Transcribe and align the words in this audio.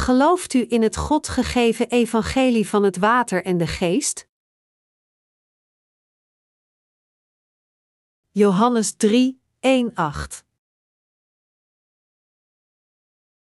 Gelooft 0.00 0.54
u 0.54 0.66
in 0.68 0.82
het 0.82 0.96
God 0.96 1.28
gegeven 1.28 1.88
evangelie 1.88 2.68
van 2.68 2.82
het 2.82 2.96
water 2.96 3.44
en 3.44 3.58
de 3.58 3.66
geest? 3.66 4.28
Johannes 8.30 8.92
3, 8.96 9.40
1, 9.58 9.94
8 9.94 10.44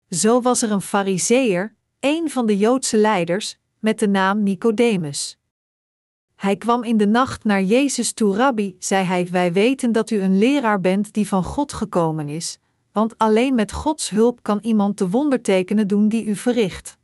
Zo 0.10 0.42
was 0.42 0.62
er 0.62 0.72
een 0.72 0.82
fariseer, 0.82 1.76
een 2.00 2.30
van 2.30 2.46
de 2.46 2.58
Joodse 2.58 2.98
leiders, 2.98 3.57
met 3.80 4.00
de 4.00 4.07
naam 4.07 4.44
Nicodemus. 4.44 5.38
Hij 6.36 6.57
kwam 6.57 6.84
in 6.84 6.98
de 6.98 7.07
nacht 7.07 7.44
naar 7.44 7.64
Jezus 7.64 8.14
toe, 8.14 8.36
Rabbi, 8.36 8.76
zei 8.80 9.05
hij: 9.05 9.28
Wij 9.28 9.54
weten 9.54 9.91
dat 9.91 10.10
u 10.10 10.21
een 10.21 10.38
leraar 10.38 10.82
bent 10.82 11.14
die 11.14 11.28
van 11.28 11.44
God 11.44 11.73
gekomen 11.73 12.30
is, 12.30 12.60
want 12.92 13.18
alleen 13.18 13.56
met 13.56 13.71
Gods 13.71 14.10
hulp 14.10 14.44
kan 14.44 14.60
iemand 14.62 14.98
de 14.98 15.10
wondertekenen 15.10 15.88
doen 15.88 16.10
die 16.10 16.25
u 16.25 16.36
verricht. 16.36 16.98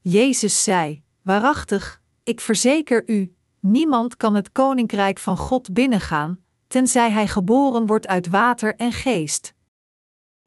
Jezus 0.00 0.62
zei: 0.62 1.02
Waarachtig, 1.22 2.02
ik 2.22 2.40
verzeker 2.40 3.02
u, 3.06 3.34
niemand 3.60 4.16
kan 4.16 4.34
het 4.34 4.52
koninkrijk 4.52 5.18
van 5.18 5.36
God 5.36 5.72
binnengaan, 5.72 6.44
tenzij 6.66 7.10
hij 7.10 7.28
geboren 7.28 7.86
wordt 7.86 8.06
uit 8.06 8.28
water 8.28 8.76
en 8.76 8.92
geest. 8.92 9.54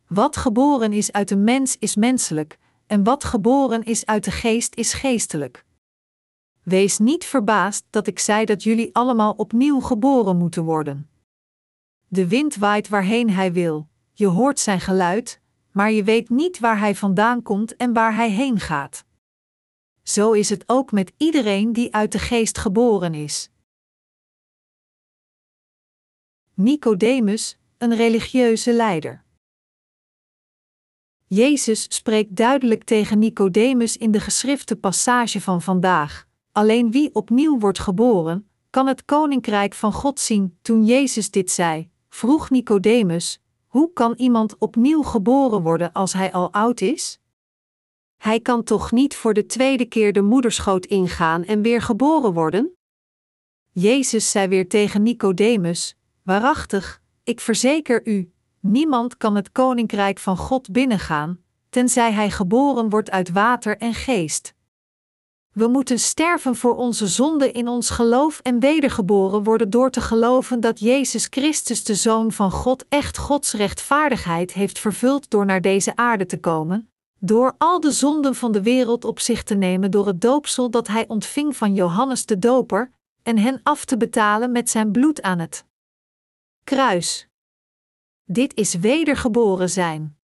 Wat 0.08 0.38
geboren 0.38 0.94
is 0.94 1.12
uit 1.12 1.28
de 1.28 1.38
mens 1.38 1.78
is 1.78 1.96
menselijk, 1.96 2.58
en 2.88 3.04
wat 3.04 3.24
geboren 3.24 3.84
is 3.84 4.06
uit 4.06 4.24
de 4.24 4.32
geest 4.32 4.76
is 4.76 4.94
geestelijk. 4.94 5.66
Wees 6.64 6.98
niet 6.98 7.26
verbaasd 7.26 7.86
dat 7.90 8.08
ik 8.08 8.20
zei 8.20 8.46
dat 8.46 8.64
jullie 8.64 8.96
allemaal 8.96 9.34
opnieuw 9.34 9.80
geboren 9.80 10.38
moeten 10.38 10.64
worden. 10.64 11.10
De 12.08 12.28
wind 12.28 12.56
waait 12.56 12.90
waarheen 12.90 13.30
hij 13.30 13.54
wil, 13.54 13.89
je 14.20 14.28
hoort 14.28 14.60
zijn 14.60 14.80
geluid, 14.80 15.42
maar 15.72 15.92
je 15.92 16.04
weet 16.04 16.30
niet 16.30 16.60
waar 16.60 16.80
hij 16.80 16.96
vandaan 16.96 17.42
komt 17.42 17.76
en 17.76 17.94
waar 17.94 18.16
hij 18.16 18.32
heen 18.32 18.60
gaat. 18.60 19.06
Zo 20.04 20.32
is 20.32 20.50
het 20.50 20.64
ook 20.66 20.92
met 20.92 21.12
iedereen 21.18 21.74
die 21.74 21.94
uit 21.94 22.12
de 22.12 22.20
geest 22.20 22.58
geboren 22.58 23.14
is. 23.14 23.50
Nicodemus, 26.54 27.58
een 27.78 27.96
religieuze 27.96 28.74
leider. 28.74 29.24
Jezus 31.28 31.86
spreekt 31.96 32.36
duidelijk 32.36 32.84
tegen 32.84 33.20
Nicodemus 33.20 33.98
in 33.98 34.12
de 34.12 34.20
geschrifte 34.20 34.76
passage 34.76 35.42
van 35.42 35.62
vandaag. 35.62 36.28
Alleen 36.52 36.92
wie 36.92 37.16
opnieuw 37.16 37.60
wordt 37.60 37.80
geboren, 37.80 38.50
kan 38.70 38.88
het 38.88 39.06
koninkrijk 39.06 39.74
van 39.74 39.94
God 39.94 40.20
zien. 40.20 40.58
Toen 40.62 40.86
Jezus 40.86 41.32
dit 41.32 41.52
zei, 41.52 41.90
vroeg 42.10 42.50
Nicodemus: 42.50 43.42
Hoe 43.70 43.94
kan 43.94 44.14
iemand 44.18 44.58
opnieuw 44.58 45.02
geboren 45.02 45.62
worden 45.62 45.92
als 45.92 46.14
hij 46.14 46.32
al 46.32 46.54
oud 46.54 46.82
is? 46.82 47.20
Hij 48.18 48.40
kan 48.40 48.64
toch 48.64 48.92
niet 48.92 49.16
voor 49.16 49.34
de 49.34 49.46
tweede 49.46 49.86
keer 49.86 50.14
de 50.14 50.22
moederschoot 50.22 50.86
ingaan 50.86 51.44
en 51.44 51.62
weer 51.62 51.82
geboren 51.82 52.34
worden? 52.34 52.78
Jezus 53.72 54.32
zei 54.32 54.48
weer 54.48 54.68
tegen 54.68 55.04
Nicodemus: 55.04 55.98
Waarachtig, 56.24 57.02
ik 57.24 57.40
verzeker 57.40 58.08
u, 58.08 58.32
niemand 58.60 59.18
kan 59.18 59.36
het 59.36 59.52
koninkrijk 59.52 60.20
van 60.20 60.38
God 60.38 60.72
binnengaan, 60.72 61.40
tenzij 61.70 62.12
hij 62.12 62.32
geboren 62.32 62.90
wordt 62.90 63.12
uit 63.12 63.32
water 63.32 63.78
en 63.78 63.94
geest. 63.94 64.54
We 65.60 65.68
moeten 65.68 66.00
sterven 66.00 66.56
voor 66.56 66.76
onze 66.76 67.08
zonde 67.08 67.52
in 67.52 67.68
ons 67.68 67.90
geloof 67.90 68.40
en 68.40 68.60
wedergeboren 68.60 69.44
worden 69.44 69.70
door 69.70 69.90
te 69.90 70.02
geloven 70.02 70.60
dat 70.60 70.80
Jezus 70.80 71.28
Christus, 71.30 71.84
de 71.84 71.96
Zoon 71.96 72.32
van 72.32 72.52
God, 72.52 72.86
echt 72.90 73.18
Gods 73.18 73.54
rechtvaardigheid 73.54 74.54
heeft 74.54 74.80
vervuld 74.80 75.30
door 75.30 75.46
naar 75.46 75.62
deze 75.62 75.96
aarde 75.96 76.26
te 76.26 76.40
komen, 76.40 76.90
door 77.20 77.56
al 77.58 77.80
de 77.80 77.92
zonden 77.92 78.36
van 78.36 78.52
de 78.52 78.62
wereld 78.62 79.06
op 79.06 79.20
zich 79.20 79.44
te 79.44 79.56
nemen 79.56 79.92
door 79.92 80.08
het 80.08 80.22
doopsel 80.22 80.70
dat 80.70 80.88
hij 80.88 81.08
ontving 81.08 81.58
van 81.58 81.74
Johannes 81.74 82.26
de 82.26 82.40
Doper, 82.40 82.92
en 83.24 83.38
hen 83.38 83.60
af 83.64 83.86
te 83.86 83.98
betalen 83.98 84.52
met 84.52 84.70
zijn 84.70 84.92
bloed 84.92 85.22
aan 85.22 85.40
het 85.40 85.66
kruis. 86.64 87.28
Dit 88.26 88.56
is 88.56 88.74
wedergeboren 88.74 89.70
zijn. 89.70 90.19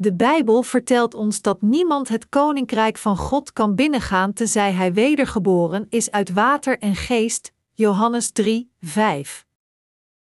De 0.00 0.14
Bijbel 0.14 0.62
vertelt 0.62 1.14
ons 1.14 1.42
dat 1.42 1.62
niemand 1.62 2.08
het 2.08 2.28
koninkrijk 2.28 2.98
van 2.98 3.16
God 3.16 3.52
kan 3.52 3.74
binnengaan 3.74 4.32
tenzij 4.32 4.72
hij 4.72 4.92
wedergeboren 4.92 5.86
is 5.88 6.10
uit 6.10 6.32
water 6.32 6.78
en 6.78 6.96
geest. 6.96 7.52
Johannes 7.72 8.30
3, 8.30 8.70
5. 8.80 9.46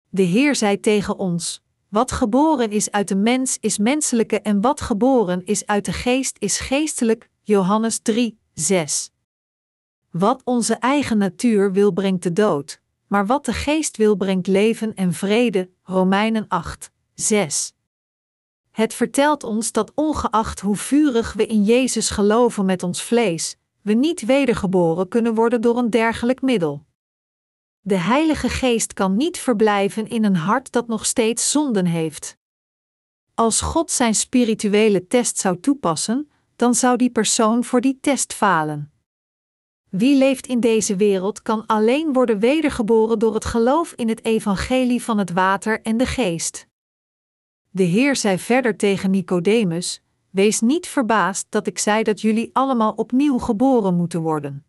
De 0.10 0.22
Heer 0.22 0.56
zei 0.56 0.80
tegen 0.80 1.18
ons: 1.18 1.64
Wat 1.90 2.12
geboren 2.12 2.72
is 2.72 2.92
uit 2.92 3.08
de 3.08 3.16
mens 3.16 3.58
is 3.60 3.78
menselijke 3.78 4.42
en 4.42 4.62
wat 4.62 4.82
geboren 4.82 5.46
is 5.46 5.66
uit 5.66 5.86
de 5.86 5.94
geest 5.94 6.36
is 6.40 6.60
geestelijk. 6.60 7.30
Johannes 7.42 8.00
3, 8.00 8.40
6. 8.54 9.12
Wat 10.12 10.42
onze 10.44 10.74
eigen 10.74 11.18
natuur 11.18 11.72
wil 11.72 11.92
brengt 11.92 12.24
de 12.24 12.34
dood, 12.34 12.82
maar 13.08 13.26
wat 13.26 13.46
de 13.46 13.54
geest 13.54 13.98
wil 13.98 14.16
brengt 14.16 14.48
leven 14.48 14.94
en 14.94 15.14
vrede. 15.14 15.70
Romeinen 15.84 16.46
8, 16.48 16.92
6. 17.14 17.74
Het 18.72 18.94
vertelt 18.94 19.44
ons 19.44 19.72
dat 19.72 19.92
ongeacht 19.96 20.60
hoe 20.60 20.76
vurig 20.76 21.34
we 21.34 21.46
in 21.46 21.64
Jezus 21.64 22.10
geloven 22.10 22.66
met 22.66 22.84
ons 22.84 23.04
vlees, 23.04 23.58
we 23.82 23.94
niet 23.94 24.26
wedergeboren 24.26 25.08
kunnen 25.08 25.36
worden 25.36 25.62
door 25.62 25.78
een 25.78 25.90
dergelijk 25.90 26.42
middel. 26.42 26.86
De 27.80 27.96
Heilige 27.98 28.50
Geest 28.50 28.94
kan 28.94 29.16
niet 29.16 29.38
verblijven 29.38 30.08
in 30.08 30.24
een 30.24 30.36
hart 30.36 30.72
dat 30.72 30.88
nog 30.88 31.06
steeds 31.06 31.52
zonden 31.52 31.86
heeft. 31.86 32.38
Als 33.36 33.62
God 33.62 33.92
zijn 33.92 34.16
spirituele 34.16 35.08
test 35.08 35.38
zou 35.38 35.60
toepassen, 35.60 36.32
dan 36.56 36.76
zou 36.76 36.98
die 36.98 37.10
persoon 37.10 37.64
voor 37.64 37.82
die 37.82 37.98
test 38.02 38.34
falen. 38.34 38.92
Wie 39.90 40.18
leeft 40.18 40.48
in 40.48 40.60
deze 40.60 40.96
wereld 40.96 41.42
kan 41.42 41.66
alleen 41.66 42.14
worden 42.14 42.40
wedergeboren 42.40 43.20
door 43.20 43.34
het 43.34 43.46
geloof 43.46 43.94
in 43.96 44.10
het 44.10 44.26
evangelie 44.26 45.04
van 45.04 45.18
het 45.18 45.32
water 45.32 45.82
en 45.82 45.98
de 45.98 46.06
geest. 46.06 46.68
De 47.74 47.84
Heer 47.84 48.16
zei 48.16 48.40
verder 48.40 48.78
tegen 48.78 49.12
Nicodemus: 49.12 50.02
Wees 50.30 50.62
niet 50.62 50.88
verbaasd 50.88 51.46
dat 51.50 51.68
ik 51.68 51.78
zei 51.78 52.04
dat 52.04 52.22
jullie 52.22 52.50
allemaal 52.54 52.92
opnieuw 52.92 53.38
geboren 53.38 53.96
moeten 53.96 54.22
worden. 54.22 54.66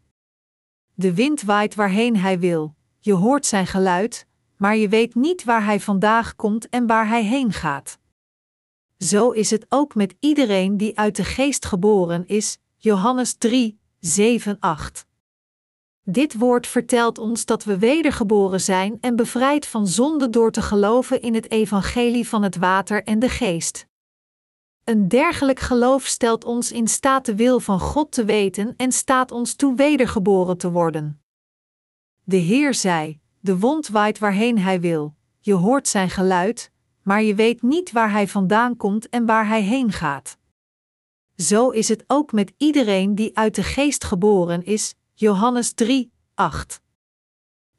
De 0.94 1.14
wind 1.14 1.42
waait 1.42 1.74
waarheen 1.74 2.16
hij 2.16 2.38
wil, 2.38 2.74
je 2.98 3.12
hoort 3.12 3.46
zijn 3.46 3.66
geluid, 3.66 4.26
maar 4.56 4.76
je 4.76 4.88
weet 4.88 5.14
niet 5.14 5.44
waar 5.44 5.64
hij 5.64 5.80
vandaag 5.80 6.36
komt 6.36 6.68
en 6.68 6.86
waar 6.86 7.08
hij 7.08 7.24
heen 7.24 7.52
gaat. 7.52 7.98
Zo 8.98 9.30
is 9.30 9.50
het 9.50 9.66
ook 9.68 9.94
met 9.94 10.14
iedereen 10.20 10.76
die 10.76 10.98
uit 10.98 11.16
de 11.16 11.24
geest 11.24 11.64
geboren 11.64 12.26
is. 12.26 12.58
Johannes 12.76 13.34
3, 13.34 13.78
7, 13.98 14.56
8. 14.60 15.06
Dit 16.04 16.38
woord 16.38 16.66
vertelt 16.66 17.18
ons 17.18 17.44
dat 17.44 17.64
we 17.64 17.78
wedergeboren 17.78 18.60
zijn 18.60 18.98
en 19.00 19.16
bevrijd 19.16 19.66
van 19.66 19.86
zonde 19.86 20.30
door 20.30 20.50
te 20.50 20.62
geloven 20.62 21.22
in 21.22 21.34
het 21.34 21.50
evangelie 21.50 22.28
van 22.28 22.42
het 22.42 22.56
water 22.56 23.04
en 23.04 23.18
de 23.18 23.28
geest. 23.28 23.86
Een 24.84 25.08
dergelijk 25.08 25.60
geloof 25.60 26.04
stelt 26.04 26.44
ons 26.44 26.72
in 26.72 26.88
staat 26.88 27.26
de 27.26 27.34
wil 27.34 27.60
van 27.60 27.80
God 27.80 28.12
te 28.12 28.24
weten 28.24 28.74
en 28.76 28.92
staat 28.92 29.30
ons 29.30 29.54
toe 29.54 29.74
wedergeboren 29.74 30.56
te 30.56 30.70
worden. 30.70 31.22
De 32.24 32.36
Heer 32.36 32.74
zei: 32.74 33.20
De 33.40 33.58
wond 33.58 33.88
waait 33.88 34.18
waarheen 34.18 34.58
hij 34.58 34.80
wil, 34.80 35.14
je 35.40 35.54
hoort 35.54 35.88
zijn 35.88 36.10
geluid, 36.10 36.70
maar 37.02 37.22
je 37.22 37.34
weet 37.34 37.62
niet 37.62 37.92
waar 37.92 38.10
hij 38.10 38.28
vandaan 38.28 38.76
komt 38.76 39.08
en 39.08 39.26
waar 39.26 39.46
hij 39.46 39.62
heen 39.62 39.92
gaat. 39.92 40.38
Zo 41.36 41.70
is 41.70 41.88
het 41.88 42.04
ook 42.06 42.32
met 42.32 42.52
iedereen 42.56 43.14
die 43.14 43.36
uit 43.36 43.54
de 43.54 43.62
geest 43.62 44.04
geboren 44.04 44.64
is, 44.64 44.94
Johannes 45.22 45.72
3, 45.72 46.12
8. 46.34 46.80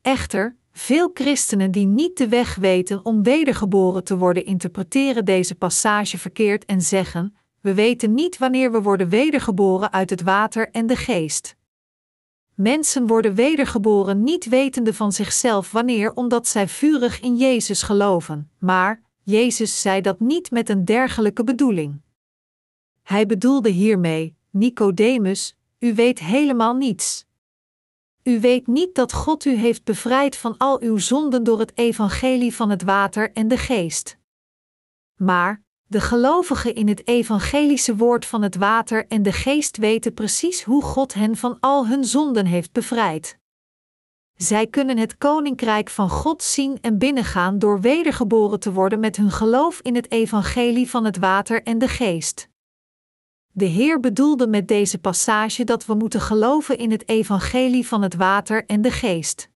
Echter, 0.02 0.58
veel 0.72 1.10
christenen 1.14 1.72
die 1.72 1.86
niet 1.86 2.18
de 2.18 2.28
weg 2.28 2.56
weten 2.56 3.06
om 3.06 3.24
wedergeboren 3.24 4.04
te 4.04 4.18
worden, 4.18 4.46
interpreteren 4.46 5.26
deze 5.26 5.56
passage 5.56 6.18
verkeerd 6.18 6.66
en 6.66 6.82
zeggen: 6.82 7.36
We 7.62 7.74
weten 7.74 8.14
niet 8.14 8.38
wanneer 8.38 8.72
we 8.72 8.82
worden 8.82 9.10
wedergeboren 9.10 9.92
uit 9.92 10.10
het 10.10 10.22
water 10.22 10.70
en 10.72 10.88
de 10.88 10.96
geest. 10.96 11.56
Mensen 12.54 13.08
worden 13.08 13.36
wedergeboren 13.36 14.24
niet 14.24 14.46
wetende 14.46 14.94
van 14.94 15.12
zichzelf 15.12 15.72
wanneer, 15.72 16.14
omdat 16.14 16.48
zij 16.48 16.68
vurig 16.68 17.20
in 17.20 17.38
Jezus 17.38 17.82
geloven, 17.82 18.52
maar 18.60 19.02
Jezus 19.24 19.82
zei 19.82 20.02
dat 20.02 20.20
niet 20.20 20.52
met 20.52 20.70
een 20.70 20.86
dergelijke 20.86 21.44
bedoeling. 21.44 22.02
Hij 23.02 23.26
bedoelde 23.26 23.70
hiermee: 23.70 24.36
Nicodemus, 24.50 25.56
u 25.80 25.94
weet 25.94 26.20
helemaal 26.20 26.76
niets. 26.76 27.26
U 28.24 28.40
weet 28.40 28.68
niet 28.68 28.96
dat 28.96 29.14
God 29.14 29.46
u 29.46 29.56
heeft 29.56 29.84
bevrijd 29.84 30.38
van 30.38 30.58
al 30.58 30.82
uw 30.82 30.98
zonden 30.98 31.44
door 31.44 31.60
het 31.60 31.78
evangelie 31.78 32.56
van 32.56 32.70
het 32.70 32.84
water 32.84 33.32
en 33.32 33.48
de 33.48 33.58
geest. 33.58 34.18
Maar, 35.16 35.64
de 35.88 36.02
gelovigen 36.02 36.76
in 36.76 36.88
het 36.88 37.08
evangelische 37.08 37.96
woord 37.96 38.26
van 38.26 38.42
het 38.42 38.56
water 38.56 39.08
en 39.08 39.24
de 39.24 39.32
geest 39.32 39.78
weten 39.78 40.14
precies 40.14 40.64
hoe 40.64 40.84
God 40.84 41.14
hen 41.14 41.36
van 41.36 41.58
al 41.60 41.88
hun 41.88 42.06
zonden 42.06 42.46
heeft 42.46 42.72
bevrijd. 42.72 43.38
Zij 44.34 44.68
kunnen 44.68 44.98
het 44.98 45.18
koninkrijk 45.18 45.90
van 45.90 46.10
God 46.10 46.44
zien 46.44 46.78
en 46.82 46.98
binnengaan 46.98 47.60
door 47.60 47.82
wedergeboren 47.82 48.60
te 48.60 48.74
worden 48.74 49.00
met 49.00 49.16
hun 49.16 49.32
geloof 49.32 49.80
in 49.82 49.96
het 49.96 50.12
evangelie 50.12 50.90
van 50.90 51.06
het 51.06 51.18
water 51.18 51.64
en 51.64 51.78
de 51.78 51.88
geest. 51.88 52.52
De 53.56 53.66
Heer 53.66 54.00
bedoelde 54.00 54.48
met 54.48 54.68
deze 54.68 54.98
passage 54.98 55.64
dat 55.64 55.86
we 55.86 55.94
moeten 55.94 56.22
geloven 56.22 56.78
in 56.78 56.92
het 56.92 57.10
evangelie 57.10 57.88
van 57.88 58.02
het 58.02 58.16
water 58.16 58.66
en 58.66 58.82
de 58.82 58.92
geest. 58.92 59.50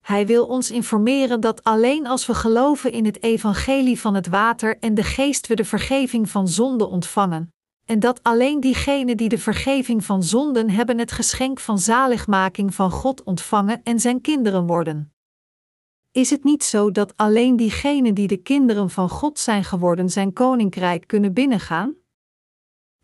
Hij 0.00 0.26
wil 0.26 0.46
ons 0.46 0.70
informeren 0.70 1.40
dat 1.40 1.64
alleen 1.64 2.06
als 2.06 2.26
we 2.26 2.34
geloven 2.34 2.92
in 2.92 3.04
het 3.04 3.22
evangelie 3.22 4.00
van 4.00 4.14
het 4.14 4.26
water 4.26 4.78
en 4.78 4.94
de 4.94 5.02
geest 5.02 5.46
we 5.46 5.54
de 5.54 5.64
vergeving 5.64 6.30
van 6.30 6.48
zonde 6.48 6.86
ontvangen, 6.86 7.54
en 7.84 8.00
dat 8.00 8.22
alleen 8.22 8.60
diegenen 8.60 9.16
die 9.16 9.28
de 9.28 9.38
vergeving 9.38 10.04
van 10.04 10.22
zonden 10.22 10.70
hebben 10.70 10.98
het 10.98 11.12
geschenk 11.12 11.60
van 11.60 11.78
zaligmaking 11.78 12.74
van 12.74 12.90
God 12.90 13.22
ontvangen 13.22 13.80
en 13.82 14.00
zijn 14.00 14.20
kinderen 14.20 14.66
worden. 14.66 15.12
Is 16.12 16.30
het 16.30 16.44
niet 16.44 16.64
zo 16.64 16.90
dat 16.90 17.16
alleen 17.16 17.56
diegenen 17.56 18.14
die 18.14 18.28
de 18.28 18.36
kinderen 18.36 18.90
van 18.90 19.08
God 19.08 19.38
zijn 19.38 19.64
geworden 19.64 20.10
zijn 20.10 20.32
koninkrijk 20.32 21.06
kunnen 21.06 21.32
binnengaan? 21.32 22.04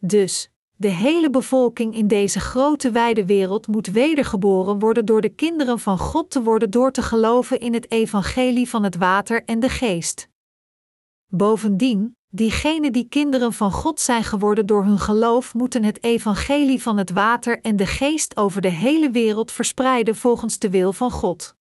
Dus, 0.05 0.51
de 0.77 0.89
hele 0.89 1.31
bevolking 1.31 1.95
in 1.95 2.07
deze 2.07 2.41
grote 2.41 2.91
wijde 2.91 3.27
wereld 3.27 3.67
moet 3.67 3.87
wedergeboren 3.87 4.79
worden 4.79 5.05
door 5.05 5.21
de 5.21 5.29
kinderen 5.29 5.79
van 5.79 5.99
God 5.99 6.31
te 6.31 6.43
worden 6.43 6.71
door 6.71 6.93
te 6.93 7.03
geloven 7.03 7.61
in 7.61 7.75
het 7.75 7.91
evangelie 7.91 8.69
van 8.69 8.83
het 8.83 8.97
water 8.97 9.45
en 9.45 9.61
de 9.61 9.69
geest. 9.69 10.29
Bovendien, 11.27 12.17
diegenen 12.29 12.93
die 12.93 13.09
kinderen 13.09 13.53
van 13.53 13.73
God 13.73 14.01
zijn 14.01 14.25
geworden 14.25 14.67
door 14.67 14.85
hun 14.85 14.99
geloof 14.99 15.55
moeten 15.55 15.85
het 15.85 16.05
evangelie 16.05 16.83
van 16.83 16.97
het 16.97 17.11
water 17.11 17.61
en 17.61 17.77
de 17.77 17.87
geest 17.87 18.37
over 18.37 18.61
de 18.61 18.71
hele 18.71 19.11
wereld 19.11 19.53
verspreiden 19.53 20.17
volgens 20.17 20.59
de 20.59 20.71
wil 20.71 20.93
van 20.93 21.11
God. 21.11 21.55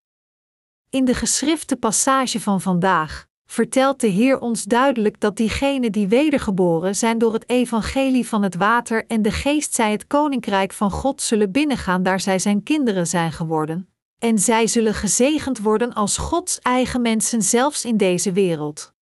In 0.90 1.06
de 1.06 1.14
geschrifte 1.14 1.76
passage 1.76 2.40
van 2.40 2.62
vandaag 2.62 3.29
vertelt 3.52 4.00
de 4.00 4.08
Heer 4.08 4.40
ons 4.40 4.64
duidelijk 4.64 5.20
dat 5.20 5.38
diegenen 5.38 5.92
die 5.92 6.08
wedergeboren 6.08 6.96
zijn 6.96 7.18
door 7.18 7.34
het 7.34 7.50
evangelie 7.50 8.28
van 8.28 8.44
het 8.44 8.56
water 8.56 9.06
en 9.08 9.22
de 9.22 9.32
geest 9.32 9.74
zij 9.74 9.92
het 9.92 10.08
koninkrijk 10.08 10.74
van 10.74 10.92
God 10.92 11.22
zullen 11.22 11.52
binnengaan 11.52 12.04
daar 12.04 12.20
zij 12.20 12.40
zijn 12.40 12.64
kinderen 12.64 13.08
zijn 13.08 13.32
geworden, 13.32 13.90
en 14.20 14.40
zij 14.40 14.68
zullen 14.68 14.94
gezegend 14.94 15.60
worden 15.60 15.94
als 15.94 16.18
Gods 16.18 16.60
eigen 16.60 17.02
mensen 17.02 17.42
zelfs 17.42 17.86
in 17.86 17.98
deze 17.98 18.32
wereld. 18.32 18.94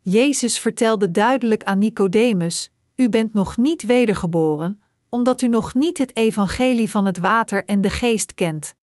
Jezus 0.00 0.58
vertelde 0.58 1.10
duidelijk 1.10 1.64
aan 1.64 1.78
Nicodemus: 1.78 2.70
U 2.96 3.08
bent 3.08 3.32
nog 3.32 3.56
niet 3.56 3.82
wedergeboren, 3.82 4.82
omdat 5.08 5.42
u 5.42 5.48
nog 5.48 5.74
niet 5.74 5.98
het 5.98 6.16
evangelie 6.16 6.90
van 6.90 7.06
het 7.06 7.18
water 7.18 7.64
en 7.64 7.80
de 7.80 7.90
geest 7.90 8.34
kent. 8.34 8.74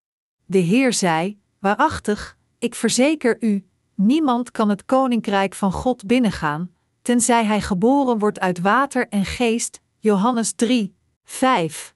De 0.45 0.57
Heer 0.57 0.93
zei: 0.93 1.39
Waarachtig, 1.59 2.37
ik 2.59 2.75
verzeker 2.75 3.37
u, 3.39 3.69
niemand 3.99 4.51
kan 4.51 4.69
het 4.69 4.85
koninkrijk 4.85 5.53
van 5.53 5.71
God 5.71 6.05
binnengaan, 6.05 6.71
tenzij 7.01 7.45
hij 7.45 7.61
geboren 7.61 8.19
wordt 8.19 8.39
uit 8.39 8.59
water 8.59 9.07
en 9.07 9.25
geest. 9.25 9.81
Johannes 9.97 10.53
3, 10.53 10.95
5. 11.23 11.95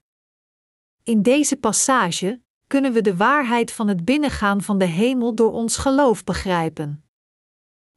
In 1.03 1.21
deze 1.21 1.55
passage 1.55 2.41
kunnen 2.67 2.93
we 2.93 3.01
de 3.01 3.15
waarheid 3.15 3.71
van 3.71 3.87
het 3.87 4.05
binnengaan 4.05 4.61
van 4.61 4.77
de 4.77 4.85
hemel 4.85 5.35
door 5.35 5.51
ons 5.51 5.77
geloof 5.77 6.23
begrijpen. 6.23 7.03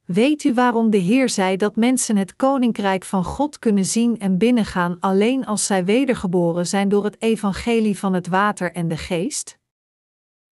Weet 0.04 0.44
u 0.44 0.54
waarom 0.54 0.90
de 0.90 0.96
Heer 0.96 1.28
zei 1.28 1.56
dat 1.56 1.76
mensen 1.76 2.16
het 2.16 2.36
koninkrijk 2.36 3.04
van 3.04 3.24
God 3.24 3.58
kunnen 3.58 3.84
zien 3.84 4.18
en 4.18 4.38
binnengaan 4.38 4.96
alleen 5.00 5.46
als 5.46 5.66
zij 5.66 5.84
wedergeboren 5.84 6.66
zijn 6.66 6.88
door 6.88 7.04
het 7.04 7.22
evangelie 7.22 7.98
van 7.98 8.14
het 8.14 8.26
water 8.26 8.72
en 8.72 8.88
de 8.88 8.96
geest? 8.96 9.58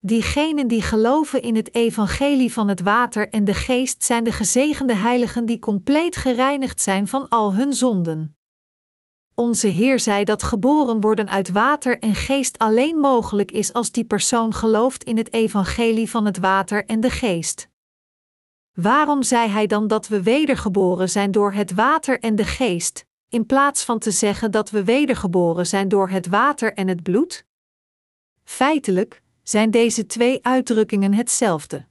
Diegenen 0.03 0.67
die 0.67 0.81
geloven 0.81 1.41
in 1.41 1.55
het 1.55 1.75
evangelie 1.75 2.53
van 2.53 2.67
het 2.67 2.81
water 2.81 3.29
en 3.29 3.45
de 3.45 3.53
geest 3.53 4.03
zijn 4.03 4.23
de 4.23 4.31
gezegende 4.31 4.93
heiligen 4.95 5.45
die 5.45 5.59
compleet 5.59 6.15
gereinigd 6.15 6.81
zijn 6.81 7.07
van 7.07 7.29
al 7.29 7.53
hun 7.53 7.73
zonden. 7.73 8.37
Onze 9.35 9.67
Heer 9.67 9.99
zei 9.99 10.23
dat 10.23 10.43
geboren 10.43 11.01
worden 11.01 11.29
uit 11.29 11.51
water 11.51 11.99
en 11.99 12.15
geest 12.15 12.57
alleen 12.57 12.97
mogelijk 12.97 13.51
is 13.51 13.73
als 13.73 13.91
die 13.91 14.03
persoon 14.03 14.53
gelooft 14.53 15.03
in 15.03 15.17
het 15.17 15.33
evangelie 15.33 16.09
van 16.09 16.25
het 16.25 16.37
water 16.37 16.85
en 16.85 16.99
de 16.99 17.09
geest. 17.09 17.69
Waarom 18.73 19.23
zei 19.23 19.49
hij 19.49 19.67
dan 19.67 19.87
dat 19.87 20.07
we 20.07 20.23
wedergeboren 20.23 21.09
zijn 21.09 21.31
door 21.31 21.53
het 21.53 21.73
water 21.73 22.19
en 22.19 22.35
de 22.35 22.45
geest, 22.45 23.05
in 23.29 23.45
plaats 23.45 23.83
van 23.83 23.99
te 23.99 24.11
zeggen 24.11 24.51
dat 24.51 24.69
we 24.69 24.83
wedergeboren 24.83 25.67
zijn 25.67 25.87
door 25.87 26.09
het 26.09 26.27
water 26.27 26.73
en 26.73 26.87
het 26.87 27.03
bloed? 27.03 27.45
Feitelijk 28.43 29.21
zijn 29.51 29.71
deze 29.71 30.05
twee 30.05 30.45
uitdrukkingen 30.45 31.13
hetzelfde. 31.13 31.85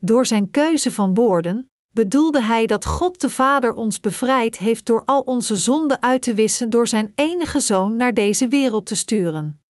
Door 0.00 0.26
zijn 0.26 0.50
keuze 0.50 0.92
van 0.92 1.14
woorden 1.14 1.70
bedoelde 1.90 2.42
hij 2.42 2.66
dat 2.66 2.84
God 2.84 3.20
de 3.20 3.30
Vader 3.30 3.74
ons 3.74 4.00
bevrijd 4.00 4.58
heeft 4.58 4.86
door 4.86 5.02
al 5.04 5.20
onze 5.20 5.56
zonden 5.56 6.02
uit 6.02 6.22
te 6.22 6.34
wissen 6.34 6.70
door 6.70 6.86
zijn 6.86 7.12
enige 7.14 7.60
zoon 7.60 7.96
naar 7.96 8.14
deze 8.14 8.48
wereld 8.48 8.86
te 8.86 8.94
sturen. 8.94 9.62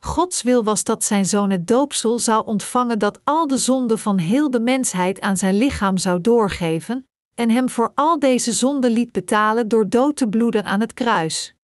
Gods 0.00 0.42
wil 0.42 0.64
was 0.64 0.84
dat 0.84 1.04
zijn 1.04 1.26
zoon 1.26 1.50
het 1.50 1.66
doopsel 1.66 2.18
zou 2.18 2.46
ontvangen 2.46 2.98
dat 2.98 3.20
al 3.24 3.46
de 3.46 3.58
zonden 3.58 3.98
van 3.98 4.18
heel 4.18 4.50
de 4.50 4.60
mensheid 4.60 5.20
aan 5.20 5.36
zijn 5.36 5.56
lichaam 5.56 5.98
zou 5.98 6.20
doorgeven, 6.20 7.08
en 7.34 7.50
hem 7.50 7.68
voor 7.68 7.92
al 7.94 8.18
deze 8.18 8.52
zonden 8.52 8.90
liet 8.90 9.12
betalen 9.12 9.68
door 9.68 9.88
dood 9.88 10.16
te 10.16 10.28
bloeden 10.28 10.64
aan 10.64 10.80
het 10.80 10.92
kruis. 10.92 11.54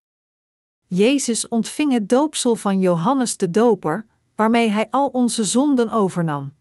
Jezus 0.87 1.48
ontving 1.48 1.92
het 1.92 2.08
doopsel 2.08 2.56
van 2.56 2.81
Johannes 2.81 3.37
de 3.37 3.50
Doper, 3.50 4.06
waarmee 4.40 4.70
hij 4.70 4.87
al 4.90 5.06
onze 5.08 5.44
zonden 5.44 5.90
overnam. 5.90 6.54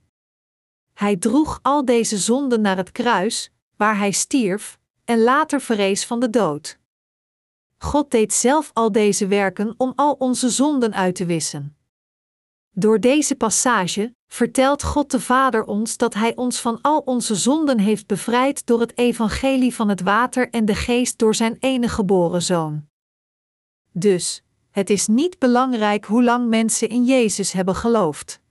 Hij 0.93 1.17
droeg 1.17 1.59
al 1.61 1.85
deze 1.85 2.17
zonden 2.17 2.61
naar 2.61 2.77
het 2.77 2.91
kruis, 2.91 3.51
waar 3.77 3.97
hij 3.97 4.11
stierf 4.11 4.79
en 5.05 5.19
later 5.23 5.61
verrees 5.61 6.05
van 6.05 6.19
de 6.19 6.29
dood. 6.29 6.79
God 7.77 8.11
deed 8.11 8.33
zelf 8.33 8.71
al 8.73 8.91
deze 8.91 9.27
werken 9.27 9.73
om 9.77 9.93
al 9.95 10.13
onze 10.13 10.49
zonden 10.49 10.93
uit 10.93 11.15
te 11.15 11.25
wissen. 11.25 11.77
Door 12.71 12.99
deze 12.99 13.35
passage 13.35 14.15
vertelt 14.27 14.83
God 14.83 15.11
de 15.11 15.19
Vader 15.19 15.65
ons 15.65 15.97
dat 15.97 16.13
Hij 16.13 16.35
ons 16.35 16.59
van 16.59 16.81
al 16.81 16.99
onze 16.99 17.35
zonden 17.35 17.79
heeft 17.79 18.07
bevrijd 18.07 18.65
door 18.65 18.79
het 18.79 18.97
evangelie 18.97 19.75
van 19.75 19.89
het 19.89 20.01
water 20.01 20.49
en 20.49 20.65
de 20.65 20.75
geest 20.75 21.17
door 21.17 21.35
Zijn 21.35 21.57
enige 21.59 21.93
geboren 21.93 22.41
Zoon. 22.41 22.87
Dus, 23.91 24.43
het 24.71 24.89
is 24.89 25.07
niet 25.07 25.39
belangrijk 25.39 26.05
hoe 26.05 26.23
lang 26.23 26.49
mensen 26.49 26.89
in 26.89 27.05
Jezus 27.05 27.51
hebben 27.51 27.75
geloofd. 27.75 28.41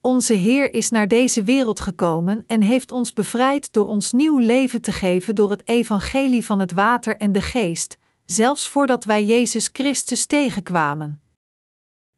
Onze 0.00 0.32
Heer 0.34 0.74
is 0.74 0.90
naar 0.90 1.08
deze 1.08 1.42
wereld 1.42 1.80
gekomen 1.80 2.44
en 2.46 2.62
heeft 2.62 2.92
ons 2.92 3.12
bevrijd 3.12 3.72
door 3.72 3.86
ons 3.86 4.12
nieuw 4.12 4.38
leven 4.38 4.80
te 4.80 4.92
geven 4.92 5.34
door 5.34 5.50
het 5.50 5.68
evangelie 5.68 6.44
van 6.44 6.58
het 6.58 6.72
water 6.72 7.16
en 7.16 7.32
de 7.32 7.42
geest, 7.42 7.98
zelfs 8.24 8.68
voordat 8.68 9.04
wij 9.04 9.24
Jezus 9.24 9.68
Christus 9.72 10.26
tegenkwamen. 10.26 11.22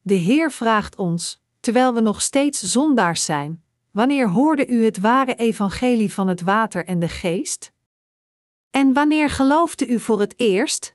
De 0.01 0.15
Heer 0.15 0.53
vraagt 0.53 0.97
ons, 0.97 1.43
terwijl 1.61 1.95
we 1.95 2.01
nog 2.01 2.23
steeds 2.23 2.63
zondaars 2.63 3.25
zijn: 3.25 3.63
Wanneer 3.91 4.29
hoorde 4.29 4.67
u 4.67 4.85
het 4.85 4.99
ware 4.99 5.35
evangelie 5.35 6.13
van 6.13 6.29
het 6.29 6.41
water 6.41 6.85
en 6.85 6.99
de 6.99 7.09
geest? 7.09 7.73
En 8.71 8.93
wanneer 8.93 9.31
geloofde 9.31 9.87
u 9.87 10.01
voor 10.01 10.21
het 10.21 10.35
eerst? 10.37 10.95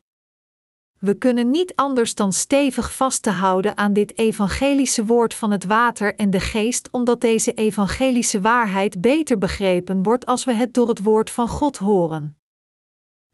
We 0.99 1.13
kunnen 1.13 1.49
niet 1.49 1.75
anders 1.75 2.15
dan 2.15 2.33
stevig 2.33 2.95
vast 2.95 3.23
te 3.23 3.29
houden 3.29 3.77
aan 3.77 3.93
dit 3.93 4.17
evangelische 4.17 5.05
woord 5.05 5.33
van 5.33 5.51
het 5.51 5.65
water 5.65 6.15
en 6.15 6.29
de 6.29 6.39
geest, 6.39 6.87
omdat 6.91 7.21
deze 7.21 7.53
evangelische 7.53 8.41
waarheid 8.41 9.01
beter 9.01 9.37
begrepen 9.37 10.03
wordt 10.03 10.25
als 10.25 10.43
we 10.43 10.53
het 10.53 10.73
door 10.73 10.87
het 10.87 11.03
woord 11.03 11.29
van 11.29 11.47
God 11.47 11.77
horen. 11.77 12.37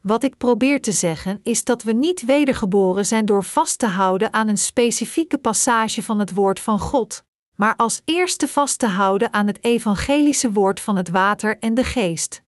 Wat 0.01 0.23
ik 0.23 0.37
probeer 0.37 0.81
te 0.81 0.91
zeggen 0.91 1.39
is 1.43 1.63
dat 1.63 1.83
we 1.83 1.91
niet 1.91 2.25
wedergeboren 2.25 3.05
zijn 3.05 3.25
door 3.25 3.43
vast 3.43 3.79
te 3.79 3.87
houden 3.87 4.33
aan 4.33 4.47
een 4.47 4.57
specifieke 4.57 5.37
passage 5.37 6.03
van 6.03 6.19
het 6.19 6.33
woord 6.33 6.59
van 6.59 6.79
God, 6.79 7.23
maar 7.55 7.75
als 7.75 8.01
eerste 8.05 8.47
vast 8.47 8.79
te 8.79 8.87
houden 8.87 9.33
aan 9.33 9.47
het 9.47 9.63
evangelische 9.63 10.51
woord 10.51 10.79
van 10.79 10.95
het 10.95 11.09
water 11.09 11.59
en 11.59 11.73
de 11.73 11.83
geest. 11.83 12.43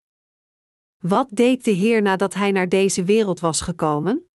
Wat 1.00 1.27
deed 1.29 1.63
de 1.63 1.72
Heer 1.72 2.01
nadat 2.01 2.34
hij 2.34 2.51
naar 2.51 2.69
deze 2.69 3.03
wereld 3.03 3.39
was 3.39 3.62
gekomen? 3.62 4.29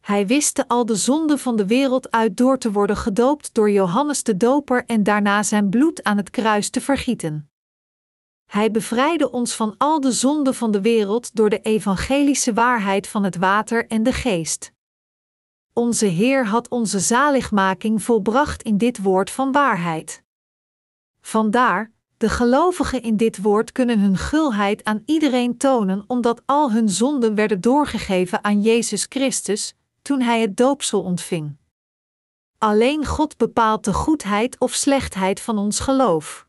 Hij 0.00 0.26
wiste 0.26 0.68
al 0.68 0.86
de 0.86 0.94
zonden 0.94 1.38
van 1.38 1.56
de 1.56 1.66
wereld 1.66 2.10
uit 2.10 2.36
door 2.36 2.58
te 2.58 2.72
worden 2.72 2.96
gedoopt 2.96 3.54
door 3.54 3.70
Johannes 3.70 4.22
de 4.22 4.36
Doper 4.36 4.84
en 4.86 5.02
daarna 5.02 5.42
zijn 5.42 5.68
bloed 5.68 6.02
aan 6.02 6.16
het 6.16 6.30
kruis 6.30 6.70
te 6.70 6.80
vergieten. 6.80 7.50
Hij 8.46 8.70
bevrijdde 8.70 9.30
ons 9.30 9.54
van 9.54 9.74
al 9.78 10.00
de 10.00 10.12
zonden 10.12 10.54
van 10.54 10.70
de 10.70 10.80
wereld 10.80 11.34
door 11.34 11.50
de 11.50 11.60
evangelische 11.60 12.52
waarheid 12.52 13.08
van 13.08 13.24
het 13.24 13.36
water 13.36 13.86
en 13.86 14.02
de 14.02 14.12
geest. 14.12 14.72
Onze 15.72 16.06
Heer 16.06 16.46
had 16.46 16.68
onze 16.68 16.98
zaligmaking 16.98 18.02
volbracht 18.02 18.62
in 18.62 18.78
dit 18.78 19.02
woord 19.02 19.30
van 19.30 19.52
waarheid. 19.52 20.22
Vandaar, 21.20 21.92
de 22.16 22.28
gelovigen 22.28 23.02
in 23.02 23.16
dit 23.16 23.42
woord 23.42 23.72
kunnen 23.72 23.98
hun 23.98 24.16
gulheid 24.16 24.84
aan 24.84 25.02
iedereen 25.06 25.56
tonen, 25.56 26.04
omdat 26.06 26.42
al 26.46 26.72
hun 26.72 26.88
zonden 26.88 27.34
werden 27.34 27.60
doorgegeven 27.60 28.44
aan 28.44 28.62
Jezus 28.62 29.06
Christus, 29.08 29.74
toen 30.02 30.20
hij 30.20 30.40
het 30.40 30.56
doopsel 30.56 31.02
ontving. 31.02 31.56
Alleen 32.58 33.06
God 33.06 33.36
bepaalt 33.36 33.84
de 33.84 33.92
goedheid 33.92 34.58
of 34.58 34.72
slechtheid 34.72 35.40
van 35.40 35.58
ons 35.58 35.80
geloof. 35.80 36.46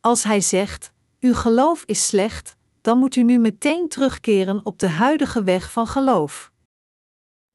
Als 0.00 0.24
hij 0.24 0.40
zegt: 0.40 0.92
Uw 1.20 1.34
geloof 1.34 1.82
is 1.84 2.06
slecht, 2.06 2.56
dan 2.80 2.98
moet 2.98 3.16
u 3.16 3.22
nu 3.22 3.38
meteen 3.38 3.88
terugkeren 3.88 4.60
op 4.64 4.78
de 4.78 4.88
huidige 4.88 5.42
weg 5.42 5.72
van 5.72 5.86
geloof. 5.86 6.52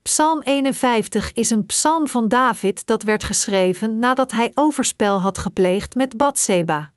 Psalm 0.01 0.41
51 0.41 1.34
is 1.34 1.50
een 1.50 1.65
psalm 1.65 2.08
van 2.08 2.27
David 2.27 2.86
dat 2.86 3.03
werd 3.03 3.24
geschreven 3.24 4.00
nadat 4.00 4.32
hij 4.32 4.51
overspel 4.53 5.22
had 5.22 5.38
gepleegd 5.38 5.96
met 5.96 6.18
Bathseba. 6.18 6.94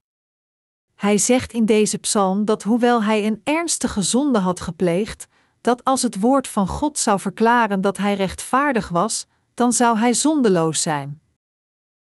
Hij 0.95 1.19
zegt 1.19 1.53
in 1.53 1.67
deze 1.67 1.99
psalm 1.99 2.45
dat 2.45 2.63
hoewel 2.63 3.03
hij 3.03 3.27
een 3.27 3.41
ernstige 3.45 4.03
zonde 4.03 4.39
had 4.39 4.61
gepleegd, 4.61 5.27
dat 5.63 5.85
als 5.85 6.03
het 6.03 6.21
woord 6.21 6.49
van 6.49 6.69
God 6.69 6.99
zou 6.99 7.21
verklaren 7.21 7.81
dat 7.81 7.97
hij 7.97 8.15
rechtvaardig 8.15 8.89
was, 8.89 9.27
dan 9.55 9.73
zou 9.73 9.99
hij 9.99 10.15
zondeloos 10.15 10.83
zijn. 10.83 11.23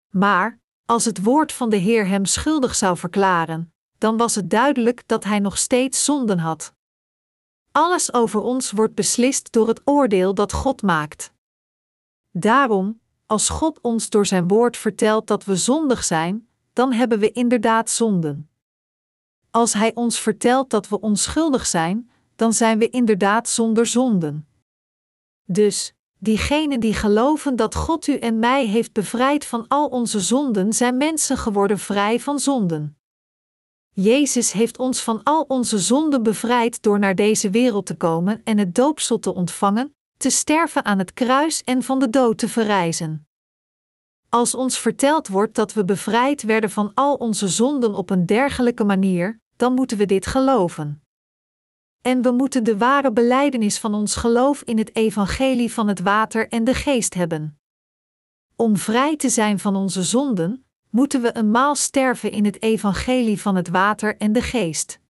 Maar, 0.08 0.60
als 0.84 1.04
het 1.04 1.22
woord 1.22 1.52
van 1.52 1.70
de 1.70 1.76
Heer 1.76 2.06
hem 2.06 2.24
schuldig 2.24 2.74
zou 2.74 2.96
verklaren, 2.96 3.74
dan 3.98 4.16
was 4.16 4.34
het 4.34 4.50
duidelijk 4.50 5.02
dat 5.06 5.24
hij 5.24 5.38
nog 5.38 5.58
steeds 5.58 6.04
zonden 6.04 6.38
had. 6.38 6.74
Alles 7.72 8.12
over 8.12 8.40
ons 8.40 8.70
wordt 8.70 8.94
beslist 8.94 9.52
door 9.52 9.68
het 9.68 9.80
oordeel 9.84 10.34
dat 10.34 10.52
God 10.52 10.82
maakt. 10.82 11.32
Daarom, 12.30 13.00
als 13.26 13.48
God 13.48 13.80
ons 13.80 14.10
door 14.10 14.26
zijn 14.26 14.48
woord 14.48 14.76
vertelt 14.76 15.26
dat 15.26 15.44
we 15.44 15.56
zondig 15.56 16.04
zijn, 16.04 16.48
dan 16.72 16.92
hebben 16.92 17.18
we 17.18 17.32
inderdaad 17.32 17.90
zonden. 17.90 18.50
Als 19.50 19.72
Hij 19.72 19.94
ons 19.94 20.18
vertelt 20.18 20.70
dat 20.70 20.88
we 20.88 21.00
onschuldig 21.00 21.66
zijn, 21.66 22.10
dan 22.42 22.52
zijn 22.52 22.78
we 22.78 22.90
inderdaad 22.90 23.48
zonder 23.48 23.86
zonden. 23.86 24.48
Dus, 25.44 25.92
diegenen 26.18 26.80
die 26.80 26.94
geloven 26.94 27.56
dat 27.56 27.74
God 27.74 28.06
u 28.06 28.16
en 28.16 28.38
mij 28.38 28.66
heeft 28.66 28.92
bevrijd 28.92 29.44
van 29.44 29.68
al 29.68 29.88
onze 29.88 30.20
zonden, 30.20 30.72
zijn 30.72 30.96
mensen 30.96 31.36
geworden 31.36 31.78
vrij 31.78 32.20
van 32.20 32.38
zonden. 32.38 32.98
Jezus 33.92 34.52
heeft 34.52 34.78
ons 34.78 35.02
van 35.02 35.20
al 35.22 35.44
onze 35.48 35.78
zonden 35.78 36.22
bevrijd 36.22 36.82
door 36.82 36.98
naar 36.98 37.14
deze 37.14 37.50
wereld 37.50 37.86
te 37.86 37.96
komen 37.96 38.40
en 38.44 38.58
het 38.58 38.74
doopsel 38.74 39.18
te 39.18 39.34
ontvangen, 39.34 39.94
te 40.16 40.30
sterven 40.30 40.84
aan 40.84 40.98
het 40.98 41.12
kruis 41.12 41.62
en 41.62 41.82
van 41.82 41.98
de 41.98 42.10
dood 42.10 42.38
te 42.38 42.48
verrijzen. 42.48 43.26
Als 44.28 44.54
ons 44.54 44.78
verteld 44.78 45.28
wordt 45.28 45.54
dat 45.54 45.72
we 45.72 45.84
bevrijd 45.84 46.42
werden 46.42 46.70
van 46.70 46.90
al 46.94 47.14
onze 47.14 47.48
zonden 47.48 47.94
op 47.94 48.10
een 48.10 48.26
dergelijke 48.26 48.84
manier, 48.84 49.40
dan 49.56 49.74
moeten 49.74 49.96
we 49.96 50.06
dit 50.06 50.26
geloven. 50.26 51.02
En 52.02 52.22
we 52.22 52.30
moeten 52.30 52.64
de 52.64 52.78
ware 52.78 53.12
belijdenis 53.12 53.78
van 53.78 53.94
ons 53.94 54.16
geloof 54.16 54.62
in 54.62 54.78
het 54.78 54.96
evangelie 54.96 55.72
van 55.72 55.88
het 55.88 56.00
water 56.00 56.48
en 56.48 56.64
de 56.64 56.74
geest 56.74 57.14
hebben. 57.14 57.58
Om 58.56 58.76
vrij 58.76 59.16
te 59.16 59.28
zijn 59.28 59.58
van 59.58 59.76
onze 59.76 60.02
zonden, 60.02 60.64
moeten 60.90 61.22
we 61.22 61.32
eenmaal 61.36 61.74
sterven 61.74 62.30
in 62.30 62.44
het 62.44 62.62
evangelie 62.62 63.40
van 63.40 63.56
het 63.56 63.68
water 63.68 64.16
en 64.16 64.32
de 64.32 64.42
geest. 64.42 65.00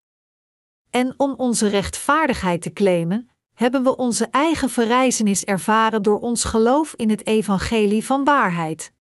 En 0.91 1.15
om 1.17 1.35
onze 1.37 1.69
rechtvaardigheid 1.69 2.63
te 2.63 2.73
claimen, 2.73 3.29
hebben 3.55 3.83
we 3.83 3.97
onze 3.97 4.27
eigen 4.31 4.71
verrijzenis 4.71 5.45
ervaren 5.45 6.03
door 6.03 6.21
ons 6.21 6.45
geloof 6.45 6.95
in 6.95 7.11
het 7.11 7.27
evangelie 7.27 8.05
van 8.05 8.25
waarheid. 8.25 8.93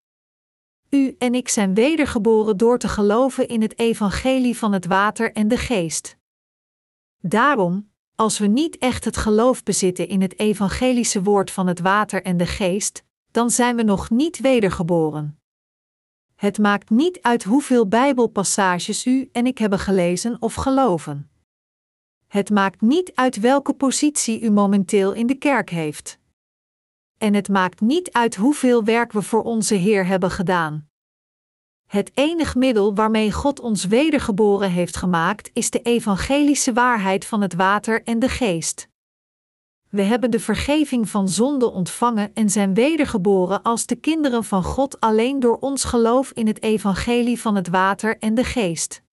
U 0.90 1.16
en 1.18 1.36
ik 1.36 1.50
zijn 1.50 1.74
wedergeboren 1.74 2.58
door 2.58 2.78
te 2.78 2.88
geloven 2.88 3.48
in 3.48 3.62
het 3.62 3.80
evangelie 3.80 4.58
van 4.58 4.72
het 4.74 4.86
water 4.86 5.32
en 5.32 5.48
de 5.48 5.58
geest. 5.58 6.20
Daarom, 7.22 7.92
als 8.16 8.40
we 8.40 8.48
niet 8.48 8.78
echt 8.78 9.06
het 9.06 9.18
geloof 9.18 9.64
bezitten 9.64 10.08
in 10.08 10.22
het 10.22 10.40
evangelische 10.40 11.24
woord 11.24 11.52
van 11.52 11.68
het 11.68 11.80
water 11.80 12.24
en 12.24 12.38
de 12.38 12.46
geest, 12.46 13.04
dan 13.32 13.50
zijn 13.50 13.76
we 13.76 13.84
nog 13.84 14.10
niet 14.10 14.40
wedergeboren. 14.40 15.40
Het 16.36 16.58
maakt 16.58 16.90
niet 16.90 17.22
uit 17.22 17.44
hoeveel 17.44 17.88
Bijbelpassages 17.88 19.06
u 19.06 19.30
en 19.32 19.46
ik 19.46 19.58
hebben 19.58 19.80
gelezen 19.80 20.38
of 20.40 20.54
geloven. 20.54 21.30
Het 22.28 22.50
maakt 22.50 22.82
niet 22.82 23.12
uit 23.16 23.40
welke 23.40 23.74
positie 23.74 24.42
u 24.42 24.50
momenteel 24.50 25.14
in 25.14 25.28
de 25.28 25.36
kerk 25.36 25.70
heeft. 25.70 26.20
En 27.18 27.34
het 27.34 27.50
maakt 27.50 27.82
niet 27.82 28.12
uit 28.12 28.36
hoeveel 28.36 28.84
werk 28.84 29.12
we 29.12 29.22
voor 29.22 29.44
onze 29.44 29.76
Heer 29.76 30.06
hebben 30.06 30.32
gedaan. 30.32 30.91
Het 31.92 32.12
enig 32.14 32.56
middel 32.56 32.96
waarmee 32.96 33.32
God 33.32 33.60
ons 33.60 33.86
wedergeboren 33.86 34.72
heeft 34.72 34.96
gemaakt 34.96 35.50
is 35.54 35.70
de 35.70 35.82
evangelische 35.82 36.74
waarheid 36.74 37.26
van 37.26 37.42
het 37.42 37.54
water 37.54 38.04
en 38.04 38.20
de 38.20 38.30
geest. 38.30 38.88
We 39.90 40.02
hebben 40.02 40.32
de 40.32 40.40
vergeving 40.40 41.10
van 41.10 41.30
zonde 41.30 41.72
ontvangen 41.72 42.32
en 42.34 42.50
zijn 42.50 42.74
wedergeboren 42.74 43.62
als 43.62 43.86
de 43.86 43.96
kinderen 43.96 44.44
van 44.44 44.64
God 44.64 45.00
alleen 45.00 45.40
door 45.40 45.58
ons 45.58 45.84
geloof 45.84 46.32
in 46.32 46.48
het 46.48 46.62
evangelie 46.62 47.42
van 47.42 47.56
het 47.56 47.68
water 47.68 48.18
en 48.18 48.36
de 48.36 48.44
geest. 48.44 49.04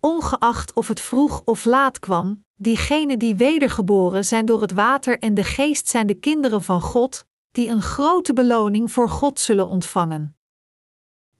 Ongeacht 0.00 0.72
of 0.72 0.88
het 0.88 1.00
vroeg 1.00 1.42
of 1.44 1.64
laat 1.64 1.98
kwam, 1.98 2.44
diegenen 2.56 3.18
die 3.18 3.36
wedergeboren 3.36 4.24
zijn 4.24 4.46
door 4.46 4.60
het 4.60 4.72
water 4.72 5.18
en 5.18 5.34
de 5.34 5.44
geest 5.44 5.88
zijn 5.88 6.06
de 6.06 6.14
kinderen 6.14 6.62
van 6.62 6.80
God, 6.80 7.26
die 7.50 7.68
een 7.68 7.82
grote 7.82 8.32
beloning 8.32 8.92
voor 8.92 9.08
God 9.08 9.40
zullen 9.40 9.68
ontvangen. 9.68 10.37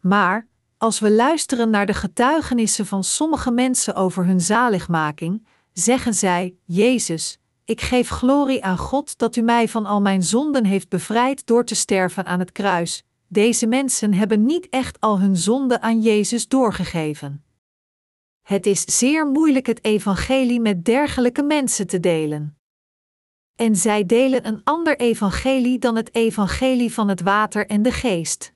Maar, 0.01 0.47
als 0.77 0.99
we 0.99 1.11
luisteren 1.11 1.71
naar 1.71 1.87
de 1.87 1.95
getuigenissen 1.95 2.87
van 2.87 3.05
sommige 3.05 3.51
mensen 3.51 3.95
over 3.95 4.27
hun 4.27 4.41
zaligmaking, 4.41 5.47
zeggen 5.73 6.15
zij: 6.15 6.55
Jezus, 6.65 7.39
ik 7.65 7.81
geef 7.81 8.09
glorie 8.09 8.65
aan 8.65 8.79
God 8.79 9.19
dat 9.19 9.37
u 9.37 9.41
mij 9.41 9.69
van 9.69 9.87
al 9.87 10.01
mijn 10.01 10.23
zonden 10.23 10.65
heeft 10.65 10.89
bevrijd 10.89 11.47
door 11.47 11.65
te 11.65 11.75
sterven 11.75 12.27
aan 12.27 12.39
het 12.39 12.53
kruis. 12.53 13.05
Deze 13.27 13.67
mensen 13.67 14.15
hebben 14.15 14.45
niet 14.45 14.69
echt 14.69 15.01
al 15.01 15.21
hun 15.21 15.37
zonden 15.37 15.83
aan 15.83 16.01
Jezus 16.01 16.49
doorgegeven. 16.49 17.45
Het 18.43 18.67
is 18.67 18.99
zeer 18.99 19.27
moeilijk 19.27 19.67
het 19.67 19.85
evangelie 19.85 20.61
met 20.61 20.85
dergelijke 20.85 21.43
mensen 21.43 21.87
te 21.87 22.01
delen. 22.01 22.59
En 23.55 23.77
zij 23.77 24.07
delen 24.07 24.47
een 24.47 24.61
ander 24.65 24.99
evangelie 24.99 25.79
dan 25.79 25.97
het 25.97 26.15
evangelie 26.15 26.93
van 26.93 27.09
het 27.09 27.21
water 27.21 27.67
en 27.67 27.83
de 27.83 27.93
geest. 27.93 28.53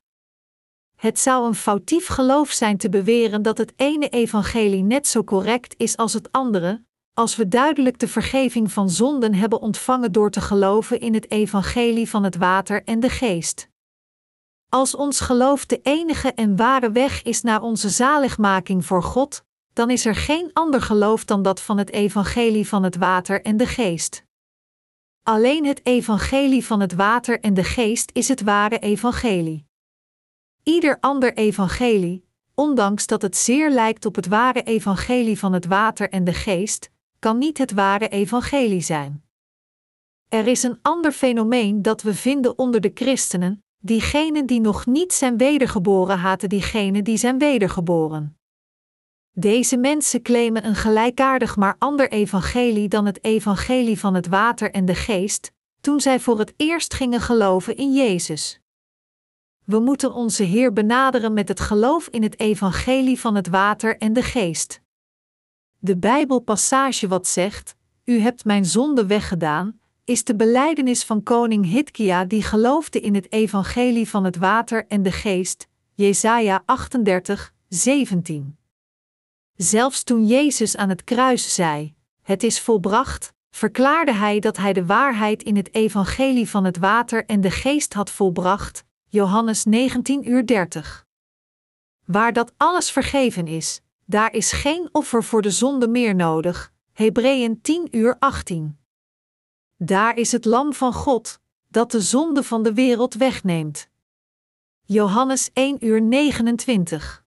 Het 1.02 1.18
zou 1.18 1.47
een 1.47 1.54
foutief 1.54 2.06
geloof 2.06 2.50
zijn 2.50 2.76
te 2.76 2.88
beweren 2.88 3.42
dat 3.42 3.59
het 3.59 3.73
ene 3.76 4.09
evangelie 4.09 4.82
net 4.82 5.06
zo 5.06 5.25
correct 5.25 5.75
is 5.76 5.97
als 5.97 6.12
het 6.12 6.32
andere, 6.32 6.85
als 7.14 7.37
we 7.37 7.49
duidelijk 7.49 7.99
de 7.99 8.09
vergeving 8.09 8.73
van 8.73 8.90
zonden 8.90 9.35
hebben 9.35 9.61
ontvangen 9.61 10.12
door 10.12 10.30
te 10.30 10.40
geloven 10.40 11.00
in 11.00 11.14
het 11.14 11.30
evangelie 11.30 12.09
van 12.09 12.25
het 12.25 12.37
water 12.37 12.85
en 12.85 13.00
de 13.00 13.09
geest. 13.09 13.68
Als 14.68 14.94
ons 14.94 15.21
geloof 15.21 15.66
de 15.66 15.80
enige 15.82 16.32
en 16.32 16.56
ware 16.56 16.90
weg 16.90 17.23
is 17.23 17.42
naar 17.42 17.62
onze 17.62 17.88
zaligmaking 17.88 18.87
voor 18.87 19.02
God, 19.02 19.44
dan 19.73 19.90
is 19.90 20.04
er 20.04 20.14
geen 20.14 20.50
ander 20.52 20.82
geloof 20.82 21.25
dan 21.25 21.42
dat 21.42 21.61
van 21.61 21.78
het 21.78 21.90
evangelie 21.90 22.68
van 22.68 22.82
het 22.82 22.97
water 22.97 23.42
en 23.42 23.56
de 23.56 23.66
geest. 23.66 24.25
Alleen 25.23 25.66
het 25.66 25.87
evangelie 25.87 26.66
van 26.66 26.80
het 26.80 26.94
water 26.94 27.40
en 27.40 27.54
de 27.54 27.64
geest 27.64 28.11
is 28.12 28.28
het 28.28 28.42
ware 28.42 28.78
evangelie. 28.78 29.71
Ieder 30.62 30.97
ander 31.00 31.35
evangelie, 31.35 32.25
ondanks 32.54 33.07
dat 33.07 33.23
het 33.23 33.37
zeer 33.37 33.71
lijkt 33.71 34.07
op 34.07 34.14
het 34.14 34.26
ware 34.26 34.62
evangelie 34.62 35.38
van 35.38 35.52
het 35.52 35.66
water 35.66 36.11
en 36.11 36.25
de 36.25 36.33
geest, 36.33 36.90
kan 37.19 37.38
niet 37.38 37.59
het 37.59 37.73
ware 37.73 38.09
evangelie 38.09 38.81
zijn. 38.81 39.25
Er 40.28 40.47
is 40.47 40.62
een 40.62 40.78
ander 40.83 41.12
fenomeen 41.12 41.83
dat 41.83 42.02
we 42.02 42.14
vinden 42.14 42.59
onder 42.59 42.81
de 42.81 42.90
christenen: 42.95 43.64
diegenen 43.78 44.47
die 44.47 44.61
nog 44.61 44.87
niet 44.87 45.12
zijn 45.12 45.37
wedergeboren 45.37 46.19
haten 46.19 46.49
diegenen 46.49 47.04
die 47.04 47.16
zijn 47.16 47.38
wedergeboren. 47.38 48.37
Deze 49.33 49.76
mensen 49.76 50.23
claimen 50.23 50.66
een 50.66 50.75
gelijkaardig 50.75 51.57
maar 51.57 51.76
ander 51.78 52.11
evangelie 52.11 52.88
dan 52.88 53.07
het 53.07 53.25
evangelie 53.25 53.99
van 53.99 54.14
het 54.14 54.26
water 54.26 54.71
en 54.71 54.85
de 54.85 54.95
geest, 54.95 55.52
toen 55.81 56.00
zij 56.00 56.21
voor 56.21 56.38
het 56.38 56.54
eerst 56.57 56.95
gingen 56.95 57.21
geloven 57.21 57.76
in 57.76 57.92
Jezus. 57.92 58.62
We 59.64 59.81
moeten 59.81 60.12
onze 60.12 60.42
Heer 60.42 60.73
benaderen 60.73 61.33
met 61.33 61.49
het 61.49 61.61
geloof 61.61 62.09
in 62.09 62.23
het 62.23 62.40
evangelie 62.40 63.21
van 63.21 63.35
het 63.35 63.49
water 63.49 63.99
en 63.99 64.12
de 64.12 64.23
geest. 64.23 64.81
De 65.78 65.97
Bijbelpassage 65.97 67.09
wat 67.09 67.26
zegt: 67.26 67.76
U 68.04 68.19
hebt 68.19 68.45
mijn 68.45 68.64
zonde 68.64 69.07
weggedaan, 69.07 69.81
is 70.04 70.25
de 70.25 70.37
belijdenis 70.37 71.04
van 71.04 71.23
koning 71.23 71.64
Hitkia 71.64 72.25
die 72.25 72.42
geloofde 72.42 73.00
in 73.00 73.14
het 73.14 73.33
evangelie 73.33 74.09
van 74.09 74.25
het 74.25 74.37
water 74.37 74.87
en 74.87 75.02
de 75.02 75.12
geest. 75.12 75.69
Jesaja 75.95 76.62
38, 76.66 77.54
17. 77.69 78.57
Zelfs 79.57 80.02
toen 80.02 80.26
Jezus 80.26 80.76
aan 80.76 80.88
het 80.88 81.04
kruis 81.04 81.54
zei: 81.54 81.95
Het 82.23 82.42
is 82.42 82.61
volbracht, 82.61 83.33
verklaarde 83.50 84.12
hij 84.12 84.40
dat 84.40 84.57
hij 84.57 84.73
de 84.73 84.87
waarheid 84.87 85.42
in 85.42 85.57
het 85.57 85.75
evangelie 85.75 86.49
van 86.49 86.64
het 86.64 86.78
water 86.78 87.25
en 87.26 87.40
de 87.40 87.50
geest 87.50 87.92
had 87.92 88.11
volbracht. 88.11 88.85
Johannes 89.14 89.64
19 89.64 90.28
uur 90.31 90.47
30. 90.47 91.07
Waar 92.04 92.33
dat 92.33 92.52
alles 92.57 92.90
vergeven 92.90 93.47
is, 93.47 93.81
daar 94.04 94.33
is 94.33 94.52
geen 94.52 94.88
offer 94.92 95.25
voor 95.25 95.42
de 95.42 95.50
zonde 95.50 95.88
meer 95.88 96.14
nodig. 96.14 96.73
Hebreeën 96.92 97.61
10 97.61 97.97
uur 97.97 98.16
18. 98.19 98.78
Daar 99.76 100.16
is 100.16 100.33
het 100.33 100.45
lam 100.45 100.73
van 100.73 100.92
God, 100.92 101.40
dat 101.69 101.90
de 101.90 102.00
zonde 102.00 102.42
van 102.42 102.62
de 102.62 102.73
wereld 102.75 103.14
wegneemt. 103.14 103.88
Johannes 104.83 105.50
1 105.52 105.87
uur 105.87 106.02
29. 106.02 107.25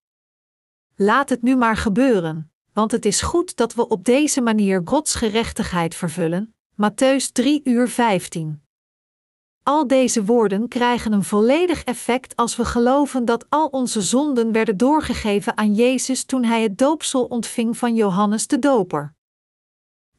Laat 0.96 1.30
het 1.30 1.42
nu 1.42 1.56
maar 1.56 1.78
gebeuren. 1.78 2.52
want 2.74 2.92
het 2.92 3.06
is 3.06 3.22
goed 3.22 3.56
dat 3.56 3.74
we 3.74 3.88
op 3.88 4.04
deze 4.06 4.42
manier 4.42 4.82
Gods 4.86 5.16
gerechtigheid 5.16 5.96
vervullen. 5.96 6.56
Matthäus 6.72 7.32
3 7.32 7.62
uur 7.64 7.90
15. 7.90 8.65
Al 9.68 9.88
deze 9.88 10.26
woorden 10.26 10.68
krijgen 10.68 11.14
een 11.14 11.24
volledig 11.24 11.84
effect 11.84 12.36
als 12.36 12.56
we 12.56 12.66
geloven 12.66 13.26
dat 13.26 13.46
al 13.50 13.68
onze 13.68 14.02
zonden 14.02 14.52
werden 14.52 14.78
doorgegeven 14.78 15.58
aan 15.58 15.74
Jezus 15.74 16.24
toen 16.24 16.44
hij 16.44 16.62
het 16.62 16.78
doopsel 16.78 17.26
ontving 17.26 17.78
van 17.78 17.96
Johannes 17.96 18.48
de 18.48 18.60
Doper. 18.60 19.14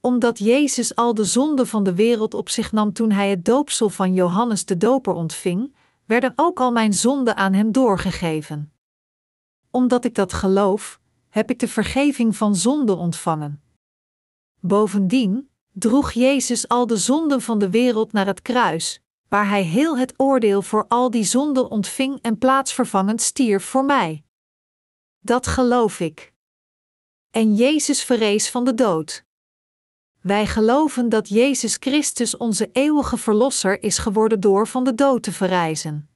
Omdat 0.01 0.39
Jezus 0.39 0.95
al 0.95 1.15
de 1.15 1.25
zonden 1.25 1.67
van 1.67 1.85
de 1.85 1.95
wereld 1.95 2.35
op 2.35 2.49
zich 2.49 2.73
nam 2.73 2.93
toen 2.93 3.11
hij 3.11 3.31
het 3.31 3.45
doopsel 3.45 3.89
van 3.89 4.15
Johannes 4.15 4.65
de 4.65 4.77
Doper 4.77 5.13
ontving, 5.13 5.75
werden 6.05 6.33
ook 6.37 6.61
al 6.61 6.73
mijn 6.73 6.93
zonden 6.93 7.37
aan 7.37 7.53
hem 7.53 7.73
doorgegeven. 7.73 8.73
Omdat 9.71 10.05
ik 10.05 10.15
dat 10.15 10.33
geloof, 10.33 11.01
heb 11.29 11.51
ik 11.51 11.59
de 11.59 11.69
vergeving 11.69 12.37
van 12.37 12.57
zonde 12.57 12.95
ontvangen. 12.95 13.63
Bovendien 14.61 15.51
droeg 15.73 16.13
Jezus 16.13 16.69
al 16.69 16.87
de 16.87 16.97
zonden 16.97 17.43
van 17.43 17.59
de 17.59 17.71
wereld 17.71 18.13
naar 18.13 18.27
het 18.27 18.43
kruis, 18.43 19.01
waar 19.29 19.49
hij 19.49 19.63
heel 19.63 19.99
het 19.99 20.15
oordeel 20.17 20.63
voor 20.63 20.85
al 20.89 21.11
die 21.11 21.25
zonden 21.25 21.71
ontving 21.71 22.19
en 22.23 22.39
plaatsvervangend 22.39 23.23
stierf 23.23 23.65
voor 23.65 23.85
mij. 23.85 24.25
Dat 25.21 25.47
geloof 25.47 26.01
ik. 26.01 26.33
En 27.31 27.55
Jezus 27.55 28.05
verrees 28.05 28.51
van 28.51 28.65
de 28.65 28.75
dood. 28.75 29.25
Wij 30.21 30.47
geloven 30.47 31.09
dat 31.09 31.29
Jezus 31.29 31.77
Christus 31.81 32.37
onze 32.37 32.71
eeuwige 32.73 33.17
Verlosser 33.17 33.83
is 33.83 33.99
geworden 33.99 34.41
door 34.41 34.67
van 34.67 34.85
de 34.85 34.95
dood 34.95 35.23
te 35.23 35.33
verrijzen. 35.33 36.09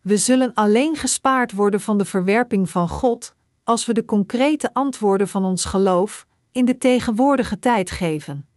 We 0.00 0.16
zullen 0.16 0.54
alleen 0.54 0.96
gespaard 0.96 1.52
worden 1.52 1.80
van 1.80 1.98
de 1.98 2.04
verwerping 2.04 2.70
van 2.70 2.88
God 2.88 3.34
als 3.64 3.86
we 3.86 3.92
de 3.92 4.04
concrete 4.04 4.74
antwoorden 4.74 5.28
van 5.28 5.44
ons 5.44 5.64
geloof 5.64 6.26
in 6.52 6.64
de 6.64 6.78
tegenwoordige 6.78 7.58
tijd 7.58 7.90
geven. 7.90 8.49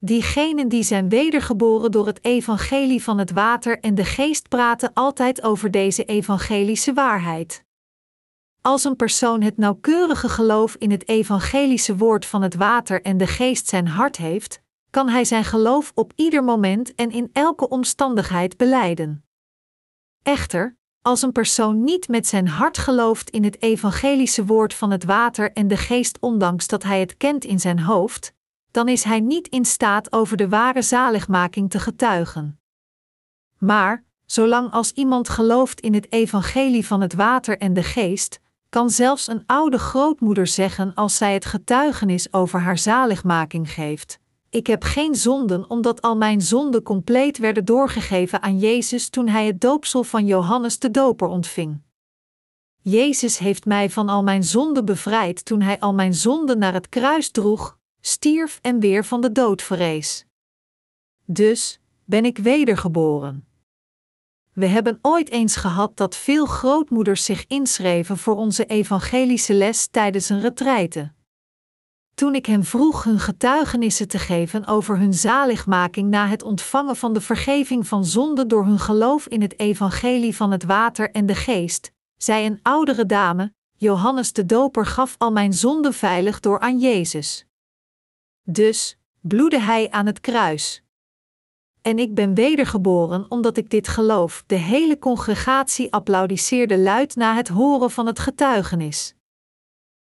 Diegenen 0.00 0.68
die 0.68 0.82
zijn 0.82 1.08
wedergeboren 1.08 1.90
door 1.90 2.06
het 2.06 2.24
evangelie 2.24 3.02
van 3.02 3.18
het 3.18 3.30
water 3.30 3.80
en 3.80 3.94
de 3.94 4.04
geest 4.04 4.48
praten 4.48 4.90
altijd 4.94 5.42
over 5.42 5.70
deze 5.70 6.04
evangelische 6.04 6.92
waarheid. 6.92 7.64
Als 8.60 8.84
een 8.84 8.96
persoon 8.96 9.42
het 9.42 9.56
nauwkeurige 9.56 10.28
geloof 10.28 10.74
in 10.74 10.90
het 10.90 11.08
evangelische 11.08 11.96
woord 11.96 12.26
van 12.26 12.42
het 12.42 12.54
water 12.54 13.02
en 13.02 13.16
de 13.16 13.26
geest 13.26 13.68
zijn 13.68 13.88
hart 13.88 14.16
heeft, 14.16 14.60
kan 14.90 15.08
hij 15.08 15.24
zijn 15.24 15.44
geloof 15.44 15.92
op 15.94 16.12
ieder 16.16 16.44
moment 16.44 16.94
en 16.94 17.10
in 17.10 17.30
elke 17.32 17.68
omstandigheid 17.68 18.56
beleiden. 18.56 19.24
Echter, 20.22 20.76
als 21.02 21.22
een 21.22 21.32
persoon 21.32 21.84
niet 21.84 22.08
met 22.08 22.26
zijn 22.26 22.48
hart 22.48 22.78
gelooft 22.78 23.30
in 23.30 23.44
het 23.44 23.62
evangelische 23.62 24.44
woord 24.44 24.74
van 24.74 24.90
het 24.90 25.04
water 25.04 25.52
en 25.52 25.68
de 25.68 25.76
geest, 25.76 26.18
ondanks 26.20 26.66
dat 26.66 26.82
hij 26.82 27.00
het 27.00 27.16
kent 27.16 27.44
in 27.44 27.60
zijn 27.60 27.80
hoofd, 27.80 28.36
dan 28.70 28.88
is 28.88 29.02
hij 29.02 29.20
niet 29.20 29.48
in 29.48 29.64
staat 29.64 30.12
over 30.12 30.36
de 30.36 30.48
ware 30.48 30.82
zaligmaking 30.82 31.70
te 31.70 31.78
getuigen. 31.78 32.60
Maar, 33.58 34.04
zolang 34.26 34.72
als 34.72 34.92
iemand 34.92 35.28
gelooft 35.28 35.80
in 35.80 35.94
het 35.94 36.12
evangelie 36.12 36.86
van 36.86 37.00
het 37.00 37.14
water 37.14 37.58
en 37.58 37.72
de 37.72 37.82
geest, 37.82 38.40
kan 38.68 38.90
zelfs 38.90 39.28
een 39.28 39.42
oude 39.46 39.78
grootmoeder 39.78 40.46
zeggen 40.46 40.94
als 40.94 41.16
zij 41.16 41.34
het 41.34 41.44
getuigenis 41.44 42.32
over 42.32 42.60
haar 42.60 42.78
zaligmaking 42.78 43.72
geeft: 43.72 44.18
Ik 44.50 44.66
heb 44.66 44.82
geen 44.82 45.14
zonden, 45.14 45.70
omdat 45.70 46.02
al 46.02 46.16
mijn 46.16 46.40
zonden 46.40 46.82
compleet 46.82 47.38
werden 47.38 47.64
doorgegeven 47.64 48.42
aan 48.42 48.58
Jezus 48.58 49.08
toen 49.08 49.28
hij 49.28 49.46
het 49.46 49.60
doopsel 49.60 50.04
van 50.04 50.26
Johannes 50.26 50.78
de 50.78 50.90
Doper 50.90 51.28
ontving. 51.28 51.80
Jezus 52.82 53.38
heeft 53.38 53.64
mij 53.64 53.90
van 53.90 54.08
al 54.08 54.22
mijn 54.22 54.44
zonden 54.44 54.84
bevrijd 54.84 55.44
toen 55.44 55.60
hij 55.60 55.80
al 55.80 55.94
mijn 55.94 56.14
zonden 56.14 56.58
naar 56.58 56.72
het 56.72 56.88
kruis 56.88 57.30
droeg, 57.30 57.78
stierf 58.00 58.58
en 58.62 58.80
weer 58.80 59.04
van 59.04 59.20
de 59.20 59.32
dood 59.32 59.62
verrees. 59.62 60.26
Dus 61.24 61.80
ben 62.04 62.24
ik 62.24 62.38
wedergeboren. 62.38 63.46
We 64.52 64.66
hebben 64.66 64.98
ooit 65.02 65.30
eens 65.30 65.56
gehad 65.56 65.96
dat 65.96 66.16
veel 66.16 66.46
grootmoeders 66.46 67.24
zich 67.24 67.46
inschreven 67.46 68.18
voor 68.18 68.36
onze 68.36 68.66
evangelische 68.66 69.54
les 69.54 69.86
tijdens 69.86 70.28
een 70.28 70.40
retraite. 70.40 71.12
Toen 72.14 72.34
ik 72.34 72.46
hen 72.46 72.64
vroeg 72.64 73.04
hun 73.04 73.18
getuigenissen 73.18 74.08
te 74.08 74.18
geven 74.18 74.66
over 74.66 74.98
hun 74.98 75.14
zaligmaking 75.14 76.10
na 76.10 76.26
het 76.28 76.42
ontvangen 76.42 76.96
van 76.96 77.12
de 77.12 77.20
vergeving 77.20 77.86
van 77.86 78.04
zonde 78.04 78.46
door 78.46 78.64
hun 78.64 78.78
geloof 78.78 79.26
in 79.26 79.42
het 79.42 79.58
evangelie 79.58 80.36
van 80.36 80.50
het 80.50 80.64
water 80.64 81.10
en 81.10 81.26
de 81.26 81.34
geest, 81.34 81.92
zei 82.16 82.46
een 82.46 82.58
oudere 82.62 83.06
dame: 83.06 83.52
Johannes 83.72 84.32
de 84.32 84.46
Doper 84.46 84.86
gaf 84.86 85.14
al 85.18 85.32
mijn 85.32 85.52
zonden 85.52 85.94
veilig 85.94 86.40
door 86.40 86.60
aan 86.60 86.78
Jezus. 86.78 87.47
Dus 88.50 88.98
bloedde 89.20 89.60
hij 89.60 89.90
aan 89.90 90.06
het 90.06 90.20
kruis. 90.20 90.82
En 91.82 91.98
ik 91.98 92.14
ben 92.14 92.34
wedergeboren 92.34 93.30
omdat 93.30 93.56
ik 93.56 93.70
dit 93.70 93.88
geloof. 93.88 94.44
De 94.46 94.54
hele 94.54 94.98
congregatie 94.98 95.92
applaudisseerde 95.92 96.78
luid 96.78 97.16
na 97.16 97.34
het 97.34 97.48
horen 97.48 97.90
van 97.90 98.06
het 98.06 98.18
getuigenis. 98.18 99.14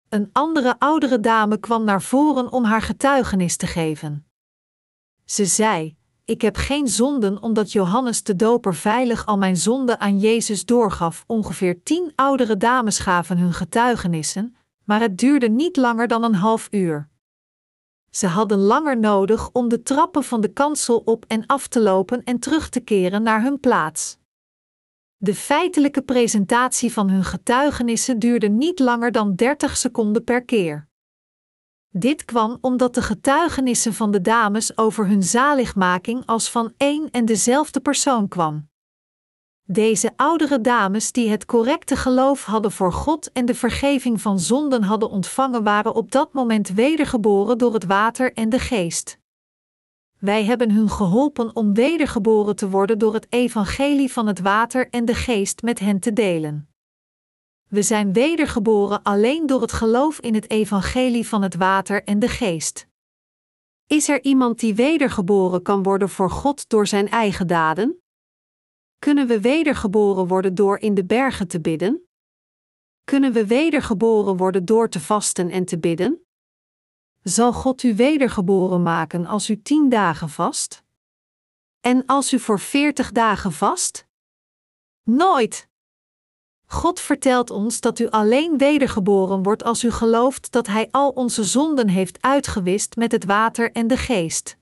Een 0.09 0.29
andere 0.31 0.79
oudere 0.79 1.19
dame 1.19 1.57
kwam 1.57 1.83
naar 1.83 2.01
voren 2.01 2.51
om 2.51 2.63
haar 2.63 2.81
getuigenis 2.81 3.57
te 3.57 3.67
geven. 3.67 4.25
Ze 5.25 5.45
zei: 5.45 5.97
Ik 6.25 6.41
heb 6.41 6.55
geen 6.55 6.87
zonden 6.87 7.41
omdat 7.41 7.71
Johannes 7.71 8.23
de 8.23 8.35
Doper 8.35 8.75
veilig 8.75 9.25
al 9.25 9.37
mijn 9.37 9.57
zonden 9.57 9.99
aan 9.99 10.19
Jezus 10.19 10.65
doorgaf. 10.65 11.23
Ongeveer 11.27 11.83
tien 11.83 12.11
oudere 12.15 12.57
dames 12.57 12.99
gaven 12.99 13.37
hun 13.37 13.53
getuigenissen, 13.53 14.55
maar 14.83 14.99
het 14.99 15.17
duurde 15.17 15.49
niet 15.49 15.77
langer 15.77 16.07
dan 16.07 16.23
een 16.23 16.35
half 16.35 16.67
uur. 16.71 17.13
Ze 18.15 18.27
hadden 18.27 18.59
langer 18.59 18.99
nodig 18.99 19.49
om 19.51 19.69
de 19.69 19.83
trappen 19.83 20.23
van 20.23 20.41
de 20.41 20.53
kansel 20.53 20.97
op 20.97 21.25
en 21.27 21.45
af 21.45 21.67
te 21.67 21.79
lopen 21.81 22.23
en 22.23 22.39
terug 22.39 22.69
te 22.69 22.79
keren 22.79 23.23
naar 23.23 23.41
hun 23.41 23.59
plaats. 23.59 24.17
De 25.17 25.35
feitelijke 25.35 26.01
presentatie 26.01 26.93
van 26.93 27.09
hun 27.09 27.23
getuigenissen 27.23 28.19
duurde 28.19 28.47
niet 28.47 28.79
langer 28.79 29.11
dan 29.11 29.35
30 29.35 29.77
seconden 29.77 30.23
per 30.23 30.45
keer. 30.45 30.87
Dit 31.89 32.25
kwam 32.25 32.57
omdat 32.61 32.93
de 32.93 33.01
getuigenissen 33.01 33.93
van 33.93 34.11
de 34.11 34.21
dames 34.21 34.77
over 34.77 35.07
hun 35.07 35.23
zaligmaking 35.23 36.25
als 36.25 36.49
van 36.49 36.73
één 36.77 37.11
en 37.11 37.25
dezelfde 37.25 37.79
persoon 37.79 38.27
kwam. 38.27 38.69
Deze 39.67 40.11
oudere 40.15 40.61
dames 40.61 41.11
die 41.11 41.29
het 41.29 41.45
correcte 41.45 41.95
geloof 41.95 42.45
hadden 42.45 42.71
voor 42.71 42.93
God 42.93 43.31
en 43.31 43.45
de 43.45 43.55
vergeving 43.55 44.21
van 44.21 44.39
zonden 44.39 44.83
hadden 44.83 45.09
ontvangen, 45.09 45.63
waren 45.63 45.95
op 45.95 46.11
dat 46.11 46.33
moment 46.33 46.69
wedergeboren 46.69 47.57
door 47.57 47.73
het 47.73 47.85
water 47.85 48.33
en 48.33 48.49
de 48.49 48.59
geest. 48.59 49.17
Wij 50.19 50.43
hebben 50.43 50.71
hun 50.71 50.89
geholpen 50.89 51.55
om 51.55 51.73
wedergeboren 51.73 52.55
te 52.55 52.69
worden 52.69 52.99
door 52.99 53.13
het 53.13 53.27
evangelie 53.29 54.11
van 54.11 54.27
het 54.27 54.39
water 54.39 54.89
en 54.89 55.05
de 55.05 55.15
geest 55.15 55.61
met 55.61 55.79
hen 55.79 55.99
te 55.99 56.13
delen. 56.13 56.69
We 57.67 57.81
zijn 57.81 58.13
wedergeboren 58.13 59.03
alleen 59.03 59.45
door 59.45 59.61
het 59.61 59.71
geloof 59.71 60.19
in 60.19 60.33
het 60.33 60.49
evangelie 60.49 61.27
van 61.27 61.41
het 61.41 61.55
water 61.55 62.03
en 62.03 62.19
de 62.19 62.27
geest. 62.27 62.87
Is 63.87 64.09
er 64.09 64.23
iemand 64.23 64.59
die 64.59 64.75
wedergeboren 64.75 65.61
kan 65.61 65.83
worden 65.83 66.09
voor 66.09 66.29
God 66.29 66.69
door 66.69 66.87
zijn 66.87 67.09
eigen 67.09 67.47
daden? 67.47 67.99
Kunnen 69.05 69.27
we 69.27 69.41
wedergeboren 69.41 70.27
worden 70.27 70.55
door 70.55 70.79
in 70.79 70.93
de 70.93 71.05
bergen 71.05 71.47
te 71.47 71.61
bidden? 71.61 72.07
Kunnen 73.03 73.33
we 73.33 73.45
wedergeboren 73.45 74.37
worden 74.37 74.65
door 74.65 74.89
te 74.89 74.99
vasten 74.99 75.49
en 75.49 75.65
te 75.65 75.79
bidden? 75.79 76.25
Zal 77.23 77.53
God 77.53 77.83
u 77.83 77.95
wedergeboren 77.95 78.83
maken 78.83 79.25
als 79.25 79.49
u 79.49 79.61
tien 79.61 79.89
dagen 79.89 80.29
vast? 80.29 80.83
En 81.79 82.05
als 82.05 82.33
u 82.33 82.39
voor 82.39 82.59
veertig 82.59 83.11
dagen 83.11 83.51
vast? 83.51 84.07
Nooit! 85.03 85.67
God 86.65 86.99
vertelt 86.99 87.49
ons 87.49 87.81
dat 87.81 87.99
u 87.99 88.09
alleen 88.09 88.57
wedergeboren 88.57 89.43
wordt 89.43 89.63
als 89.63 89.83
u 89.83 89.91
gelooft 89.91 90.51
dat 90.51 90.67
Hij 90.67 90.87
al 90.91 91.09
onze 91.09 91.43
zonden 91.43 91.87
heeft 91.87 92.21
uitgewist 92.21 92.95
met 92.95 93.11
het 93.11 93.25
water 93.25 93.71
en 93.71 93.87
de 93.87 93.97
geest. 93.97 94.57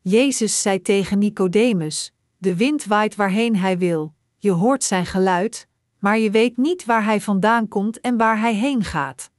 Jezus 0.00 0.62
zei 0.62 0.82
tegen 0.82 1.18
Nicodemus: 1.18 2.12
de 2.44 2.56
wind 2.56 2.84
waait 2.84 3.16
waarheen 3.16 3.56
hij 3.56 3.78
wil, 3.78 4.14
je 4.36 4.50
hoort 4.50 4.84
zijn 4.84 5.06
geluid, 5.06 5.68
maar 5.98 6.18
je 6.18 6.30
weet 6.30 6.56
niet 6.56 6.84
waar 6.84 7.04
hij 7.04 7.20
vandaan 7.20 7.68
komt 7.68 8.00
en 8.00 8.16
waar 8.16 8.40
hij 8.40 8.54
heen 8.54 8.84
gaat. 8.84 9.30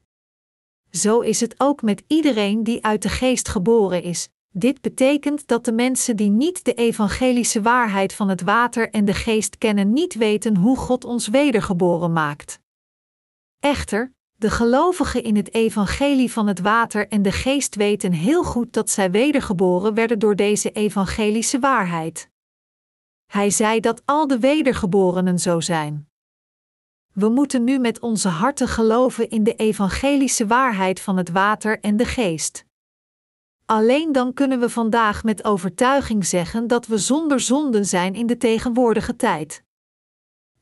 Zo 0.91 1.20
is 1.20 1.39
het 1.39 1.56
ook 1.58 1.82
met 1.82 2.04
iedereen 2.08 2.63
die 2.63 2.86
uit 2.86 3.02
de 3.02 3.10
geest 3.10 3.48
geboren 3.48 4.04
is. 4.04 4.30
Dit 4.50 4.82
betekent 4.82 5.48
dat 5.48 5.65
de 5.65 5.72
mensen 5.72 6.15
die 6.15 6.30
niet 6.30 6.65
de 6.65 6.74
evangelische 6.74 7.62
waarheid 7.62 8.13
van 8.13 8.30
het 8.30 8.41
water 8.41 8.89
en 8.89 9.06
de 9.06 9.13
geest 9.13 9.58
kennen, 9.58 9.94
niet 9.94 10.15
weten 10.15 10.58
hoe 10.58 10.78
God 10.78 11.04
ons 11.04 11.28
wedergeboren 11.28 12.13
maakt. 12.13 12.60
Echter, 13.60 14.13
de 14.36 14.50
gelovigen 14.50 15.24
in 15.24 15.36
het 15.36 15.54
evangelie 15.54 16.32
van 16.32 16.48
het 16.48 16.60
water 16.60 17.08
en 17.08 17.22
de 17.22 17.32
geest 17.32 17.76
weten 17.76 18.12
heel 18.12 18.44
goed 18.44 18.74
dat 18.74 18.89
zij 18.89 19.12
wedergeboren 19.12 19.94
werden 19.94 20.20
door 20.20 20.36
deze 20.36 20.72
evangelische 20.72 21.60
waarheid. 21.60 22.34
Hij 23.26 23.50
zei 23.50 23.80
dat 23.80 24.02
al 24.06 24.28
de 24.28 24.40
wedergeborenen 24.40 25.40
zo 25.40 25.60
zijn. 25.60 26.10
We 27.14 27.30
moeten 27.30 27.64
nu 27.64 27.80
met 27.80 28.00
onze 28.00 28.28
harten 28.28 28.68
geloven 28.68 29.30
in 29.30 29.44
de 29.44 29.56
evangelische 29.56 30.48
waarheid 30.48 31.00
van 31.00 31.18
het 31.18 31.30
water 31.30 31.80
en 31.80 31.98
de 31.98 32.06
geest. 32.06 32.66
Alleen 33.66 34.12
dan 34.12 34.34
kunnen 34.34 34.60
we 34.60 34.70
vandaag 34.70 35.24
met 35.24 35.44
overtuiging 35.44 36.26
zeggen 36.26 36.68
dat 36.68 36.88
we 36.88 36.98
zonder 36.98 37.40
zonden 37.40 37.86
zijn 37.86 38.16
in 38.16 38.28
de 38.28 38.38
tegenwoordige 38.38 39.16
tijd. 39.16 39.64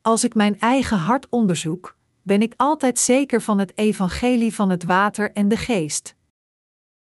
Als 0.02 0.24
ik 0.24 0.34
mijn 0.34 0.60
eigen 0.60 0.98
hart 0.98 1.28
onderzoek, 1.28 1.96
ben 2.22 2.42
ik 2.42 2.54
altijd 2.56 2.98
zeker 2.98 3.40
van 3.40 3.58
het 3.58 3.78
evangelie 3.78 4.54
van 4.54 4.70
het 4.70 4.84
water 4.84 5.32
en 5.32 5.48
de 5.48 5.56
geest. 5.56 6.14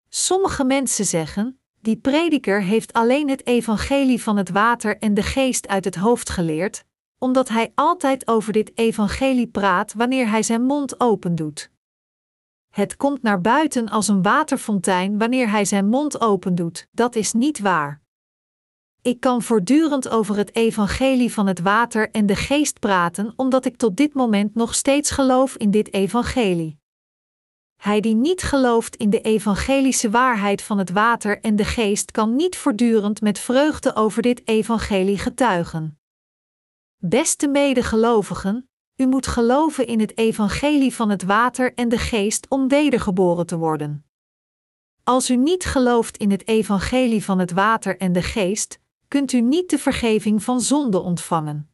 Sommige 0.10 0.64
mensen 0.64 1.06
zeggen: 1.06 1.59
die 1.82 1.98
prediker 1.98 2.64
heeft 2.64 2.94
alleen 2.94 3.30
het 3.30 3.46
evangelie 3.48 4.22
van 4.22 4.38
het 4.38 4.50
water 4.50 4.98
en 4.98 5.14
de 5.14 5.24
geest 5.24 5.68
uit 5.68 5.86
het 5.86 5.96
hoofd 5.96 6.30
geleerd, 6.30 6.84
omdat 7.18 7.50
hij 7.50 7.72
altijd 7.76 8.28
over 8.28 8.54
dit 8.54 8.72
evangelie 8.78 9.48
praat 9.48 9.94
wanneer 9.94 10.30
hij 10.30 10.44
zijn 10.44 10.62
mond 10.62 11.00
opendoet. 11.00 11.72
Het 12.70 12.98
komt 12.98 13.22
naar 13.22 13.42
buiten 13.42 13.90
als 13.90 14.08
een 14.08 14.22
waterfontein 14.22 15.18
wanneer 15.18 15.50
hij 15.50 15.66
zijn 15.66 15.88
mond 15.88 16.22
opendoet, 16.22 16.88
dat 16.92 17.16
is 17.16 17.34
niet 17.34 17.60
waar. 17.60 18.02
Ik 19.02 19.20
kan 19.20 19.42
voortdurend 19.42 20.10
over 20.10 20.38
het 20.38 20.56
evangelie 20.56 21.34
van 21.34 21.48
het 21.48 21.60
water 21.60 22.12
en 22.12 22.26
de 22.26 22.36
geest 22.36 22.80
praten, 22.80 23.34
omdat 23.36 23.66
ik 23.66 23.78
tot 23.78 23.98
dit 23.98 24.14
moment 24.14 24.56
nog 24.56 24.76
steeds 24.76 25.12
geloof 25.12 25.56
in 25.58 25.72
dit 25.72 25.94
evangelie. 25.94 26.79
Hij 27.80 28.00
die 28.00 28.16
niet 28.16 28.42
gelooft 28.42 28.96
in 28.96 29.10
de 29.10 29.22
evangelische 29.22 30.10
waarheid 30.10 30.62
van 30.62 30.78
het 30.78 30.90
water 30.90 31.42
en 31.42 31.56
de 31.56 31.66
geest 31.66 32.12
kan 32.12 32.36
niet 32.36 32.58
voortdurend 32.58 33.22
met 33.22 33.40
vreugde 33.40 33.96
over 33.96 34.22
dit 34.22 34.48
evangelie 34.48 35.18
getuigen. 35.18 36.00
Beste 36.98 37.48
medegelovigen, 37.48 38.70
u 38.96 39.06
moet 39.06 39.28
geloven 39.28 39.88
in 39.88 40.00
het 40.00 40.18
evangelie 40.18 40.96
van 40.96 41.10
het 41.10 41.24
water 41.24 41.74
en 41.74 41.90
de 41.90 41.98
geest 41.98 42.50
om 42.50 42.68
wedergeboren 42.68 43.46
te 43.46 43.58
worden. 43.58 44.06
Als 45.04 45.30
u 45.30 45.36
niet 45.36 45.66
gelooft 45.66 46.18
in 46.18 46.32
het 46.32 46.48
evangelie 46.48 47.24
van 47.24 47.40
het 47.40 47.52
water 47.52 47.98
en 47.98 48.14
de 48.14 48.22
geest, 48.22 48.80
kunt 49.08 49.32
u 49.32 49.42
niet 49.42 49.70
de 49.70 49.78
vergeving 49.78 50.44
van 50.44 50.62
zonde 50.62 51.00
ontvangen. 51.00 51.70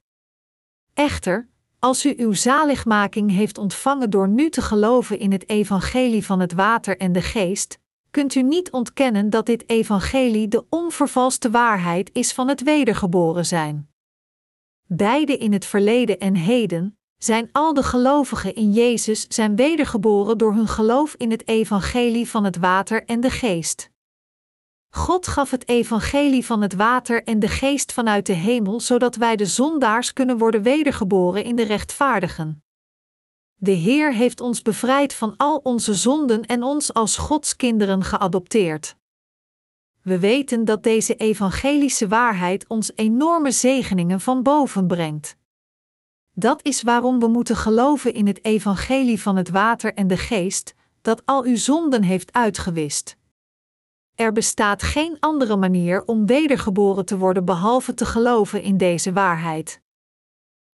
Echter, 0.94 1.50
als 1.86 2.06
u 2.06 2.14
uw 2.18 2.34
zaligmaking 2.34 3.32
heeft 3.32 3.58
ontvangen 3.58 4.10
door 4.10 4.28
nu 4.28 4.50
te 4.50 4.62
geloven 4.62 5.20
in 5.20 5.32
het 5.32 5.50
evangelie 5.50 6.26
van 6.26 6.40
het 6.40 6.54
water 6.54 6.98
en 6.98 7.12
de 7.12 7.22
geest, 7.22 7.80
kunt 8.12 8.36
u 8.36 8.42
niet 8.42 8.72
ontkennen 8.72 9.30
dat 9.30 9.46
dit 9.46 9.70
evangelie 9.70 10.48
de 10.48 10.66
onvervalste 10.70 11.50
waarheid 11.52 12.10
is 12.14 12.34
van 12.34 12.48
het 12.48 12.64
wedergeboren 12.64 13.46
zijn. 13.46 13.90
Beide 14.88 15.38
in 15.38 15.54
het 15.54 15.66
verleden 15.66 16.20
en 16.20 16.36
heden 16.36 16.98
zijn 17.18 17.50
al 17.52 17.74
de 17.74 17.84
gelovigen 17.84 18.56
in 18.56 18.72
Jezus 18.72 19.26
zijn 19.28 19.56
wedergeboren 19.56 20.38
door 20.38 20.54
hun 20.54 20.68
geloof 20.68 21.16
in 21.18 21.32
het 21.32 21.48
evangelie 21.48 22.30
van 22.30 22.44
het 22.44 22.58
water 22.58 23.04
en 23.06 23.20
de 23.20 23.30
geest. 23.30 23.90
God 24.96 25.28
gaf 25.28 25.52
het 25.52 25.68
evangelie 25.68 26.46
van 26.46 26.62
het 26.62 26.74
water 26.74 27.24
en 27.24 27.40
de 27.40 27.48
geest 27.48 27.94
vanuit 27.94 28.26
de 28.26 28.34
hemel, 28.34 28.80
zodat 28.80 29.16
wij 29.16 29.36
de 29.36 29.46
zondaars 29.46 30.14
kunnen 30.14 30.38
worden 30.38 30.62
wedergeboren 30.62 31.44
in 31.44 31.56
de 31.56 31.64
rechtvaardigen. 31.64 32.64
De 33.56 33.72
Heer 33.72 34.14
heeft 34.14 34.42
ons 34.42 34.62
bevrijd 34.62 35.14
van 35.14 35.34
al 35.38 35.58
onze 35.58 35.94
zonden 35.94 36.46
en 36.46 36.64
ons 36.64 36.94
als 36.94 37.18
Gods 37.18 37.56
kinderen 37.56 38.04
geadopteerd. 38.04 38.96
We 40.02 40.20
weten 40.20 40.66
dat 40.66 40.84
deze 40.84 41.16
evangelische 41.16 42.08
waarheid 42.08 42.68
ons 42.68 42.92
enorme 42.96 43.52
zegeningen 43.52 44.22
van 44.22 44.44
boven 44.44 44.88
brengt. 44.88 45.38
Dat 46.32 46.66
is 46.66 46.82
waarom 46.82 47.20
we 47.20 47.28
moeten 47.28 47.56
geloven 47.56 48.14
in 48.14 48.28
het 48.28 48.46
evangelie 48.46 49.22
van 49.22 49.36
het 49.36 49.50
water 49.50 49.94
en 49.94 50.08
de 50.08 50.18
geest, 50.18 50.76
dat 51.02 51.26
al 51.26 51.44
uw 51.44 51.58
zonden 51.58 52.04
heeft 52.04 52.34
uitgewist. 52.34 53.18
Er 54.16 54.32
bestaat 54.32 54.84
geen 54.84 55.18
andere 55.20 55.56
manier 55.56 56.04
om 56.06 56.26
wedergeboren 56.26 57.06
te 57.06 57.18
worden 57.18 57.46
behalve 57.46 57.94
te 57.94 58.06
geloven 58.06 58.62
in 58.62 58.78
deze 58.78 59.14
waarheid. 59.14 59.82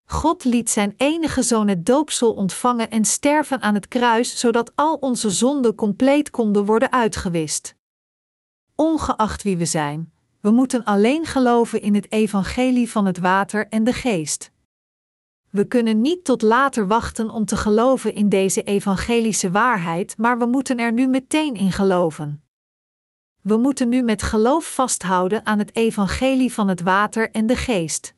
God 0.06 0.44
liet 0.44 0.70
zijn 0.70 0.94
enige 0.98 1.44
zoon 1.44 1.68
het 1.68 1.86
doopsel 1.86 2.34
ontvangen 2.34 2.90
en 2.90 3.06
sterven 3.06 3.62
aan 3.62 3.74
het 3.74 3.88
kruis, 3.88 4.40
zodat 4.40 4.72
al 4.76 4.96
onze 4.96 5.30
zonden 5.30 5.76
compleet 5.76 6.30
konden 6.30 6.66
worden 6.66 6.92
uitgewist. 6.92 7.76
Ongeacht 8.76 9.44
wie 9.44 9.58
we 9.58 9.66
zijn, 9.66 10.14
we 10.42 10.52
moeten 10.52 10.84
alleen 10.84 11.26
geloven 11.26 11.82
in 11.82 11.96
het 11.96 12.12
evangelie 12.12 12.92
van 12.92 13.06
het 13.06 13.18
water 13.18 13.68
en 13.68 13.84
de 13.84 13.94
geest. 13.94 14.52
We 15.50 15.68
kunnen 15.68 16.02
niet 16.02 16.24
tot 16.24 16.42
later 16.42 16.88
wachten 16.88 17.30
om 17.30 17.46
te 17.46 17.58
geloven 17.58 18.14
in 18.14 18.30
deze 18.30 18.64
evangelische 18.64 19.52
waarheid, 19.52 20.18
maar 20.18 20.38
we 20.38 20.46
moeten 20.46 20.78
er 20.78 20.94
nu 20.94 21.08
meteen 21.08 21.56
in 21.56 21.72
geloven. 21.72 22.44
We 23.42 23.58
moeten 23.58 23.90
nu 23.90 24.02
met 24.02 24.22
geloof 24.22 24.74
vasthouden 24.74 25.46
aan 25.46 25.60
het 25.60 25.76
evangelie 25.76 26.54
van 26.54 26.68
het 26.68 26.82
water 26.82 27.32
en 27.32 27.46
de 27.46 27.56
geest. 27.56 28.16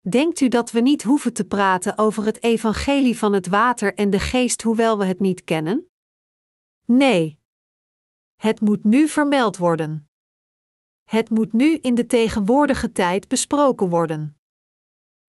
Denkt 0.00 0.40
u 0.40 0.48
dat 0.48 0.70
we 0.70 0.80
niet 0.80 1.02
hoeven 1.02 1.32
te 1.32 1.44
praten 1.44 1.98
over 1.98 2.24
het 2.24 2.42
evangelie 2.42 3.18
van 3.18 3.32
het 3.32 3.46
water 3.46 3.94
en 3.94 4.10
de 4.10 4.20
geest 4.20 4.62
hoewel 4.62 4.98
we 4.98 5.04
het 5.04 5.20
niet 5.20 5.44
kennen? 5.44 5.90
Nee. 6.84 7.38
Het 8.36 8.60
moet 8.60 8.84
nu 8.84 9.08
vermeld 9.08 9.56
worden. 9.56 10.08
Het 11.04 11.30
moet 11.30 11.52
nu 11.52 11.76
in 11.76 11.94
de 11.94 12.06
tegenwoordige 12.06 12.92
tijd 12.92 13.28
besproken 13.28 13.88
worden. 13.88 14.38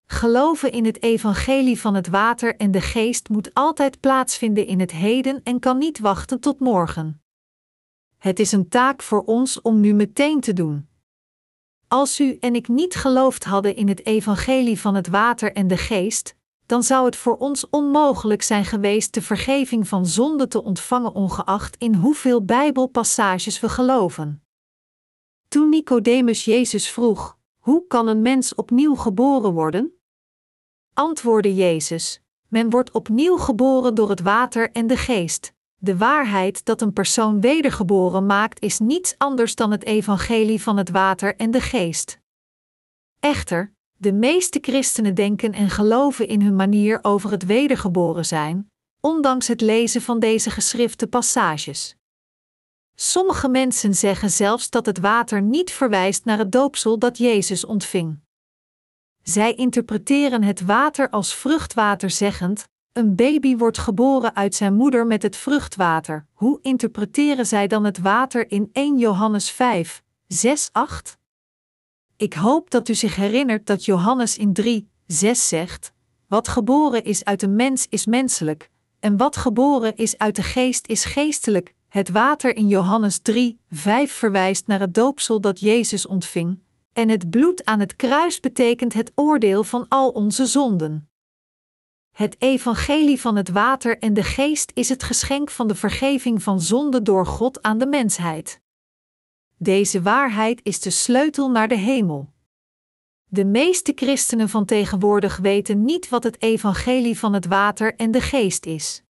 Geloven 0.05 0.71
in 0.71 0.85
het 0.85 1.03
evangelie 1.03 1.79
van 1.79 1.93
het 1.93 2.07
water 2.07 2.55
en 2.55 2.71
de 2.71 2.81
geest 2.81 3.29
moet 3.29 3.53
altijd 3.53 3.99
plaatsvinden 3.99 4.67
in 4.67 4.79
het 4.79 4.91
heden 4.91 5.43
en 5.43 5.59
kan 5.59 5.77
niet 5.77 5.99
wachten 5.99 6.39
tot 6.39 6.59
morgen. 6.59 7.24
Het 8.25 8.39
is 8.39 8.51
een 8.51 8.69
taak 8.69 9.01
voor 9.01 9.23
ons 9.23 9.61
om 9.61 9.79
nu 9.79 9.93
meteen 9.93 10.39
te 10.39 10.53
doen. 10.53 10.87
Als 11.87 12.19
u 12.19 12.37
en 12.39 12.55
ik 12.55 12.67
niet 12.67 12.95
geloofd 12.95 13.43
hadden 13.43 13.75
in 13.75 13.87
het 13.87 14.05
evangelie 14.05 14.79
van 14.79 14.95
het 14.95 15.07
water 15.07 15.53
en 15.53 15.67
de 15.67 15.77
geest, 15.77 16.35
dan 16.65 16.83
zou 16.83 17.05
het 17.05 17.15
voor 17.15 17.37
ons 17.37 17.69
onmogelijk 17.69 18.41
zijn 18.41 18.65
geweest 18.65 19.13
de 19.13 19.21
vergeving 19.21 19.87
van 19.87 20.05
zonde 20.05 20.47
te 20.47 20.63
ontvangen, 20.63 21.13
ongeacht 21.13 21.75
in 21.77 21.95
hoeveel 21.95 22.45
Bijbelpassages 22.45 23.59
we 23.59 23.69
geloven. 23.69 24.43
Toen 25.47 25.69
Nicodemus 25.69 26.45
Jezus 26.45 26.89
vroeg: 26.89 27.37
Hoe 27.59 27.87
kan 27.87 28.07
een 28.07 28.21
mens 28.21 28.55
opnieuw 28.55 28.95
geboren 28.95 29.53
worden? 29.53 29.99
Antwoordde 30.93 31.55
Jezus: 31.55 32.21
Men 32.47 32.69
wordt 32.69 32.91
opnieuw 32.91 33.37
geboren 33.37 33.95
door 33.95 34.09
het 34.09 34.21
water 34.21 34.71
en 34.71 34.87
de 34.87 34.97
geest. 34.97 35.54
De 35.77 35.97
waarheid 35.97 36.65
dat 36.65 36.81
een 36.81 36.93
persoon 36.93 37.41
wedergeboren 37.41 38.25
maakt 38.25 38.61
is 38.61 38.79
niets 38.79 39.15
anders 39.17 39.55
dan 39.55 39.71
het 39.71 39.83
evangelie 39.83 40.61
van 40.61 40.77
het 40.77 40.89
water 40.89 41.35
en 41.35 41.51
de 41.51 41.61
geest. 41.61 42.19
Echter, 43.19 43.73
de 43.97 44.13
meeste 44.13 44.59
christenen 44.61 45.15
denken 45.15 45.53
en 45.53 45.69
geloven 45.69 46.27
in 46.27 46.41
hun 46.41 46.55
manier 46.55 46.99
over 47.01 47.31
het 47.31 47.45
wedergeboren 47.45 48.25
zijn, 48.25 48.71
ondanks 49.01 49.47
het 49.47 49.61
lezen 49.61 50.01
van 50.01 50.19
deze 50.19 50.49
geschrifte 50.49 51.07
passages. 51.07 51.95
Sommige 52.95 53.49
mensen 53.49 53.93
zeggen 53.93 54.29
zelfs 54.29 54.69
dat 54.69 54.85
het 54.85 54.99
water 54.99 55.41
niet 55.41 55.71
verwijst 55.71 56.25
naar 56.25 56.37
het 56.37 56.51
doopsel 56.51 56.99
dat 56.99 57.17
Jezus 57.17 57.65
ontving. 57.65 58.19
Zij 59.23 59.53
interpreteren 59.53 60.43
het 60.43 60.61
water 60.61 61.09
als 61.09 61.35
vruchtwater, 61.35 62.09
zeggend: 62.09 62.67
een 62.95 63.15
baby 63.15 63.55
wordt 63.55 63.77
geboren 63.77 64.35
uit 64.35 64.55
zijn 64.55 64.73
moeder 64.73 65.07
met 65.07 65.21
het 65.21 65.35
vruchtwater. 65.35 66.27
Hoe 66.33 66.59
interpreteren 66.61 67.45
zij 67.45 67.67
dan 67.67 67.83
het 67.83 67.99
water 67.99 68.51
in 68.51 68.69
1 68.71 68.97
Johannes 68.97 69.51
5, 69.51 70.03
6, 70.27 70.69
8? 70.71 71.17
Ik 72.17 72.33
hoop 72.33 72.69
dat 72.69 72.89
u 72.89 72.93
zich 72.93 73.15
herinnert 73.15 73.65
dat 73.65 73.85
Johannes 73.85 74.37
in 74.37 74.53
3, 74.53 74.89
6 75.05 75.47
zegt: 75.47 75.93
Wat 76.27 76.47
geboren 76.47 77.03
is 77.03 77.23
uit 77.23 77.41
een 77.41 77.55
mens 77.55 77.87
is 77.89 78.05
menselijk, 78.05 78.69
en 78.99 79.17
wat 79.17 79.37
geboren 79.37 79.95
is 79.95 80.17
uit 80.17 80.35
de 80.35 80.43
geest 80.43 80.87
is 80.87 81.05
geestelijk. 81.05 81.73
Het 81.87 82.09
water 82.09 82.55
in 82.55 82.67
Johannes 82.67 83.19
3, 83.19 83.59
5 83.69 84.11
verwijst 84.11 84.67
naar 84.67 84.79
het 84.79 84.93
doopsel 84.93 85.41
dat 85.41 85.59
Jezus 85.59 86.07
ontving, 86.07 86.59
en 86.93 87.09
het 87.09 87.29
bloed 87.29 87.65
aan 87.65 87.79
het 87.79 87.95
kruis 87.95 88.39
betekent 88.39 88.93
het 88.93 89.11
oordeel 89.15 89.63
van 89.63 89.85
al 89.87 90.09
onze 90.09 90.45
zonden. 90.45 91.09
Het 92.15 92.35
evangelie 92.39 93.21
van 93.21 93.35
het 93.35 93.49
water 93.49 93.97
en 93.97 94.13
de 94.13 94.23
geest 94.23 94.71
is 94.73 94.89
het 94.89 95.03
geschenk 95.03 95.49
van 95.49 95.67
de 95.67 95.75
vergeving 95.75 96.43
van 96.43 96.61
zonde 96.61 97.01
door 97.01 97.25
God 97.25 97.61
aan 97.61 97.77
de 97.77 97.87
mensheid. 97.87 98.61
Deze 99.57 100.01
waarheid 100.01 100.59
is 100.63 100.79
de 100.79 100.89
sleutel 100.89 101.51
naar 101.51 101.67
de 101.67 101.77
hemel. 101.77 102.33
De 103.25 103.45
meeste 103.45 103.91
christenen 103.95 104.49
van 104.49 104.65
tegenwoordig 104.65 105.37
weten 105.37 105.85
niet 105.85 106.09
wat 106.09 106.23
het 106.23 106.41
evangelie 106.41 107.19
van 107.19 107.33
het 107.33 107.45
water 107.45 107.95
en 107.95 108.11
de 108.11 108.21
geest 108.21 108.65
is. 108.65 109.03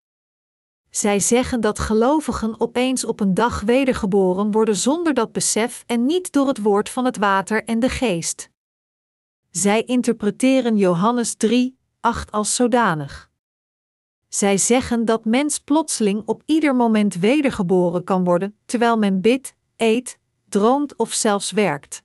Zij 0.90 1.20
zeggen 1.20 1.60
dat 1.60 1.78
gelovigen 1.78 2.60
opeens 2.60 3.04
op 3.04 3.20
een 3.20 3.34
dag 3.34 3.60
wedergeboren 3.60 4.50
worden 4.50 4.76
zonder 4.76 5.14
dat 5.14 5.32
besef 5.32 5.84
en 5.86 6.06
niet 6.06 6.32
door 6.32 6.46
het 6.46 6.62
woord 6.62 6.88
van 6.88 7.04
het 7.04 7.16
water 7.16 7.64
en 7.64 7.78
de 7.78 7.88
geest. 7.88 8.50
Zij 9.50 9.82
interpreteren 9.82 10.76
Johannes 10.76 11.34
3, 11.34 11.82
8 12.04 12.32
als 12.32 12.54
zodanig. 12.54 13.30
Zij 14.28 14.58
zeggen 14.58 15.04
dat 15.04 15.24
mens 15.24 15.58
plotseling 15.58 16.22
op 16.26 16.42
ieder 16.44 16.76
moment 16.76 17.14
wedergeboren 17.14 18.04
kan 18.04 18.24
worden, 18.24 18.56
terwijl 18.64 18.98
men 18.98 19.20
bidt, 19.20 19.54
eet, 19.76 20.18
droomt 20.48 20.96
of 20.96 21.12
zelfs 21.12 21.50
werkt. 21.50 22.02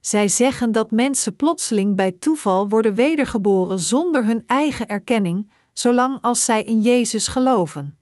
Zij 0.00 0.28
zeggen 0.28 0.72
dat 0.72 0.90
mensen 0.90 1.36
plotseling 1.36 1.96
bij 1.96 2.12
toeval 2.12 2.68
worden 2.68 2.94
wedergeboren 2.94 3.78
zonder 3.78 4.24
hun 4.24 4.42
eigen 4.46 4.88
erkenning, 4.88 5.50
zolang 5.72 6.18
als 6.20 6.44
zij 6.44 6.62
in 6.62 6.80
Jezus 6.80 7.28
geloven. 7.28 7.98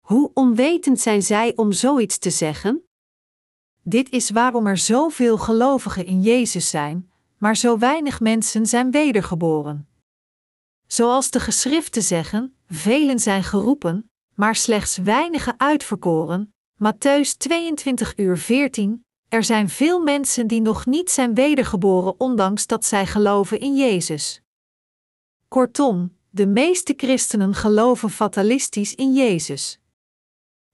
Hoe 0.00 0.30
onwetend 0.34 1.00
zijn 1.00 1.22
zij 1.22 1.52
om 1.56 1.72
zoiets 1.72 2.18
te 2.18 2.30
zeggen? 2.30 2.84
Dit 3.82 4.10
is 4.10 4.30
waarom 4.30 4.66
er 4.66 4.78
zoveel 4.78 5.38
gelovigen 5.38 6.04
in 6.04 6.20
Jezus 6.20 6.70
zijn, 6.70 7.10
maar 7.38 7.56
zo 7.56 7.78
weinig 7.78 8.20
mensen 8.20 8.66
zijn 8.66 8.90
wedergeboren. 8.90 9.89
Zoals 10.92 11.30
de 11.30 11.40
geschriften 11.40 12.02
zeggen: 12.02 12.56
velen 12.66 13.18
zijn 13.18 13.44
geroepen, 13.44 14.10
maar 14.34 14.56
slechts 14.56 14.96
weinigen 14.96 15.54
uitverkoren. 15.56 16.54
Matthäus 16.74 17.36
22 17.36 18.16
uur 18.16 18.38
14. 18.38 19.04
Er 19.28 19.44
zijn 19.44 19.68
veel 19.68 20.00
mensen 20.00 20.46
die 20.46 20.60
nog 20.60 20.86
niet 20.86 21.10
zijn 21.10 21.34
wedergeboren, 21.34 22.20
ondanks 22.20 22.66
dat 22.66 22.84
zij 22.84 23.06
geloven 23.06 23.60
in 23.60 23.76
Jezus. 23.76 24.42
Kortom, 25.48 26.16
de 26.30 26.46
meeste 26.46 26.94
christenen 26.96 27.54
geloven 27.54 28.10
fatalistisch 28.10 28.94
in 28.94 29.14
Jezus. 29.14 29.80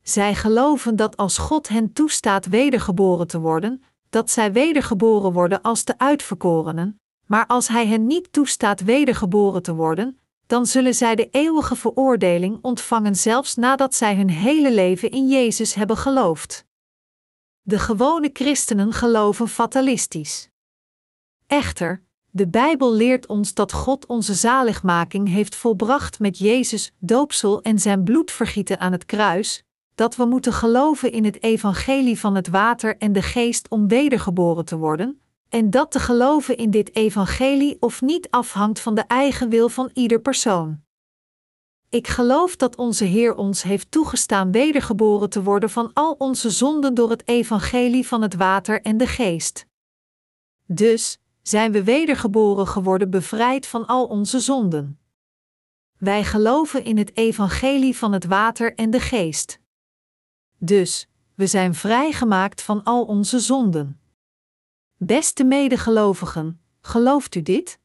Zij 0.02 0.34
geloven 0.34 0.96
dat 0.96 1.16
als 1.16 1.38
God 1.38 1.68
hen 1.68 1.92
toestaat 1.92 2.46
wedergeboren 2.46 3.26
te 3.26 3.40
worden, 3.40 3.82
dat 4.10 4.30
zij 4.30 4.52
wedergeboren 4.52 5.32
worden 5.32 5.62
als 5.62 5.84
de 5.84 5.98
uitverkorenen, 5.98 7.00
maar 7.26 7.46
als 7.46 7.68
Hij 7.68 7.86
hen 7.86 8.06
niet 8.06 8.32
toestaat 8.32 8.80
wedergeboren 8.80 9.62
te 9.62 9.74
worden, 9.74 10.18
dan 10.46 10.66
zullen 10.66 10.94
zij 10.94 11.14
de 11.14 11.28
eeuwige 11.30 11.76
veroordeling 11.76 12.58
ontvangen 12.62 13.16
zelfs 13.16 13.54
nadat 13.54 13.94
zij 13.94 14.16
hun 14.16 14.30
hele 14.30 14.72
leven 14.72 15.10
in 15.10 15.28
Jezus 15.28 15.74
hebben 15.74 15.96
geloofd. 15.96 16.66
De 17.62 17.78
gewone 17.78 18.30
christenen 18.32 18.92
geloven 18.92 19.48
fatalistisch. 19.48 20.50
Echter, 21.46 22.02
de 22.30 22.48
Bijbel 22.48 22.94
leert 22.94 23.26
ons 23.26 23.54
dat 23.54 23.72
God 23.72 24.06
onze 24.06 24.34
zaligmaking 24.34 25.28
heeft 25.28 25.54
volbracht 25.54 26.18
met 26.18 26.38
Jezus, 26.38 26.92
doopsel 26.98 27.62
en 27.62 27.78
zijn 27.78 28.04
bloedvergieten 28.04 28.80
aan 28.80 28.92
het 28.92 29.04
kruis, 29.04 29.62
dat 29.94 30.16
we 30.16 30.24
moeten 30.24 30.52
geloven 30.52 31.12
in 31.12 31.24
het 31.24 31.42
evangelie 31.42 32.18
van 32.18 32.34
het 32.34 32.48
water 32.48 32.96
en 32.96 33.12
de 33.12 33.22
geest 33.22 33.68
om 33.68 33.88
wedergeboren 33.88 34.64
te 34.64 34.76
worden, 34.76 35.20
en 35.48 35.70
dat 35.70 35.90
te 35.90 36.00
geloven 36.00 36.56
in 36.56 36.70
dit 36.70 36.94
evangelie 36.94 37.76
of 37.80 38.00
niet 38.00 38.30
afhangt 38.30 38.80
van 38.80 38.94
de 38.94 39.00
eigen 39.00 39.48
wil 39.48 39.68
van 39.68 39.90
ieder 39.92 40.20
persoon. 40.20 40.84
Ik 41.88 42.08
geloof 42.08 42.56
dat 42.56 42.76
onze 42.76 43.04
Heer 43.04 43.34
ons 43.34 43.62
heeft 43.62 43.90
toegestaan 43.90 44.52
wedergeboren 44.52 45.30
te 45.30 45.42
worden 45.42 45.70
van 45.70 45.90
al 45.92 46.12
onze 46.12 46.50
zonden 46.50 46.94
door 46.94 47.10
het 47.10 47.28
evangelie 47.28 48.06
van 48.06 48.22
het 48.22 48.34
water 48.34 48.82
en 48.82 48.96
de 48.96 49.06
geest. 49.06 49.66
Dus 50.66 51.18
zijn 51.42 51.72
we 51.72 51.84
wedergeboren 51.84 52.66
geworden 52.66 53.10
bevrijd 53.10 53.66
van 53.66 53.86
al 53.86 54.06
onze 54.06 54.40
zonden. 54.40 55.00
Wij 55.98 56.24
geloven 56.24 56.84
in 56.84 56.98
het 56.98 57.16
evangelie 57.16 57.96
van 57.96 58.12
het 58.12 58.24
water 58.24 58.74
en 58.74 58.90
de 58.90 59.00
geest. 59.00 59.60
Dus, 60.58 61.08
we 61.34 61.46
zijn 61.46 61.74
vrijgemaakt 61.74 62.62
van 62.62 62.84
al 62.84 63.04
onze 63.04 63.38
zonden. 63.38 64.00
Beste 64.98 65.44
medegelovigen, 65.44 66.60
gelooft 66.80 67.34
u 67.34 67.42
dit? 67.42 67.78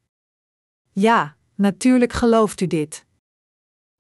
Ja, 0.92 1.36
natuurlijk 1.56 2.14
gelooft 2.14 2.62
u 2.62 2.68
dit. 2.68 3.06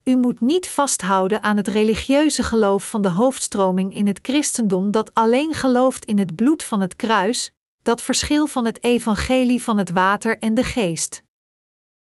U 0.04 0.18
moet 0.18 0.42
niet 0.42 0.70
vasthouden 0.70 1.44
aan 1.44 1.58
het 1.58 1.68
religieuze 1.68 2.44
geloof 2.44 2.90
van 2.90 3.02
de 3.02 3.10
hoofdstroming 3.10 3.96
in 3.96 4.08
het 4.08 4.20
christendom 4.22 4.92
dat 4.92 5.14
alleen 5.14 5.54
gelooft 5.54 6.06
in 6.06 6.20
het 6.20 6.36
bloed 6.36 6.64
van 6.64 6.82
het 6.82 6.96
kruis, 6.96 7.52
dat 7.82 8.02
verschil 8.02 8.48
van 8.48 8.66
het 8.66 8.84
evangelie 8.84 9.64
van 9.64 9.78
het 9.78 9.90
water 9.90 10.40
en 10.40 10.54
de 10.54 10.64
geest. 10.64 11.24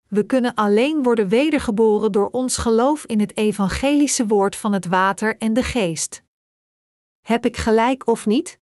We 0.08 0.26
kunnen 0.26 0.54
alleen 0.54 1.02
worden 1.02 1.28
wedergeboren 1.28 2.12
door 2.12 2.28
ons 2.30 2.56
geloof 2.56 3.04
in 3.04 3.20
het 3.20 3.36
evangelische 3.36 4.26
woord 4.26 4.56
van 4.56 4.72
het 4.72 4.86
water 4.86 5.36
en 5.38 5.52
de 5.52 5.62
geest. 5.62 6.22
Heb 7.20 7.46
ik 7.46 7.56
gelijk 7.56 8.06
of 8.06 8.26
niet? 8.26 8.58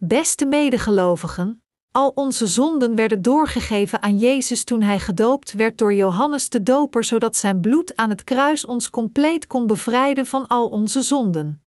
Beste 0.00 0.46
medegelovigen, 0.46 1.62
al 1.90 2.12
onze 2.14 2.46
zonden 2.46 2.94
werden 2.94 3.22
doorgegeven 3.22 4.02
aan 4.02 4.18
Jezus 4.18 4.64
toen 4.64 4.82
hij 4.82 4.98
gedoopt 4.98 5.52
werd 5.52 5.78
door 5.78 5.94
Johannes 5.94 6.48
de 6.48 6.62
Doper, 6.62 7.04
zodat 7.04 7.36
zijn 7.36 7.60
bloed 7.60 7.96
aan 7.96 8.10
het 8.10 8.24
kruis 8.24 8.64
ons 8.64 8.90
compleet 8.90 9.46
kon 9.46 9.66
bevrijden 9.66 10.26
van 10.26 10.46
al 10.46 10.68
onze 10.68 11.02
zonden. 11.02 11.62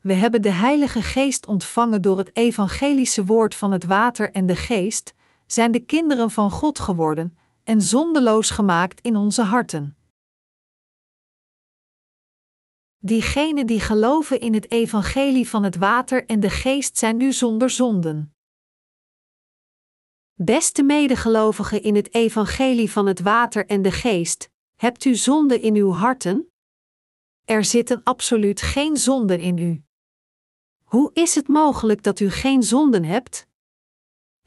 We 0.00 0.12
hebben 0.12 0.42
de 0.42 0.50
Heilige 0.50 1.02
Geest 1.02 1.46
ontvangen 1.46 2.02
door 2.02 2.18
het 2.18 2.36
evangelische 2.36 3.24
woord 3.24 3.54
van 3.54 3.72
het 3.72 3.84
water 3.84 4.32
en 4.32 4.46
de 4.46 4.56
geest, 4.56 5.14
zijn 5.46 5.72
de 5.72 5.80
kinderen 5.80 6.30
van 6.30 6.50
God 6.50 6.78
geworden 6.78 7.38
en 7.64 7.82
zondeloos 7.82 8.50
gemaakt 8.50 9.00
in 9.00 9.16
onze 9.16 9.42
harten. 9.42 9.96
Diegenen 13.02 13.66
die 13.66 13.80
geloven 13.80 14.40
in 14.40 14.54
het 14.54 14.70
evangelie 14.70 15.48
van 15.48 15.62
het 15.62 15.76
water 15.76 16.26
en 16.26 16.40
de 16.40 16.50
geest 16.50 16.98
zijn 16.98 17.16
nu 17.16 17.32
zonder 17.32 17.70
zonden. 17.70 18.34
Beste 20.34 20.82
medegelovigen 20.82 21.82
in 21.82 21.94
het 21.94 22.14
evangelie 22.14 22.90
van 22.90 23.06
het 23.06 23.20
water 23.20 23.66
en 23.66 23.82
de 23.82 23.92
geest, 23.92 24.50
hebt 24.76 25.04
u 25.04 25.14
zonde 25.14 25.60
in 25.60 25.74
uw 25.74 25.92
harten? 25.92 26.52
Er 27.44 27.64
zitten 27.64 28.02
absoluut 28.02 28.62
geen 28.62 28.96
zonden 28.96 29.40
in 29.40 29.58
u. 29.58 29.82
Hoe 30.82 31.10
is 31.12 31.34
het 31.34 31.48
mogelijk 31.48 32.02
dat 32.02 32.20
u 32.20 32.30
geen 32.30 32.62
zonden 32.62 33.04
hebt? 33.04 33.46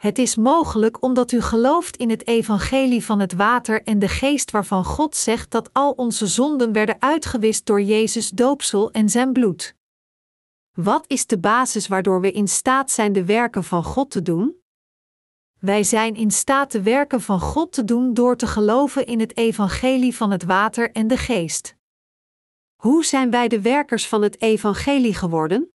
Het 0.04 0.18
is 0.18 0.36
mogelijk 0.36 1.04
omdat 1.04 1.32
u 1.32 1.42
gelooft 1.42 1.98
in 1.98 2.10
het 2.10 2.28
evangelie 2.28 3.06
van 3.06 3.20
het 3.20 3.34
water 3.34 3.84
en 3.84 4.00
de 4.00 4.08
geest 4.08 4.52
waarvan 4.52 4.86
God 4.86 5.16
zegt 5.16 5.52
dat 5.52 5.70
al 5.74 5.92
onze 5.92 6.28
zonden 6.28 6.72
werden 6.72 7.02
uitgewist 7.02 7.66
door 7.66 7.82
Jezus 7.82 8.30
doopsel 8.30 8.92
en 8.92 9.10
zijn 9.10 9.34
bloed. 9.34 9.76
Wat 10.72 11.06
is 11.08 11.26
de 11.26 11.40
basis 11.40 11.88
waardoor 11.88 12.22
we 12.22 12.32
in 12.32 12.48
staat 12.48 12.92
zijn 12.92 13.14
de 13.14 13.26
werken 13.26 13.64
van 13.64 13.84
God 13.84 14.12
te 14.12 14.22
doen? 14.22 14.56
Wij 15.60 15.84
zijn 15.84 16.16
in 16.16 16.32
staat 16.32 16.72
de 16.72 16.82
werken 16.82 17.22
van 17.22 17.40
God 17.40 17.72
te 17.72 17.84
doen 17.84 18.14
door 18.14 18.38
te 18.38 18.48
geloven 18.48 19.06
in 19.06 19.20
het 19.20 19.38
evangelie 19.38 20.16
van 20.16 20.32
het 20.32 20.44
water 20.44 20.92
en 20.92 21.08
de 21.08 21.18
geest. 21.18 21.76
Hoe 22.76 23.06
zijn 23.06 23.32
wij 23.32 23.48
de 23.48 23.62
werkers 23.62 24.08
van 24.08 24.22
het 24.22 24.42
evangelie 24.42 25.14
geworden? 25.14 25.73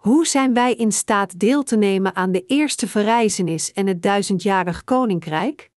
Hoe 0.00 0.26
zijn 0.26 0.54
wij 0.54 0.74
in 0.74 0.92
staat 0.92 1.38
deel 1.38 1.62
te 1.62 1.76
nemen 1.76 2.16
aan 2.16 2.32
de 2.32 2.44
eerste 2.46 2.88
verrijzenis 2.88 3.72
en 3.72 3.86
het 3.86 4.02
duizendjarig 4.02 4.84
koninkrijk? 4.84 5.70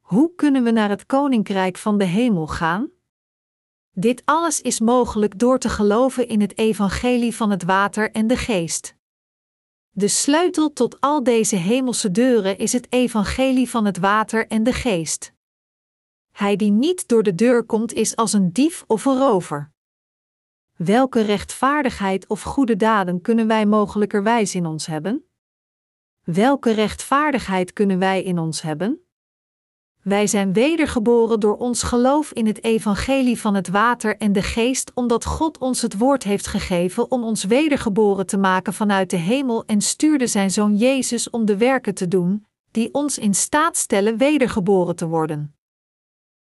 Hoe 0.00 0.34
kunnen 0.34 0.64
we 0.64 0.70
naar 0.70 0.88
het 0.88 1.06
koninkrijk 1.06 1.76
van 1.76 1.98
de 1.98 2.04
hemel 2.04 2.46
gaan? 2.46 2.90
Dit 3.90 4.22
alles 4.24 4.60
is 4.60 4.80
mogelijk 4.80 5.38
door 5.38 5.58
te 5.58 5.68
geloven 5.68 6.28
in 6.28 6.40
het 6.40 6.58
evangelie 6.58 7.34
van 7.34 7.50
het 7.50 7.62
water 7.62 8.10
en 8.10 8.26
de 8.26 8.36
geest. 8.36 8.96
De 9.90 10.08
sleutel 10.08 10.72
tot 10.72 11.00
al 11.00 11.22
deze 11.22 11.56
hemelse 11.56 12.10
deuren 12.10 12.58
is 12.58 12.72
het 12.72 12.92
evangelie 12.92 13.70
van 13.70 13.84
het 13.84 13.98
water 13.98 14.46
en 14.46 14.62
de 14.62 14.72
geest. 14.72 15.32
Hij 16.30 16.56
die 16.56 16.70
niet 16.70 17.08
door 17.08 17.22
de 17.22 17.34
deur 17.34 17.64
komt 17.64 17.92
is 17.92 18.16
als 18.16 18.32
een 18.32 18.52
dief 18.52 18.84
of 18.86 19.04
een 19.04 19.18
rover. 19.18 19.73
Welke 20.76 21.20
rechtvaardigheid 21.20 22.28
of 22.28 22.42
goede 22.42 22.76
daden 22.76 23.20
kunnen 23.20 23.46
wij 23.46 23.66
mogelijkerwijs 23.66 24.54
in 24.54 24.66
ons 24.66 24.86
hebben? 24.86 25.24
Welke 26.24 26.70
rechtvaardigheid 26.70 27.72
kunnen 27.72 27.98
wij 27.98 28.22
in 28.22 28.38
ons 28.38 28.62
hebben? 28.62 28.98
Wij 30.02 30.26
zijn 30.26 30.52
wedergeboren 30.52 31.40
door 31.40 31.56
ons 31.56 31.82
geloof 31.82 32.32
in 32.32 32.46
het 32.46 32.64
evangelie 32.64 33.40
van 33.40 33.54
het 33.54 33.68
water 33.68 34.16
en 34.16 34.32
de 34.32 34.42
geest, 34.42 34.90
omdat 34.94 35.24
God 35.24 35.58
ons 35.58 35.82
het 35.82 35.98
woord 35.98 36.22
heeft 36.22 36.46
gegeven 36.46 37.10
om 37.10 37.24
ons 37.24 37.44
wedergeboren 37.44 38.26
te 38.26 38.38
maken 38.38 38.72
vanuit 38.72 39.10
de 39.10 39.16
hemel 39.16 39.64
en 39.64 39.80
stuurde 39.80 40.26
zijn 40.26 40.50
zoon 40.50 40.76
Jezus 40.76 41.30
om 41.30 41.44
de 41.44 41.56
werken 41.56 41.94
te 41.94 42.08
doen, 42.08 42.46
die 42.70 42.94
ons 42.94 43.18
in 43.18 43.34
staat 43.34 43.76
stellen 43.76 44.16
wedergeboren 44.16 44.96
te 44.96 45.06
worden. 45.06 45.56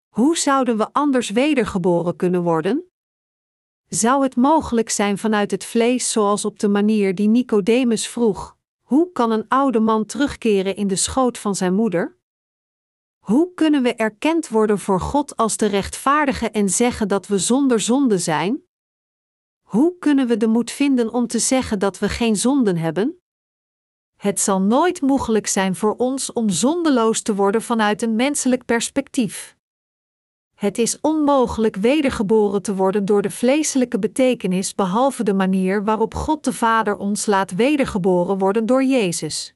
Hoe 0.08 0.36
zouden 0.36 0.76
we 0.76 0.88
anders 0.92 1.30
wedergeboren 1.30 2.16
kunnen 2.16 2.42
worden? 2.42 2.84
Zou 3.90 4.22
het 4.22 4.36
mogelijk 4.36 4.90
zijn 4.90 5.18
vanuit 5.18 5.50
het 5.50 5.64
vlees, 5.64 6.12
zoals 6.12 6.44
op 6.44 6.58
de 6.58 6.68
manier 6.68 7.14
die 7.14 7.28
Nicodemus 7.28 8.08
vroeg: 8.08 8.56
hoe 8.80 9.12
kan 9.12 9.30
een 9.30 9.48
oude 9.48 9.80
man 9.80 10.06
terugkeren 10.06 10.76
in 10.76 10.86
de 10.86 10.96
schoot 10.96 11.38
van 11.38 11.54
zijn 11.54 11.74
moeder? 11.74 12.18
Hoe 13.18 13.54
kunnen 13.54 13.82
we 13.82 13.94
erkend 13.94 14.48
worden 14.48 14.78
voor 14.78 15.00
God 15.00 15.36
als 15.36 15.56
de 15.56 15.66
rechtvaardige 15.66 16.50
en 16.50 16.68
zeggen 16.68 17.08
dat 17.08 17.26
we 17.26 17.38
zonder 17.38 17.80
zonde 17.80 18.18
zijn? 18.18 18.62
Hoe 19.60 19.98
kunnen 19.98 20.26
we 20.26 20.36
de 20.36 20.46
moed 20.46 20.70
vinden 20.70 21.12
om 21.12 21.26
te 21.26 21.38
zeggen 21.38 21.78
dat 21.78 21.98
we 21.98 22.08
geen 22.08 22.36
zonden 22.36 22.76
hebben? 22.76 23.22
Het 24.16 24.40
zal 24.40 24.60
nooit 24.60 25.00
mogelijk 25.00 25.46
zijn 25.46 25.76
voor 25.76 25.94
ons 25.96 26.32
om 26.32 26.48
zondeloos 26.50 27.22
te 27.22 27.34
worden 27.34 27.62
vanuit 27.62 28.02
een 28.02 28.16
menselijk 28.16 28.64
perspectief. 28.64 29.58
Het 30.60 30.78
is 30.78 31.00
onmogelijk 31.00 31.76
wedergeboren 31.76 32.62
te 32.62 32.74
worden 32.74 33.04
door 33.04 33.22
de 33.22 33.30
vleeselijke 33.30 33.98
betekenis, 33.98 34.74
behalve 34.74 35.22
de 35.22 35.34
manier 35.34 35.84
waarop 35.84 36.14
God 36.14 36.44
de 36.44 36.52
Vader 36.52 36.96
ons 36.96 37.26
laat 37.26 37.54
wedergeboren 37.54 38.38
worden 38.38 38.66
door 38.66 38.84
Jezus. 38.84 39.54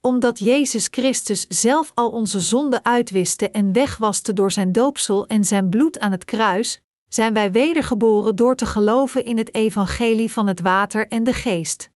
Omdat 0.00 0.38
Jezus 0.38 0.88
Christus 0.90 1.46
zelf 1.48 1.92
al 1.94 2.10
onze 2.10 2.40
zonden 2.40 2.84
uitwiste 2.84 3.50
en 3.50 3.72
wegwaste 3.72 4.32
door 4.32 4.52
zijn 4.52 4.72
doopsel 4.72 5.26
en 5.26 5.44
zijn 5.44 5.68
bloed 5.68 5.98
aan 5.98 6.12
het 6.12 6.24
kruis, 6.24 6.80
zijn 7.08 7.34
wij 7.34 7.52
wedergeboren 7.52 8.36
door 8.36 8.56
te 8.56 8.66
geloven 8.66 9.24
in 9.24 9.38
het 9.38 9.54
evangelie 9.54 10.32
van 10.32 10.46
het 10.46 10.60
water 10.60 11.08
en 11.08 11.24
de 11.24 11.32
geest. 11.32 11.90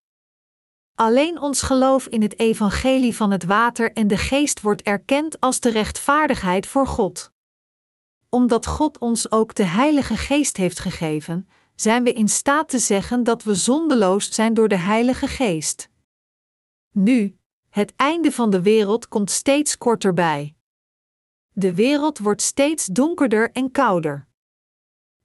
Alleen 0.95 1.41
ons 1.41 1.61
geloof 1.61 2.07
in 2.07 2.21
het 2.21 2.39
evangelie 2.39 3.15
van 3.15 3.31
het 3.31 3.43
water 3.43 3.93
en 3.93 4.07
de 4.07 4.17
geest 4.17 4.61
wordt 4.61 4.81
erkend 4.81 5.39
als 5.39 5.59
de 5.59 5.69
rechtvaardigheid 5.69 6.67
voor 6.67 6.87
God. 6.87 7.32
Omdat 8.33 8.65
God 8.65 8.97
ons 8.97 9.31
ook 9.31 9.55
de 9.55 9.63
Heilige 9.63 10.17
Geest 10.17 10.57
heeft 10.57 10.79
gegeven, 10.79 11.47
zijn 11.75 12.03
we 12.03 12.13
in 12.13 12.27
staat 12.27 12.69
te 12.69 12.79
zeggen 12.79 13.23
dat 13.23 13.43
we 13.43 13.55
zondeloos 13.55 14.33
zijn 14.33 14.53
door 14.53 14.67
de 14.67 14.77
Heilige 14.77 15.27
Geest. 15.27 15.89
Nu, 16.91 17.37
het 17.69 17.93
einde 17.95 18.31
van 18.31 18.49
de 18.49 18.61
wereld 18.61 19.07
komt 19.07 19.31
steeds 19.31 19.77
korter 19.77 20.13
bij. 20.13 20.55
De 21.51 21.73
wereld 21.73 22.19
wordt 22.19 22.41
steeds 22.41 22.85
donkerder 22.85 23.51
en 23.51 23.71
kouder. 23.71 24.27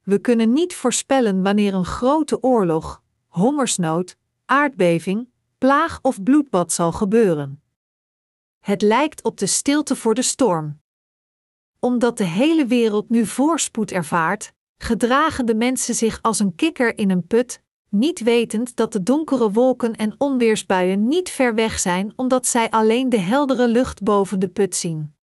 We 0.02 0.18
kunnen 0.18 0.52
niet 0.52 0.74
voorspellen 0.74 1.42
wanneer 1.42 1.74
een 1.74 1.84
grote 1.84 2.42
oorlog, 2.42 3.02
hongersnood, 3.26 4.16
aardbeving, 4.44 5.28
plaag 5.58 5.98
of 6.02 6.22
bloedbad 6.22 6.72
zal 6.72 6.92
gebeuren. 6.92 7.62
Het 8.60 8.82
lijkt 8.82 9.22
op 9.22 9.38
de 9.38 9.46
stilte 9.46 9.96
voor 9.96 10.14
de 10.14 10.22
storm. 10.22 10.80
Omdat 11.80 12.18
de 12.18 12.24
hele 12.24 12.66
wereld 12.66 13.08
nu 13.08 13.26
voorspoed 13.26 13.92
ervaart, 13.92 14.52
gedragen 14.76 15.46
de 15.46 15.54
mensen 15.54 15.94
zich 15.94 16.18
als 16.22 16.38
een 16.38 16.54
kikker 16.54 16.98
in 16.98 17.10
een 17.10 17.26
put, 17.26 17.62
niet 17.88 18.20
wetend 18.20 18.76
dat 18.76 18.92
de 18.92 19.02
donkere 19.02 19.50
wolken 19.50 19.96
en 19.96 20.14
onweersbuien 20.18 21.08
niet 21.08 21.30
ver 21.30 21.54
weg 21.54 21.78
zijn, 21.78 22.12
omdat 22.16 22.46
zij 22.46 22.70
alleen 22.70 23.08
de 23.08 23.18
heldere 23.18 23.68
lucht 23.68 24.02
boven 24.02 24.38
de 24.38 24.48
put 24.48 24.74
zien. 24.76 25.16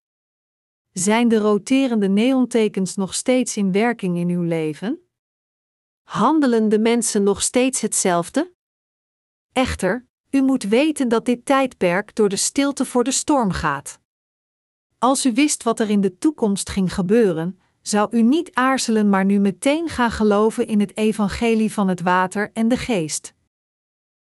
Zijn 0.92 1.28
de 1.28 1.38
roterende 1.38 2.08
neontekens 2.08 2.96
nog 2.96 3.14
steeds 3.14 3.58
in 3.58 3.72
werking 3.72 4.18
in 4.18 4.30
uw 4.30 4.42
leven? 4.42 5.00
Handelen 6.04 6.70
de 6.70 6.80
mensen 6.80 7.24
nog 7.24 7.42
steeds 7.42 7.82
hetzelfde? 7.82 8.54
Echter, 9.54 10.08
u 10.30 10.42
moet 10.42 10.64
weten 10.64 11.08
dat 11.08 11.26
dit 11.26 11.46
tijdperk 11.46 12.16
door 12.16 12.30
de 12.30 12.36
stilte 12.36 12.86
voor 12.86 13.04
de 13.04 13.12
storm 13.12 13.52
gaat. 13.52 14.00
Als 15.06 15.26
u 15.26 15.34
wist 15.34 15.64
wat 15.64 15.80
er 15.80 15.90
in 15.90 16.02
de 16.02 16.18
toekomst 16.18 16.70
ging 16.70 16.94
gebeuren, 16.94 17.60
zou 17.82 18.18
u 18.18 18.22
niet 18.22 18.54
aarzelen, 18.54 19.10
maar 19.10 19.26
nu 19.26 19.40
meteen 19.40 19.90
gaan 19.90 20.12
geloven 20.12 20.68
in 20.68 20.80
het 20.80 20.98
evangelie 20.98 21.74
van 21.74 21.88
het 21.88 22.02
water 22.02 22.52
en 22.54 22.68
de 22.68 22.78
geest. 22.78 23.34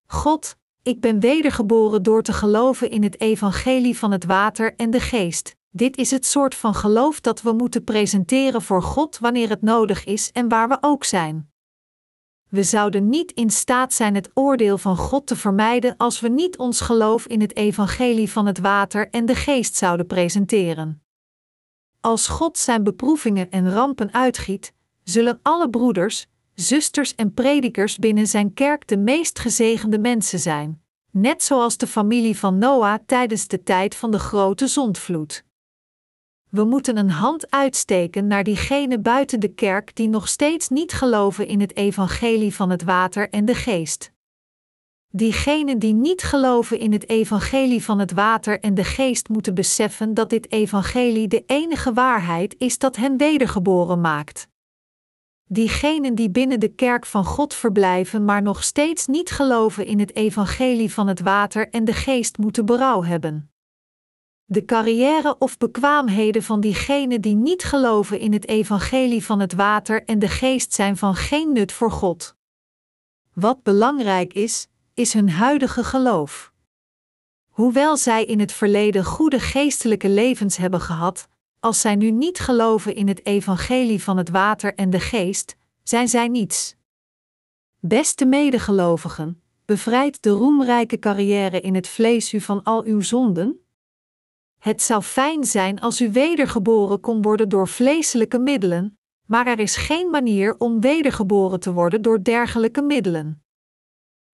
God, 0.06 0.56
ik 0.82 1.00
ben 1.00 1.20
wedergeboren 1.20 2.02
door 2.02 2.22
te 2.22 2.32
geloven 2.32 2.90
in 2.90 3.02
het 3.02 3.20
evangelie 3.20 3.98
van 3.98 4.10
het 4.10 4.24
water 4.24 4.74
en 4.76 4.90
de 4.90 5.00
geest. 5.00 5.56
Dit 5.70 5.96
is 5.96 6.10
het 6.10 6.26
soort 6.26 6.54
van 6.54 6.74
geloof 6.74 7.20
dat 7.20 7.42
we 7.42 7.52
moeten 7.52 7.84
presenteren 7.84 8.62
voor 8.62 8.82
God 8.82 9.18
wanneer 9.18 9.48
het 9.48 9.62
nodig 9.62 10.04
is 10.04 10.32
en 10.32 10.48
waar 10.48 10.68
we 10.68 10.78
ook 10.80 11.04
zijn. 11.04 11.52
We 12.54 12.62
zouden 12.62 13.08
niet 13.08 13.32
in 13.32 13.50
staat 13.50 13.92
zijn 13.92 14.14
het 14.14 14.30
oordeel 14.34 14.78
van 14.78 14.96
God 14.96 15.26
te 15.26 15.36
vermijden 15.36 15.96
als 15.96 16.20
we 16.20 16.28
niet 16.28 16.58
ons 16.58 16.80
geloof 16.80 17.26
in 17.26 17.40
het 17.40 17.56
evangelie 17.56 18.30
van 18.30 18.46
het 18.46 18.58
water 18.58 19.10
en 19.10 19.26
de 19.26 19.34
geest 19.34 19.76
zouden 19.76 20.06
presenteren. 20.06 21.02
Als 22.00 22.26
God 22.28 22.58
zijn 22.58 22.84
beproevingen 22.84 23.50
en 23.50 23.72
rampen 23.72 24.12
uitgiet, 24.12 24.72
zullen 25.02 25.40
alle 25.42 25.70
broeders, 25.70 26.26
zusters 26.54 27.14
en 27.14 27.34
predikers 27.34 27.98
binnen 27.98 28.26
zijn 28.26 28.54
kerk 28.54 28.88
de 28.88 28.96
meest 28.96 29.38
gezegende 29.38 29.98
mensen 29.98 30.38
zijn, 30.38 30.82
net 31.10 31.42
zoals 31.42 31.76
de 31.76 31.86
familie 31.86 32.38
van 32.38 32.58
Noah 32.58 32.98
tijdens 33.06 33.48
de 33.48 33.62
tijd 33.62 33.94
van 33.94 34.10
de 34.10 34.18
grote 34.18 34.66
zondvloed. 34.66 35.44
We 36.54 36.64
moeten 36.64 36.96
een 36.96 37.10
hand 37.10 37.50
uitsteken 37.50 38.26
naar 38.26 38.44
diegenen 38.44 39.02
buiten 39.02 39.40
de 39.40 39.48
kerk 39.48 39.96
die 39.96 40.08
nog 40.08 40.28
steeds 40.28 40.68
niet 40.68 40.92
geloven 40.92 41.46
in 41.46 41.60
het 41.60 41.76
evangelie 41.76 42.54
van 42.54 42.70
het 42.70 42.82
water 42.82 43.30
en 43.30 43.44
de 43.44 43.54
geest. 43.54 44.12
Diegenen 45.08 45.78
die 45.78 45.94
niet 45.94 46.22
geloven 46.22 46.78
in 46.78 46.92
het 46.92 47.08
evangelie 47.08 47.84
van 47.84 47.98
het 47.98 48.12
water 48.12 48.60
en 48.60 48.74
de 48.74 48.84
geest 48.84 49.28
moeten 49.28 49.54
beseffen 49.54 50.14
dat 50.14 50.30
dit 50.30 50.52
evangelie 50.52 51.28
de 51.28 51.44
enige 51.46 51.92
waarheid 51.92 52.54
is 52.58 52.78
dat 52.78 52.96
hen 52.96 53.16
wedergeboren 53.16 54.00
maakt. 54.00 54.48
Diegenen 55.44 56.14
die 56.14 56.30
binnen 56.30 56.60
de 56.60 56.74
kerk 56.74 57.06
van 57.06 57.24
God 57.24 57.54
verblijven, 57.54 58.24
maar 58.24 58.42
nog 58.42 58.64
steeds 58.64 59.06
niet 59.06 59.30
geloven 59.30 59.86
in 59.86 60.00
het 60.00 60.16
evangelie 60.16 60.92
van 60.92 61.06
het 61.06 61.20
water 61.20 61.70
en 61.70 61.84
de 61.84 61.92
geest, 61.92 62.38
moeten 62.38 62.66
berouw 62.66 63.02
hebben. 63.02 63.53
De 64.46 64.64
carrière 64.64 65.38
of 65.38 65.56
bekwaamheden 65.56 66.42
van 66.42 66.60
diegenen 66.60 67.20
die 67.20 67.34
niet 67.34 67.64
geloven 67.64 68.18
in 68.18 68.32
het 68.32 68.48
evangelie 68.48 69.24
van 69.24 69.40
het 69.40 69.52
water 69.52 70.04
en 70.04 70.18
de 70.18 70.28
geest 70.28 70.72
zijn 70.72 70.96
van 70.96 71.14
geen 71.14 71.52
nut 71.52 71.72
voor 71.72 71.90
God. 71.90 72.36
Wat 73.32 73.62
belangrijk 73.62 74.32
is, 74.32 74.68
is 74.94 75.12
hun 75.12 75.30
huidige 75.30 75.84
geloof. 75.84 76.52
Hoewel 77.48 77.96
zij 77.96 78.24
in 78.24 78.40
het 78.40 78.52
verleden 78.52 79.04
goede 79.04 79.40
geestelijke 79.40 80.08
levens 80.08 80.56
hebben 80.56 80.80
gehad, 80.80 81.28
als 81.60 81.80
zij 81.80 81.96
nu 81.96 82.10
niet 82.10 82.38
geloven 82.38 82.94
in 82.94 83.08
het 83.08 83.26
evangelie 83.26 84.02
van 84.02 84.16
het 84.16 84.28
water 84.28 84.74
en 84.74 84.90
de 84.90 85.00
geest, 85.00 85.56
zijn 85.82 86.08
zij 86.08 86.28
niets. 86.28 86.76
Beste 87.80 88.24
medegelovigen, 88.24 89.42
bevrijd 89.64 90.22
de 90.22 90.30
roemrijke 90.30 90.98
carrière 90.98 91.60
in 91.60 91.74
het 91.74 91.88
vlees 91.88 92.32
u 92.32 92.40
van 92.40 92.62
al 92.62 92.84
uw 92.84 93.00
zonden? 93.00 93.63
Het 94.64 94.82
zou 94.82 95.02
fijn 95.02 95.44
zijn 95.44 95.80
als 95.80 96.00
u 96.00 96.12
wedergeboren 96.12 97.00
kon 97.00 97.22
worden 97.22 97.48
door 97.48 97.68
vleeselijke 97.68 98.38
middelen, 98.38 98.98
maar 99.26 99.46
er 99.46 99.58
is 99.58 99.76
geen 99.76 100.10
manier 100.10 100.58
om 100.58 100.80
wedergeboren 100.80 101.60
te 101.60 101.72
worden 101.72 102.02
door 102.02 102.22
dergelijke 102.22 102.82
middelen. 102.82 103.44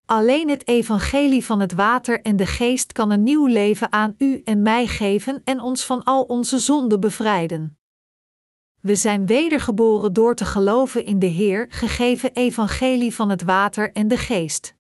Alleen 0.06 0.48
het 0.48 0.68
evangelie 0.68 1.44
van 1.44 1.60
het 1.60 1.72
water 1.72 2.20
en 2.20 2.36
de 2.36 2.46
geest 2.46 2.92
kan 2.92 3.10
een 3.10 3.22
nieuw 3.22 3.46
leven 3.46 3.92
aan 3.92 4.14
u 4.18 4.40
en 4.44 4.62
mij 4.62 4.86
geven 4.86 5.40
en 5.44 5.60
ons 5.60 5.86
van 5.86 6.04
al 6.04 6.22
onze 6.22 6.58
zonden 6.58 7.00
bevrijden. 7.00 7.78
We 8.80 8.94
zijn 8.94 9.26
wedergeboren 9.26 10.12
door 10.12 10.34
te 10.34 10.44
geloven 10.44 11.04
in 11.04 11.18
de 11.18 11.26
Heer, 11.26 11.66
gegeven 11.68 12.32
evangelie 12.32 13.14
van 13.14 13.30
het 13.30 13.42
water 13.42 13.92
en 13.92 14.08
de 14.08 14.16
geest. 14.16 14.74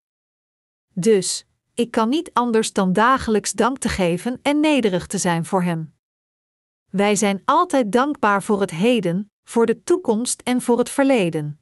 Dus, 0.94 1.46
ik 1.74 1.90
kan 1.90 2.08
niet 2.08 2.30
anders 2.32 2.72
dan 2.72 2.92
dagelijks 2.92 3.52
dank 3.52 3.78
te 3.78 3.88
geven 3.88 4.38
en 4.42 4.60
nederig 4.60 5.06
te 5.06 5.18
zijn 5.18 5.44
voor 5.44 5.62
Hem. 5.62 5.94
Wij 6.90 7.16
zijn 7.16 7.42
altijd 7.44 7.92
dankbaar 7.92 8.42
voor 8.42 8.60
het 8.60 8.70
heden, 8.70 9.32
voor 9.44 9.66
de 9.66 9.82
toekomst 9.82 10.40
en 10.40 10.60
voor 10.60 10.78
het 10.78 10.90
verleden. 10.90 11.60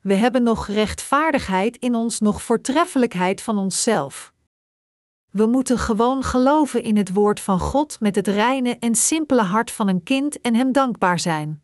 We 0.00 0.14
hebben 0.14 0.42
nog 0.42 0.66
rechtvaardigheid 0.66 1.76
in 1.76 1.94
ons, 1.94 2.20
nog 2.20 2.42
voortreffelijkheid 2.42 3.42
van 3.42 3.58
onszelf. 3.58 4.32
We 5.30 5.46
moeten 5.46 5.78
gewoon 5.78 6.22
geloven 6.22 6.82
in 6.82 6.96
het 6.96 7.12
woord 7.12 7.40
van 7.40 7.58
God 7.58 8.00
met 8.00 8.14
het 8.14 8.26
reine 8.26 8.78
en 8.78 8.94
simpele 8.94 9.42
hart 9.42 9.70
van 9.70 9.88
een 9.88 10.02
kind 10.02 10.40
en 10.40 10.54
Hem 10.54 10.72
dankbaar 10.72 11.18
zijn. 11.18 11.61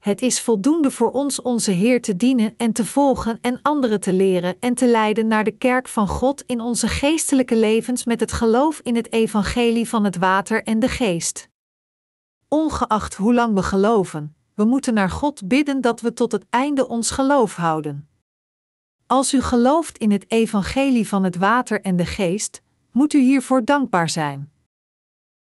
Het 0.00 0.22
is 0.22 0.40
voldoende 0.40 0.90
voor 0.90 1.10
ons 1.10 1.42
onze 1.42 1.70
Heer 1.70 2.02
te 2.02 2.16
dienen 2.16 2.54
en 2.56 2.72
te 2.72 2.84
volgen 2.84 3.38
en 3.40 3.62
anderen 3.62 4.00
te 4.00 4.12
leren 4.12 4.56
en 4.60 4.74
te 4.74 4.86
leiden 4.86 5.26
naar 5.26 5.44
de 5.44 5.56
kerk 5.56 5.88
van 5.88 6.08
God 6.08 6.42
in 6.46 6.60
onze 6.60 6.88
geestelijke 6.88 7.56
levens 7.56 8.04
met 8.04 8.20
het 8.20 8.32
geloof 8.32 8.80
in 8.82 8.96
het 8.96 9.12
evangelie 9.12 9.88
van 9.88 10.04
het 10.04 10.16
water 10.16 10.62
en 10.62 10.78
de 10.78 10.88
geest. 10.88 11.48
Ongeacht 12.48 13.14
hoe 13.14 13.34
lang 13.34 13.54
we 13.54 13.62
geloven, 13.62 14.36
we 14.54 14.64
moeten 14.64 14.94
naar 14.94 15.10
God 15.10 15.48
bidden 15.48 15.80
dat 15.80 16.00
we 16.00 16.12
tot 16.12 16.32
het 16.32 16.46
einde 16.50 16.88
ons 16.88 17.10
geloof 17.10 17.56
houden. 17.56 18.08
Als 19.06 19.34
u 19.34 19.40
gelooft 19.40 19.98
in 19.98 20.10
het 20.10 20.30
evangelie 20.30 21.08
van 21.08 21.24
het 21.24 21.36
water 21.36 21.80
en 21.80 21.96
de 21.96 22.06
geest, 22.06 22.62
moet 22.92 23.12
u 23.12 23.20
hiervoor 23.20 23.64
dankbaar 23.64 24.08
zijn. 24.08 24.52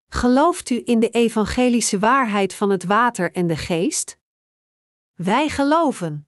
Gelooft 0.07 0.69
u 0.69 0.81
in 0.85 0.99
de 0.99 1.09
evangelische 1.09 1.99
waarheid 1.99 2.53
van 2.53 2.69
het 2.69 2.83
water 2.83 3.31
en 3.31 3.47
de 3.47 3.57
geest? 3.57 4.19
Wij 5.23 5.49
geloven. 5.49 6.27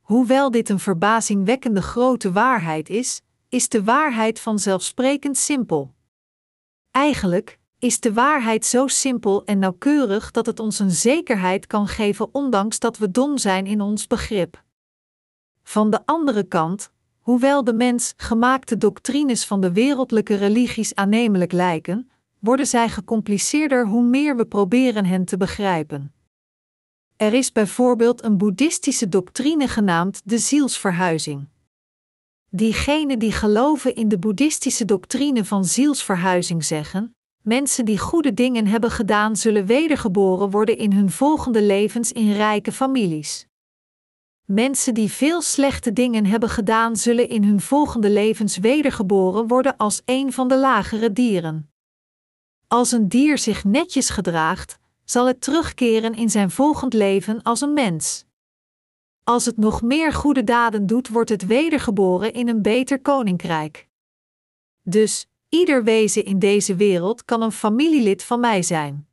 Hoewel 0.00 0.50
dit 0.50 0.68
een 0.68 0.78
verbazingwekkende 0.78 1.82
grote 1.82 2.32
waarheid 2.32 2.88
is, 2.88 3.22
is 3.48 3.68
de 3.68 3.84
waarheid 3.84 4.40
vanzelfsprekend 4.40 5.36
simpel. 5.36 5.94
Eigenlijk 6.90 7.58
is 7.78 8.00
de 8.00 8.12
waarheid 8.12 8.64
zo 8.64 8.86
simpel 8.86 9.44
en 9.44 9.58
nauwkeurig 9.58 10.30
dat 10.30 10.46
het 10.46 10.60
ons 10.60 10.78
een 10.78 10.90
zekerheid 10.90 11.66
kan 11.66 11.88
geven, 11.88 12.34
ondanks 12.34 12.78
dat 12.78 12.98
we 12.98 13.10
dom 13.10 13.38
zijn 13.38 13.66
in 13.66 13.80
ons 13.80 14.06
begrip. 14.06 14.62
Van 15.62 15.90
de 15.90 16.06
andere 16.06 16.44
kant, 16.44 16.90
hoewel 17.20 17.64
de 17.64 17.74
mens 17.74 18.14
gemaakte 18.16 18.76
doctrines 18.76 19.46
van 19.46 19.60
de 19.60 19.72
wereldlijke 19.72 20.34
religies 20.34 20.94
aannemelijk 20.94 21.52
lijken, 21.52 22.10
worden 22.38 22.66
zij 22.66 22.88
gecompliceerder 22.88 23.86
hoe 23.86 24.04
meer 24.04 24.36
we 24.36 24.46
proberen 24.46 25.04
hen 25.04 25.24
te 25.24 25.36
begrijpen. 25.36 26.15
Er 27.16 27.32
is 27.32 27.52
bijvoorbeeld 27.52 28.24
een 28.24 28.38
boeddhistische 28.38 29.08
doctrine 29.08 29.68
genaamd 29.68 30.20
de 30.24 30.38
zielsverhuizing. 30.38 31.48
Diegenen 32.50 33.18
die 33.18 33.32
geloven 33.32 33.94
in 33.94 34.08
de 34.08 34.18
boeddhistische 34.18 34.84
doctrine 34.84 35.44
van 35.44 35.64
zielsverhuizing 35.64 36.64
zeggen: 36.64 37.16
mensen 37.42 37.84
die 37.84 37.98
goede 37.98 38.34
dingen 38.34 38.66
hebben 38.66 38.90
gedaan, 38.90 39.36
zullen 39.36 39.66
wedergeboren 39.66 40.50
worden 40.50 40.78
in 40.78 40.92
hun 40.92 41.10
volgende 41.10 41.62
levens 41.62 42.12
in 42.12 42.32
rijke 42.32 42.72
families. 42.72 43.46
Mensen 44.44 44.94
die 44.94 45.10
veel 45.10 45.42
slechte 45.42 45.92
dingen 45.92 46.26
hebben 46.26 46.48
gedaan, 46.48 46.96
zullen 46.96 47.28
in 47.28 47.44
hun 47.44 47.60
volgende 47.60 48.10
levens 48.10 48.56
wedergeboren 48.56 49.46
worden 49.46 49.76
als 49.76 50.02
een 50.04 50.32
van 50.32 50.48
de 50.48 50.56
lagere 50.58 51.12
dieren. 51.12 51.70
Als 52.68 52.92
een 52.92 53.08
dier 53.08 53.38
zich 53.38 53.64
netjes 53.64 54.10
gedraagt, 54.10 54.78
zal 55.06 55.26
het 55.26 55.40
terugkeren 55.40 56.14
in 56.14 56.30
zijn 56.30 56.50
volgend 56.50 56.92
leven 56.92 57.42
als 57.42 57.60
een 57.60 57.72
mens. 57.72 58.24
Als 59.24 59.44
het 59.44 59.56
nog 59.56 59.82
meer 59.82 60.12
goede 60.12 60.44
daden 60.44 60.86
doet, 60.86 61.08
wordt 61.08 61.30
het 61.30 61.46
wedergeboren 61.46 62.32
in 62.32 62.48
een 62.48 62.62
beter 62.62 63.00
koninkrijk. 63.00 63.88
Dus, 64.82 65.26
ieder 65.48 65.84
wezen 65.84 66.24
in 66.24 66.38
deze 66.38 66.76
wereld 66.76 67.24
kan 67.24 67.42
een 67.42 67.52
familielid 67.52 68.24
van 68.24 68.40
mij 68.40 68.62
zijn. 68.62 69.08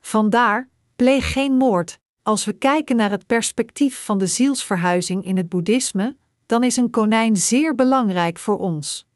Vandaar, 0.00 0.68
pleeg 0.96 1.32
geen 1.32 1.52
moord. 1.52 1.98
Als 2.22 2.44
we 2.44 2.52
kijken 2.52 2.96
naar 2.96 3.10
het 3.10 3.26
perspectief 3.26 4.04
van 4.04 4.18
de 4.18 4.26
zielsverhuizing 4.26 5.24
in 5.24 5.36
het 5.36 5.48
boeddhisme, 5.48 6.16
dan 6.46 6.64
is 6.64 6.76
een 6.76 6.90
konijn 6.90 7.36
zeer 7.36 7.74
belangrijk 7.74 8.38
voor 8.38 8.58
ons. 8.58 9.06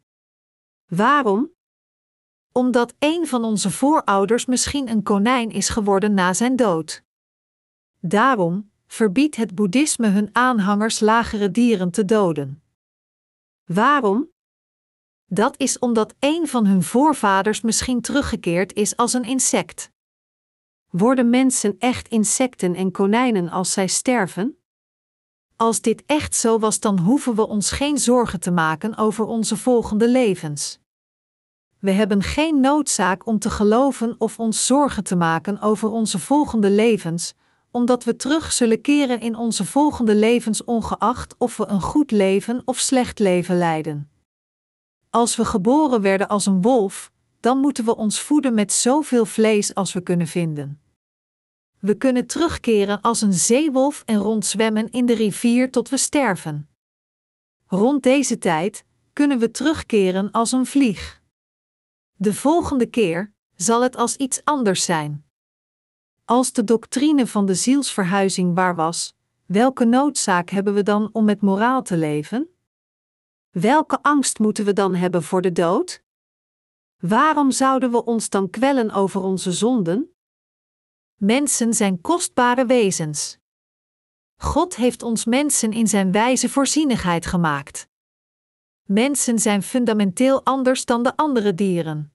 Waarom? 0.87 1.51
Omdat 2.53 2.95
een 2.99 3.27
van 3.27 3.45
onze 3.45 3.71
voorouders 3.71 4.47
misschien 4.47 4.89
een 4.89 5.03
konijn 5.03 5.51
is 5.51 5.69
geworden 5.69 6.15
na 6.15 6.33
zijn 6.33 6.57
dood. 6.57 7.03
Daarom, 8.01 8.71
verbiedt 8.87 9.37
het 9.37 9.55
boeddhisme 9.55 10.09
hun 10.09 10.29
aanhangers 10.33 11.01
lagere 11.01 11.51
dieren 11.51 11.91
te 11.91 12.05
doden. 12.05 12.63
Waarom? 13.65 14.31
Dat 15.27 15.59
is 15.59 15.79
omdat 15.79 16.15
een 16.19 16.49
van 16.49 16.67
hun 16.67 16.83
voorvaders 16.83 17.61
misschien 17.61 18.01
teruggekeerd 18.01 18.73
is 18.73 18.97
als 18.97 19.13
een 19.13 19.25
insect. 19.25 19.91
Worden 20.89 21.31
mensen 21.31 21.77
echt 21.79 22.09
insecten 22.09 22.75
en 22.75 22.91
konijnen 22.91 23.49
als 23.49 23.73
zij 23.73 23.87
sterven? 23.87 24.57
Als 25.57 25.81
dit 25.81 26.03
echt 26.07 26.35
zo 26.35 26.59
was, 26.59 26.81
dan 26.81 26.99
hoeven 26.99 27.35
we 27.35 27.47
ons 27.47 27.71
geen 27.71 27.99
zorgen 27.99 28.41
te 28.41 28.51
maken 28.51 28.97
over 28.97 29.25
onze 29.25 29.57
volgende 29.57 30.09
levens. 30.09 30.82
We 31.83 31.91
hebben 31.91 32.23
geen 32.23 32.61
noodzaak 32.61 33.27
om 33.27 33.39
te 33.39 33.51
geloven 33.51 34.15
of 34.19 34.39
ons 34.39 34.67
zorgen 34.67 35.05
te 35.05 35.17
maken 35.17 35.61
over 35.61 35.91
onze 35.91 36.19
volgende 36.19 36.71
levens, 36.71 37.35
omdat 37.71 38.05
we 38.05 38.17
terug 38.17 38.53
zullen 38.53 38.81
keren 38.81 39.21
in 39.21 39.37
onze 39.37 39.65
volgende 39.65 40.15
levens, 40.15 40.65
ongeacht 40.65 41.35
of 41.39 41.57
we 41.57 41.67
een 41.67 41.81
goed 41.81 42.11
leven 42.11 42.63
of 42.65 42.79
slecht 42.79 43.19
leven 43.19 43.59
leiden. 43.59 44.11
Als 45.11 45.37
we 45.37 45.45
geboren 45.45 46.01
werden 46.01 46.29
als 46.29 46.47
een 46.47 46.63
wolf, 46.63 47.11
dan 47.41 47.59
moeten 47.59 47.85
we 47.85 47.97
ons 47.97 48.21
voeden 48.21 48.55
met 48.55 48.73
zoveel 48.73 49.25
vlees 49.25 49.75
als 49.75 49.93
we 49.93 50.01
kunnen 50.01 50.27
vinden. 50.27 50.81
We 51.79 51.95
kunnen 51.97 52.27
terugkeren 52.27 53.01
als 53.01 53.21
een 53.21 53.33
zeewolf 53.33 54.03
en 54.07 54.17
rondzwemmen 54.17 54.91
in 54.91 55.07
de 55.07 55.15
rivier 55.15 55.71
tot 55.71 55.89
we 55.89 55.97
sterven. 55.97 56.69
Rond 57.67 58.03
deze 58.03 58.39
tijd 58.39 58.85
kunnen 59.13 59.39
we 59.39 59.51
terugkeren 59.51 60.31
als 60.31 60.53
een 60.53 60.67
vlieg. 60.67 61.22
De 62.23 62.35
volgende 62.35 62.87
keer 62.87 63.33
zal 63.57 63.83
het 63.83 63.97
als 63.97 64.17
iets 64.17 64.45
anders 64.45 64.85
zijn. 64.85 65.25
Als 66.25 66.53
de 66.53 66.65
doctrine 66.65 67.27
van 67.27 67.47
de 67.47 67.55
zielsverhuizing 67.55 68.55
waar 68.55 68.75
was, 68.75 69.17
welke 69.47 69.85
noodzaak 69.85 70.51
hebben 70.51 70.75
we 70.75 70.83
dan 70.83 71.09
om 71.13 71.25
met 71.25 71.41
moraal 71.41 71.83
te 71.83 71.97
leven? 71.97 72.49
Welke 73.51 74.03
angst 74.03 74.39
moeten 74.39 74.65
we 74.65 74.73
dan 74.73 74.95
hebben 74.95 75.23
voor 75.23 75.43
de 75.43 75.53
dood? 75.53 76.03
Waarom 76.99 77.51
zouden 77.51 77.91
we 77.91 78.05
ons 78.05 78.29
dan 78.29 78.51
kwellen 78.51 78.91
over 78.91 79.21
onze 79.21 79.53
zonden? 79.53 80.15
Mensen 81.15 81.75
zijn 81.75 82.01
kostbare 82.01 82.67
wezens. 82.67 83.39
God 84.37 84.77
heeft 84.77 85.03
ons 85.03 85.25
mensen 85.25 85.73
in 85.73 85.87
zijn 85.87 86.13
wijze 86.13 86.49
voorzienigheid 86.49 87.27
gemaakt. 87.27 87.91
Mensen 88.93 89.39
zijn 89.39 89.63
fundamenteel 89.63 90.45
anders 90.45 90.85
dan 90.85 91.03
de 91.03 91.17
andere 91.17 91.55
dieren. 91.55 92.13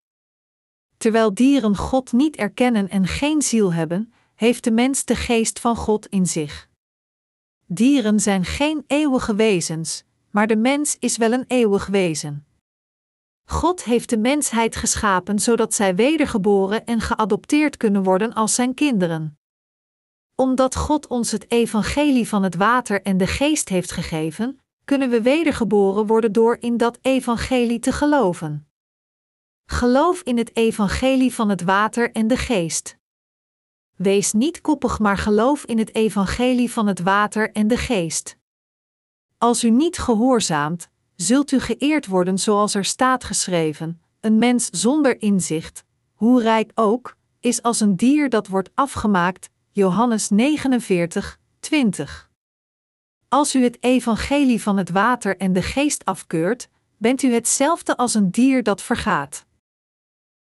Terwijl 0.97 1.33
dieren 1.33 1.75
God 1.75 2.11
niet 2.11 2.35
erkennen 2.35 2.89
en 2.89 3.07
geen 3.07 3.41
ziel 3.41 3.73
hebben, 3.73 4.13
heeft 4.35 4.63
de 4.63 4.71
mens 4.71 5.05
de 5.05 5.15
geest 5.15 5.59
van 5.59 5.75
God 5.75 6.07
in 6.07 6.25
zich. 6.25 6.69
Dieren 7.65 8.19
zijn 8.19 8.45
geen 8.45 8.83
eeuwige 8.87 9.35
wezens, 9.35 10.03
maar 10.29 10.47
de 10.47 10.55
mens 10.55 10.97
is 10.99 11.17
wel 11.17 11.31
een 11.31 11.45
eeuwig 11.47 11.85
wezen. 11.85 12.47
God 13.43 13.83
heeft 13.83 14.09
de 14.09 14.17
mensheid 14.17 14.75
geschapen 14.75 15.39
zodat 15.39 15.73
zij 15.73 15.95
wedergeboren 15.95 16.85
en 16.85 17.01
geadopteerd 17.01 17.77
kunnen 17.77 18.03
worden 18.03 18.33
als 18.33 18.55
zijn 18.55 18.73
kinderen. 18.73 19.39
Omdat 20.35 20.75
God 20.75 21.07
ons 21.07 21.31
het 21.31 21.51
evangelie 21.51 22.27
van 22.27 22.43
het 22.43 22.55
water 22.55 23.01
en 23.01 23.17
de 23.17 23.27
geest 23.27 23.69
heeft 23.69 23.91
gegeven, 23.91 24.59
kunnen 24.87 25.09
we 25.09 25.21
wedergeboren 25.21 26.05
worden 26.05 26.31
door 26.31 26.57
in 26.59 26.77
dat 26.77 26.97
evangelie 27.01 27.79
te 27.79 27.91
geloven. 27.91 28.67
Geloof 29.65 30.21
in 30.21 30.37
het 30.37 30.55
evangelie 30.55 31.33
van 31.33 31.49
het 31.49 31.61
water 31.61 32.11
en 32.11 32.27
de 32.27 32.37
geest. 32.37 32.97
Wees 33.95 34.33
niet 34.33 34.61
koppig, 34.61 34.99
maar 34.99 35.17
geloof 35.17 35.65
in 35.65 35.77
het 35.77 35.95
evangelie 35.95 36.71
van 36.71 36.87
het 36.87 36.99
water 36.99 37.51
en 37.51 37.67
de 37.67 37.77
geest. 37.77 38.37
Als 39.37 39.63
u 39.63 39.69
niet 39.69 39.97
gehoorzaamt, 39.97 40.89
zult 41.15 41.51
u 41.51 41.59
geëerd 41.59 42.07
worden 42.07 42.37
zoals 42.37 42.75
er 42.75 42.85
staat 42.85 43.23
geschreven: 43.23 44.01
een 44.19 44.37
mens 44.37 44.69
zonder 44.69 45.21
inzicht, 45.21 45.83
hoe 46.13 46.41
rijk 46.41 46.71
ook, 46.75 47.15
is 47.39 47.61
als 47.61 47.79
een 47.79 47.95
dier 47.95 48.29
dat 48.29 48.47
wordt 48.47 48.69
afgemaakt. 48.73 49.49
Johannes 49.71 50.29
49, 50.29 51.39
20. 51.59 52.26
Als 53.29 53.55
u 53.55 53.63
het 53.63 53.83
evangelie 53.83 54.61
van 54.61 54.77
het 54.77 54.89
water 54.89 55.37
en 55.37 55.53
de 55.53 55.61
geest 55.61 56.05
afkeurt, 56.05 56.69
bent 56.97 57.21
u 57.21 57.33
hetzelfde 57.33 57.97
als 57.97 58.13
een 58.13 58.31
dier 58.31 58.63
dat 58.63 58.81
vergaat. 58.81 59.45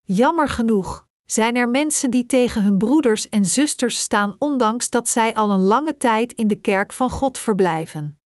Jammer 0.01 0.49
genoeg 0.49 1.07
zijn 1.25 1.55
er 1.55 1.69
mensen 1.69 2.11
die 2.11 2.25
tegen 2.25 2.63
hun 2.63 2.77
broeders 2.77 3.29
en 3.29 3.45
zusters 3.45 3.99
staan, 3.99 4.35
ondanks 4.39 4.89
dat 4.89 5.09
zij 5.09 5.33
al 5.33 5.51
een 5.51 5.61
lange 5.61 5.97
tijd 5.97 6.33
in 6.33 6.47
de 6.47 6.55
kerk 6.55 6.93
van 6.93 7.09
God 7.09 7.37
verblijven. 7.37 8.19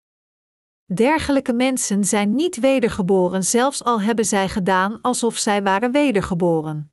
Dergelijke 0.85 1.53
mensen 1.53 2.05
zijn 2.05 2.35
niet 2.35 2.59
wedergeboren, 2.59 3.43
zelfs 3.43 3.83
al 3.83 4.01
hebben 4.01 4.25
zij 4.25 4.49
gedaan 4.49 5.01
alsof 5.01 5.37
zij 5.37 5.63
waren 5.63 5.91
wedergeboren. 5.91 6.91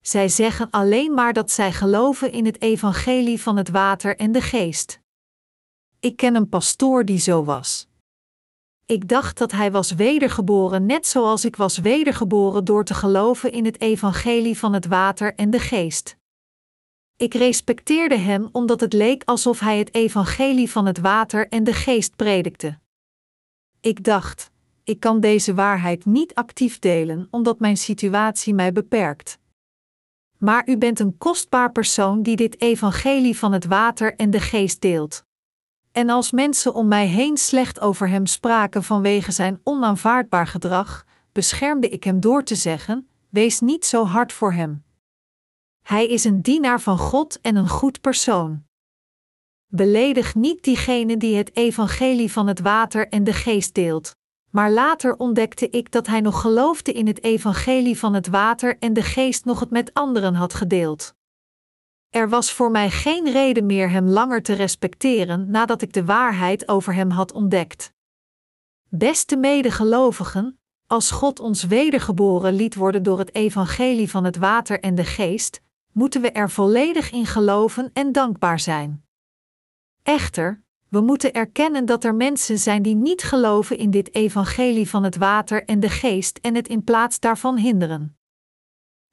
Zij 0.00 0.28
zeggen 0.28 0.70
alleen 0.70 1.14
maar 1.14 1.32
dat 1.32 1.50
zij 1.50 1.72
geloven 1.72 2.32
in 2.32 2.46
het 2.46 2.60
evangelie 2.62 3.40
van 3.40 3.56
het 3.56 3.68
water 3.68 4.16
en 4.16 4.32
de 4.32 4.40
geest. 4.40 5.00
Ik 6.00 6.16
ken 6.16 6.34
een 6.34 6.48
pastoor 6.48 7.04
die 7.04 7.18
zo 7.18 7.44
was. 7.44 7.88
Ik 8.86 9.08
dacht 9.08 9.38
dat 9.38 9.52
hij 9.52 9.70
was 9.70 9.92
wedergeboren, 9.92 10.86
net 10.86 11.06
zoals 11.06 11.44
ik 11.44 11.56
was 11.56 11.78
wedergeboren 11.78 12.64
door 12.64 12.84
te 12.84 12.94
geloven 12.94 13.52
in 13.52 13.64
het 13.64 13.80
evangelie 13.80 14.58
van 14.58 14.72
het 14.72 14.86
water 14.86 15.34
en 15.34 15.50
de 15.50 15.58
geest. 15.58 16.16
Ik 17.16 17.34
respecteerde 17.34 18.16
hem 18.16 18.48
omdat 18.52 18.80
het 18.80 18.92
leek 18.92 19.24
alsof 19.24 19.60
hij 19.60 19.78
het 19.78 19.94
evangelie 19.94 20.70
van 20.70 20.86
het 20.86 20.98
water 20.98 21.48
en 21.48 21.64
de 21.64 21.72
geest 21.72 22.16
predikte. 22.16 22.78
Ik 23.80 24.04
dacht, 24.04 24.50
ik 24.84 25.00
kan 25.00 25.20
deze 25.20 25.54
waarheid 25.54 26.04
niet 26.04 26.34
actief 26.34 26.78
delen 26.78 27.28
omdat 27.30 27.58
mijn 27.58 27.76
situatie 27.76 28.54
mij 28.54 28.72
beperkt. 28.72 29.38
Maar 30.38 30.68
u 30.68 30.78
bent 30.78 31.00
een 31.00 31.18
kostbaar 31.18 31.72
persoon 31.72 32.22
die 32.22 32.36
dit 32.36 32.60
evangelie 32.60 33.38
van 33.38 33.52
het 33.52 33.64
water 33.64 34.16
en 34.16 34.30
de 34.30 34.40
geest 34.40 34.80
deelt. 34.80 35.28
En 35.92 36.10
als 36.10 36.30
mensen 36.30 36.74
om 36.74 36.88
mij 36.88 37.06
heen 37.06 37.36
slecht 37.36 37.80
over 37.80 38.08
hem 38.08 38.26
spraken 38.26 38.82
vanwege 38.82 39.32
zijn 39.32 39.60
onaanvaardbaar 39.64 40.46
gedrag, 40.46 41.06
beschermde 41.32 41.88
ik 41.88 42.04
hem 42.04 42.20
door 42.20 42.42
te 42.44 42.54
zeggen: 42.54 43.08
Wees 43.28 43.60
niet 43.60 43.86
zo 43.86 44.04
hard 44.04 44.32
voor 44.32 44.52
hem. 44.52 44.84
Hij 45.82 46.06
is 46.06 46.24
een 46.24 46.42
dienaar 46.42 46.80
van 46.80 46.98
God 46.98 47.40
en 47.40 47.56
een 47.56 47.68
goed 47.68 48.00
persoon. 48.00 48.62
Beledig 49.66 50.34
niet 50.34 50.64
diegene 50.64 51.16
die 51.16 51.36
het 51.36 51.56
evangelie 51.56 52.32
van 52.32 52.46
het 52.46 52.60
water 52.60 53.08
en 53.08 53.24
de 53.24 53.32
geest 53.32 53.74
deelt. 53.74 54.16
Maar 54.50 54.70
later 54.70 55.16
ontdekte 55.16 55.70
ik 55.70 55.92
dat 55.92 56.06
hij 56.06 56.20
nog 56.20 56.40
geloofde 56.40 56.92
in 56.92 57.06
het 57.06 57.22
evangelie 57.22 57.98
van 57.98 58.14
het 58.14 58.26
water 58.26 58.78
en 58.78 58.92
de 58.92 59.02
geest 59.02 59.44
nog 59.44 59.60
het 59.60 59.70
met 59.70 59.94
anderen 59.94 60.34
had 60.34 60.54
gedeeld. 60.54 61.14
Er 62.10 62.28
was 62.28 62.52
voor 62.52 62.70
mij 62.70 62.90
geen 62.90 63.30
reden 63.32 63.66
meer 63.66 63.90
hem 63.90 64.08
langer 64.08 64.42
te 64.42 64.52
respecteren 64.52 65.50
nadat 65.50 65.82
ik 65.82 65.92
de 65.92 66.04
waarheid 66.04 66.68
over 66.68 66.94
hem 66.94 67.10
had 67.10 67.32
ontdekt. 67.32 67.92
Beste 68.88 69.36
medegelovigen, 69.36 70.58
als 70.86 71.10
God 71.10 71.40
ons 71.40 71.64
wedergeboren 71.64 72.52
liet 72.52 72.74
worden 72.74 73.02
door 73.02 73.18
het 73.18 73.34
evangelie 73.34 74.10
van 74.10 74.24
het 74.24 74.36
water 74.36 74.80
en 74.80 74.94
de 74.94 75.04
geest, 75.04 75.60
moeten 75.92 76.20
we 76.20 76.30
er 76.30 76.50
volledig 76.50 77.10
in 77.10 77.26
geloven 77.26 77.90
en 77.92 78.12
dankbaar 78.12 78.60
zijn. 78.60 79.04
Echter, 80.02 80.62
we 80.88 81.00
moeten 81.00 81.32
erkennen 81.32 81.86
dat 81.86 82.04
er 82.04 82.14
mensen 82.14 82.58
zijn 82.58 82.82
die 82.82 82.96
niet 82.96 83.22
geloven 83.22 83.78
in 83.78 83.90
dit 83.90 84.14
evangelie 84.14 84.88
van 84.88 85.02
het 85.02 85.16
water 85.16 85.64
en 85.64 85.80
de 85.80 85.88
geest 85.88 86.38
en 86.38 86.54
het 86.54 86.68
in 86.68 86.84
plaats 86.84 87.20
daarvan 87.20 87.56
hinderen. 87.56 88.19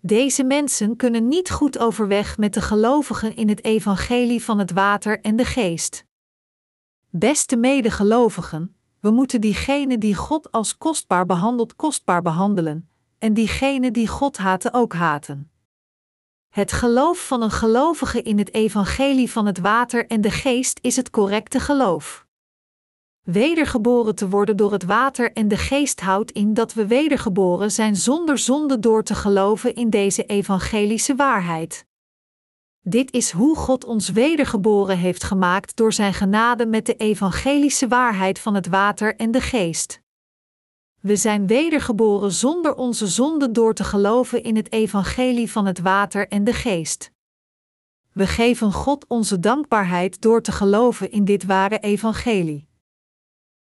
Deze 0.07 0.43
mensen 0.43 0.95
kunnen 0.95 1.27
niet 1.27 1.49
goed 1.49 1.79
overweg 1.79 2.37
met 2.37 2.53
de 2.53 2.61
gelovigen 2.61 3.35
in 3.35 3.49
het 3.49 3.63
evangelie 3.63 4.43
van 4.43 4.59
het 4.59 4.71
water 4.71 5.21
en 5.21 5.35
de 5.35 5.45
geest. 5.45 6.05
Beste 7.09 7.55
medegelovigen, 7.55 8.75
we 8.99 9.11
moeten 9.11 9.41
diegenen 9.41 9.99
die 9.99 10.15
God 10.15 10.51
als 10.51 10.77
kostbaar 10.77 11.25
behandelt 11.25 11.75
kostbaar 11.75 12.21
behandelen, 12.21 12.89
en 13.17 13.33
diegenen 13.33 13.93
die 13.93 14.07
God 14.07 14.37
haten 14.37 14.73
ook 14.73 14.93
haten. 14.93 15.51
Het 16.49 16.71
geloof 16.71 17.27
van 17.27 17.41
een 17.41 17.51
gelovige 17.51 18.21
in 18.21 18.37
het 18.37 18.53
evangelie 18.53 19.31
van 19.31 19.45
het 19.45 19.59
water 19.59 20.07
en 20.07 20.21
de 20.21 20.31
geest 20.31 20.79
is 20.81 20.95
het 20.95 21.09
correcte 21.09 21.59
geloof. 21.59 22.26
Wedergeboren 23.27 24.15
te 24.15 24.29
worden 24.29 24.57
door 24.57 24.71
het 24.71 24.83
water 24.83 25.31
en 25.33 25.47
de 25.47 25.57
geest 25.57 25.99
houdt 25.99 26.31
in 26.31 26.53
dat 26.53 26.73
we 26.73 26.87
wedergeboren 26.87 27.71
zijn 27.71 27.95
zonder 27.95 28.37
zonde 28.37 28.79
door 28.79 29.03
te 29.03 29.15
geloven 29.15 29.75
in 29.75 29.89
deze 29.89 30.25
evangelische 30.25 31.15
waarheid. 31.15 31.85
Dit 32.81 33.11
is 33.11 33.31
hoe 33.31 33.55
God 33.55 33.85
ons 33.85 34.09
wedergeboren 34.09 34.97
heeft 34.97 35.23
gemaakt 35.23 35.75
door 35.75 35.93
Zijn 35.93 36.13
genade 36.13 36.65
met 36.65 36.85
de 36.85 36.95
evangelische 36.95 37.87
waarheid 37.87 38.39
van 38.39 38.55
het 38.55 38.67
water 38.67 39.15
en 39.15 39.31
de 39.31 39.41
geest. 39.41 40.01
We 41.01 41.15
zijn 41.15 41.47
wedergeboren 41.47 42.31
zonder 42.31 42.75
onze 42.75 43.07
zonde 43.07 43.51
door 43.51 43.73
te 43.73 43.83
geloven 43.83 44.43
in 44.43 44.55
het 44.55 44.71
evangelie 44.71 45.51
van 45.51 45.65
het 45.65 45.79
water 45.79 46.27
en 46.27 46.43
de 46.43 46.53
geest. 46.53 47.11
We 48.11 48.27
geven 48.27 48.73
God 48.73 49.05
onze 49.07 49.39
dankbaarheid 49.39 50.21
door 50.21 50.41
te 50.41 50.51
geloven 50.51 51.11
in 51.11 51.25
dit 51.25 51.45
ware 51.45 51.79
evangelie. 51.79 52.66